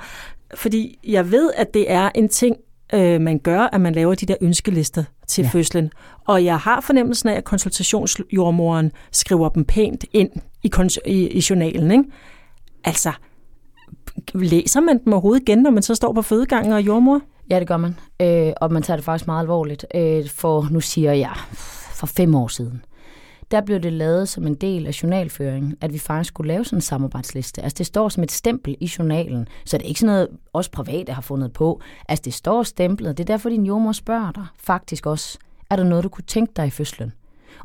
fordi 0.56 1.00
jeg 1.08 1.32
ved, 1.32 1.52
at 1.56 1.74
det 1.74 1.92
er 1.92 2.10
en 2.16 2.30
ting, 2.30 2.58
øh, 2.94 3.22
man 3.22 3.40
gør, 3.40 3.62
at 3.62 3.82
man 3.82 3.94
laver 3.94 4.16
de 4.16 4.26
der 4.26 4.36
ønskelister 4.42 5.04
til 5.28 5.44
ja. 5.44 5.50
fødslen. 5.50 5.92
Og 6.28 6.46
jeg 6.46 6.58
har 6.58 6.82
fornemmelsen 6.82 7.30
af, 7.30 7.34
at 7.34 7.44
konsultationsjordmoren 7.44 8.92
skriver 9.12 9.50
dem 9.50 9.66
pænt 9.66 10.06
ind 10.14 10.30
i, 10.64 10.72
i, 11.06 11.28
i 11.28 11.44
journalen. 11.50 11.92
Ikke? 11.92 12.04
Altså, 12.84 13.12
læser 14.34 14.80
man 14.80 15.04
dem 15.06 15.14
overhovedet 15.14 15.42
igen, 15.42 15.60
når 15.60 15.72
man 15.72 15.84
så 15.84 15.96
står 15.96 16.14
på 16.14 16.22
fødegangen 16.22 16.74
og 16.74 16.82
jordmor? 16.82 17.22
Ja, 17.50 17.60
det 17.60 17.68
gør 17.68 17.78
man. 17.78 17.96
Øh, 18.22 18.54
og 18.62 18.72
man 18.72 18.84
tager 18.84 18.98
det 18.98 19.06
faktisk 19.06 19.28
meget 19.28 19.42
alvorligt. 19.42 19.86
Øh, 19.96 20.30
for 20.30 20.68
nu 20.72 20.80
siger 20.80 21.14
jeg, 21.14 21.34
for 21.94 22.08
fem 22.08 22.36
år 22.36 22.48
siden, 22.48 22.82
der 23.52 23.62
blev 23.62 23.80
det 23.80 23.94
lavet 23.94 24.30
som 24.30 24.48
en 24.48 24.56
del 24.56 24.88
af 24.88 25.04
journalføringen, 25.04 25.76
at 25.82 25.94
vi 25.94 26.00
faktisk 26.00 26.28
skulle 26.28 26.48
lave 26.48 26.66
sådan 26.66 26.78
en 26.78 26.82
samarbejdsliste. 26.82 27.62
Altså 27.64 27.76
det 27.78 27.86
står 27.86 28.10
som 28.10 28.24
et 28.24 28.32
stempel 28.32 28.76
i 28.80 28.92
journalen, 29.00 29.48
så 29.66 29.78
det 29.78 29.84
er 29.84 29.88
ikke 29.88 30.00
sådan 30.00 30.14
noget, 30.14 30.28
os 30.54 30.70
private 30.70 31.14
har 31.14 31.22
fundet 31.22 31.54
på. 31.54 31.82
Altså 32.10 32.24
det 32.26 32.34
står 32.34 32.64
stemplet, 32.64 33.18
det 33.18 33.24
er 33.24 33.34
derfor 33.34 33.50
din 33.50 33.66
jordmor 33.66 33.92
spørger 33.92 34.32
dig 34.32 34.46
faktisk 34.60 35.06
også, 35.06 35.38
er 35.70 35.76
der 35.76 35.84
noget, 35.84 36.04
du 36.04 36.10
kunne 36.10 36.24
tænke 36.24 36.54
dig 36.56 36.68
i 36.68 36.70
fødslen? 36.70 37.14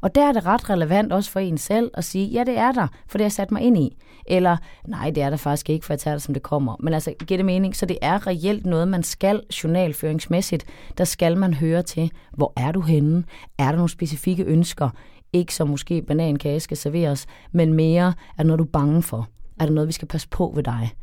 Og 0.01 0.15
der 0.15 0.29
er 0.29 0.33
det 0.33 0.47
ret 0.47 0.71
relevant 0.71 1.13
også 1.13 1.31
for 1.31 1.41
en 1.41 1.59
selv 1.59 1.91
at 1.95 2.05
sige, 2.05 2.27
ja, 2.27 2.45
det 2.45 2.59
er 2.59 2.73
der, 2.73 2.87
for 3.07 3.19
det 3.19 3.25
har 3.25 3.31
sat 3.31 3.51
mig 3.51 3.63
ind 3.63 3.79
i. 3.79 3.97
Eller, 4.27 4.57
nej, 4.89 5.11
det 5.11 5.23
er 5.23 5.31
der 5.31 5.37
faktisk 5.37 5.71
ikke, 5.71 5.87
for 5.87 5.93
jeg 5.93 6.01
tager 6.01 6.15
det, 6.15 6.23
som 6.23 6.35
det 6.35 6.43
kommer. 6.43 6.77
Men 6.81 6.95
altså, 6.95 7.15
giver 7.27 7.39
det 7.39 7.47
mening? 7.47 7.77
Så 7.77 7.87
det 7.87 7.99
er 8.03 8.27
reelt 8.27 8.67
noget, 8.67 8.89
man 8.89 9.03
skal 9.03 9.41
journalføringsmæssigt. 9.65 10.65
Der 10.99 11.05
skal 11.05 11.37
man 11.37 11.55
høre 11.55 11.83
til, 11.83 12.13
hvor 12.33 12.53
er 12.57 12.73
du 12.73 12.81
henne? 12.81 13.25
Er 13.59 13.67
der 13.67 13.77
nogle 13.77 13.89
specifikke 13.89 14.45
ønsker? 14.45 14.91
Ikke 15.33 15.55
som 15.55 15.69
måske 15.69 16.03
banankage 16.03 16.61
skal 16.61 16.77
serveres, 16.77 17.27
men 17.53 17.73
mere, 17.73 18.15
er 18.39 18.43
noget, 18.43 18.59
du 18.59 18.65
er 18.65 18.69
bange 18.69 19.03
for? 19.03 19.29
Er 19.61 19.67
der 19.67 19.73
noget, 19.73 19.89
vi 19.89 19.93
skal 19.93 20.09
passe 20.09 20.29
på 20.29 20.53
ved 20.55 20.63
dig? 20.63 20.95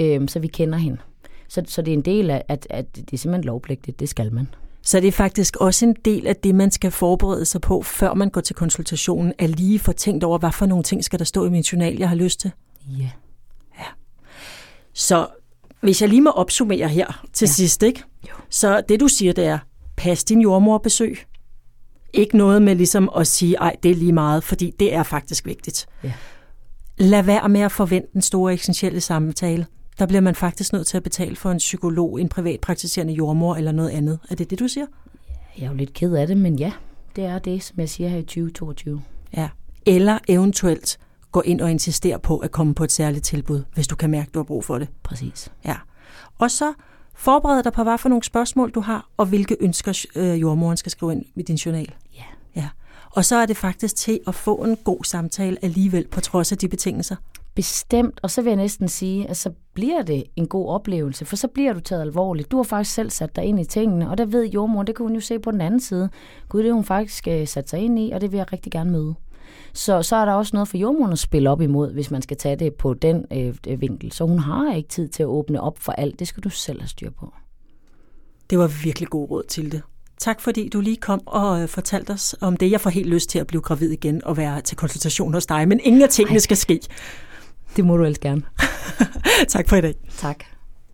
Øhm, 0.00 0.28
så 0.28 0.38
vi 0.38 0.46
kender 0.46 0.78
hende. 0.78 0.98
Så, 1.48 1.62
så 1.66 1.82
det 1.82 1.92
er 1.92 1.96
en 1.96 2.04
del 2.04 2.30
af, 2.30 2.44
at, 2.48 2.66
at 2.70 2.96
det 2.96 3.12
er 3.12 3.16
simpelthen 3.16 3.44
lovpligtigt. 3.44 4.00
Det 4.00 4.08
skal 4.08 4.32
man. 4.32 4.48
Så 4.82 5.00
det 5.00 5.08
er 5.08 5.12
faktisk 5.12 5.56
også 5.56 5.86
en 5.86 5.96
del 6.04 6.26
af 6.26 6.36
det, 6.36 6.54
man 6.54 6.70
skal 6.70 6.90
forberede 6.90 7.44
sig 7.44 7.60
på, 7.60 7.82
før 7.82 8.14
man 8.14 8.30
går 8.30 8.40
til 8.40 8.56
konsultationen, 8.56 9.32
at 9.38 9.50
lige 9.50 9.78
få 9.78 9.92
tænkt 9.92 10.24
over, 10.24 10.38
hvad 10.38 10.52
for 10.52 10.66
nogle 10.66 10.84
ting 10.84 11.04
skal 11.04 11.18
der 11.18 11.24
stå 11.24 11.46
i 11.46 11.50
min 11.50 11.62
journal, 11.62 11.98
jeg 11.98 12.08
har 12.08 12.16
lyst 12.16 12.40
til. 12.40 12.50
Ja. 12.98 13.10
ja. 13.78 13.84
Så 14.92 15.26
hvis 15.80 16.02
jeg 16.02 16.08
lige 16.08 16.20
må 16.20 16.30
opsummere 16.30 16.88
her 16.88 17.24
til 17.32 17.46
ja. 17.46 17.52
sidst, 17.52 17.82
ikke? 17.82 18.02
Jo. 18.28 18.34
så 18.50 18.82
det 18.88 19.00
du 19.00 19.08
siger, 19.08 19.32
det 19.32 19.44
er, 19.44 19.58
pas 19.96 20.24
din 20.24 20.40
jordmorbesøg. 20.40 21.18
Ikke 22.14 22.36
noget 22.36 22.62
med 22.62 22.74
ligesom 22.74 23.10
at 23.16 23.26
sige, 23.26 23.56
ej, 23.56 23.76
det 23.82 23.90
er 23.90 23.94
lige 23.94 24.12
meget, 24.12 24.44
fordi 24.44 24.74
det 24.80 24.94
er 24.94 25.02
faktisk 25.02 25.46
vigtigt. 25.46 25.86
Ja. 26.04 26.12
Lad 26.98 27.22
være 27.22 27.48
med 27.48 27.60
at 27.60 27.72
forvente 27.72 28.08
den 28.12 28.22
store 28.22 28.54
essentielle 28.54 29.00
samtale. 29.00 29.66
Der 29.98 30.06
bliver 30.06 30.20
man 30.20 30.34
faktisk 30.34 30.72
nødt 30.72 30.86
til 30.86 30.96
at 30.96 31.02
betale 31.02 31.36
for 31.36 31.50
en 31.50 31.58
psykolog, 31.58 32.20
en 32.20 32.28
privatpraktiserende 32.28 33.12
jordmor 33.12 33.54
eller 33.54 33.72
noget 33.72 33.90
andet. 33.90 34.18
Er 34.30 34.34
det 34.34 34.50
det, 34.50 34.58
du 34.58 34.68
siger? 34.68 34.86
Jeg 35.58 35.64
er 35.64 35.68
jo 35.68 35.74
lidt 35.74 35.92
ked 35.92 36.14
af 36.14 36.26
det, 36.26 36.36
men 36.36 36.58
ja, 36.58 36.72
det 37.16 37.24
er 37.24 37.38
det, 37.38 37.62
som 37.62 37.80
jeg 37.80 37.88
siger 37.88 38.08
her 38.08 38.18
i 38.18 38.22
2022. 38.22 39.02
Ja. 39.36 39.48
Eller 39.86 40.18
eventuelt 40.28 40.98
gå 41.32 41.40
ind 41.40 41.60
og 41.60 41.70
insistere 41.70 42.18
på 42.18 42.38
at 42.38 42.50
komme 42.50 42.74
på 42.74 42.84
et 42.84 42.92
særligt 42.92 43.24
tilbud, 43.24 43.62
hvis 43.74 43.86
du 43.86 43.96
kan 43.96 44.10
mærke, 44.10 44.28
at 44.28 44.34
du 44.34 44.38
har 44.38 44.44
brug 44.44 44.64
for 44.64 44.78
det. 44.78 44.88
Præcis. 45.02 45.52
Ja. 45.64 45.76
Og 46.38 46.50
så 46.50 46.72
forbered 47.16 47.62
dig 47.62 47.72
på, 47.72 47.82
hvad 47.82 47.98
for 47.98 48.08
nogle 48.08 48.24
spørgsmål 48.24 48.70
du 48.70 48.80
har, 48.80 49.08
og 49.16 49.26
hvilke 49.26 49.56
ønsker 49.60 50.06
øh, 50.16 50.40
jordmoren 50.40 50.76
skal 50.76 50.92
skrive 50.92 51.12
ind 51.12 51.24
i 51.36 51.42
din 51.42 51.56
journal. 51.56 51.94
Ja. 52.16 52.24
ja. 52.56 52.68
Og 53.10 53.24
så 53.24 53.36
er 53.36 53.46
det 53.46 53.56
faktisk 53.56 53.96
til 53.96 54.20
at 54.26 54.34
få 54.34 54.54
en 54.54 54.76
god 54.76 55.04
samtale 55.04 55.56
alligevel, 55.62 56.08
på 56.08 56.20
trods 56.20 56.52
af 56.52 56.58
de 56.58 56.68
betingelser. 56.68 57.16
Bestemt, 57.54 58.20
og 58.22 58.30
så 58.30 58.42
vil 58.42 58.50
jeg 58.50 58.56
næsten 58.56 58.88
sige, 58.88 59.30
at 59.30 59.36
så 59.36 59.50
bliver 59.74 60.02
det 60.02 60.24
en 60.36 60.46
god 60.46 60.68
oplevelse, 60.68 61.24
for 61.24 61.36
så 61.36 61.48
bliver 61.48 61.72
du 61.72 61.80
taget 61.80 62.02
alvorligt. 62.02 62.50
Du 62.50 62.56
har 62.56 62.62
faktisk 62.62 62.94
selv 62.94 63.10
sat 63.10 63.36
dig 63.36 63.44
ind 63.44 63.60
i 63.60 63.64
tingene, 63.64 64.10
og 64.10 64.18
der 64.18 64.24
ved 64.24 64.44
jordmor, 64.44 64.82
det 64.82 64.96
kan 64.96 65.06
hun 65.06 65.14
jo 65.14 65.20
se 65.20 65.38
på 65.38 65.50
den 65.50 65.60
anden 65.60 65.80
side. 65.80 66.10
Gud, 66.48 66.60
det 66.60 66.68
har 66.68 66.74
hun 66.74 66.84
faktisk 66.84 67.28
uh, 67.30 67.46
sat 67.46 67.70
sig 67.70 67.80
ind 67.80 67.98
i, 67.98 68.10
og 68.10 68.20
det 68.20 68.32
vil 68.32 68.38
jeg 68.38 68.52
rigtig 68.52 68.72
gerne 68.72 68.90
møde. 68.90 69.14
Så, 69.74 70.02
så 70.02 70.16
er 70.16 70.24
der 70.24 70.32
også 70.32 70.50
noget 70.54 70.68
for 70.68 70.76
jordmoren 70.76 71.12
at 71.12 71.18
spille 71.18 71.50
op 71.50 71.60
imod, 71.60 71.92
hvis 71.92 72.10
man 72.10 72.22
skal 72.22 72.36
tage 72.36 72.56
det 72.56 72.74
på 72.74 72.94
den 72.94 73.24
øh, 73.32 73.80
vinkel. 73.80 74.12
Så 74.12 74.24
hun 74.24 74.38
har 74.38 74.74
ikke 74.74 74.88
tid 74.88 75.08
til 75.08 75.22
at 75.22 75.26
åbne 75.26 75.60
op 75.60 75.78
for 75.78 75.92
alt. 75.92 76.18
Det 76.18 76.28
skal 76.28 76.42
du 76.42 76.50
selv 76.50 76.80
have 76.80 76.88
styr 76.88 77.10
på. 77.10 77.34
Det 78.50 78.58
var 78.58 78.66
virkelig 78.84 79.08
god 79.08 79.30
råd 79.30 79.42
til 79.42 79.72
det. 79.72 79.82
Tak 80.18 80.40
fordi 80.40 80.68
du 80.68 80.80
lige 80.80 80.96
kom 80.96 81.26
og 81.26 81.62
øh, 81.62 81.68
fortalte 81.68 82.10
os 82.10 82.36
om 82.40 82.56
det. 82.56 82.70
Jeg 82.70 82.80
får 82.80 82.90
helt 82.90 83.08
lyst 83.08 83.30
til 83.30 83.38
at 83.38 83.46
blive 83.46 83.62
gravid 83.62 83.90
igen 83.90 84.24
og 84.24 84.36
være 84.36 84.60
til 84.60 84.76
konsultation 84.76 85.34
hos 85.34 85.46
dig, 85.46 85.68
men 85.68 85.80
ingen 85.82 86.02
af 86.02 86.08
tingene 86.08 86.34
Ej. 86.36 86.38
skal 86.38 86.56
ske. 86.56 86.80
Det 87.76 87.84
må 87.84 87.96
du 87.96 88.02
ellers 88.02 88.18
gerne. 88.18 88.42
tak 89.48 89.68
for 89.68 89.76
i 89.76 89.80
dag. 89.80 89.94
Tak. 90.16 90.44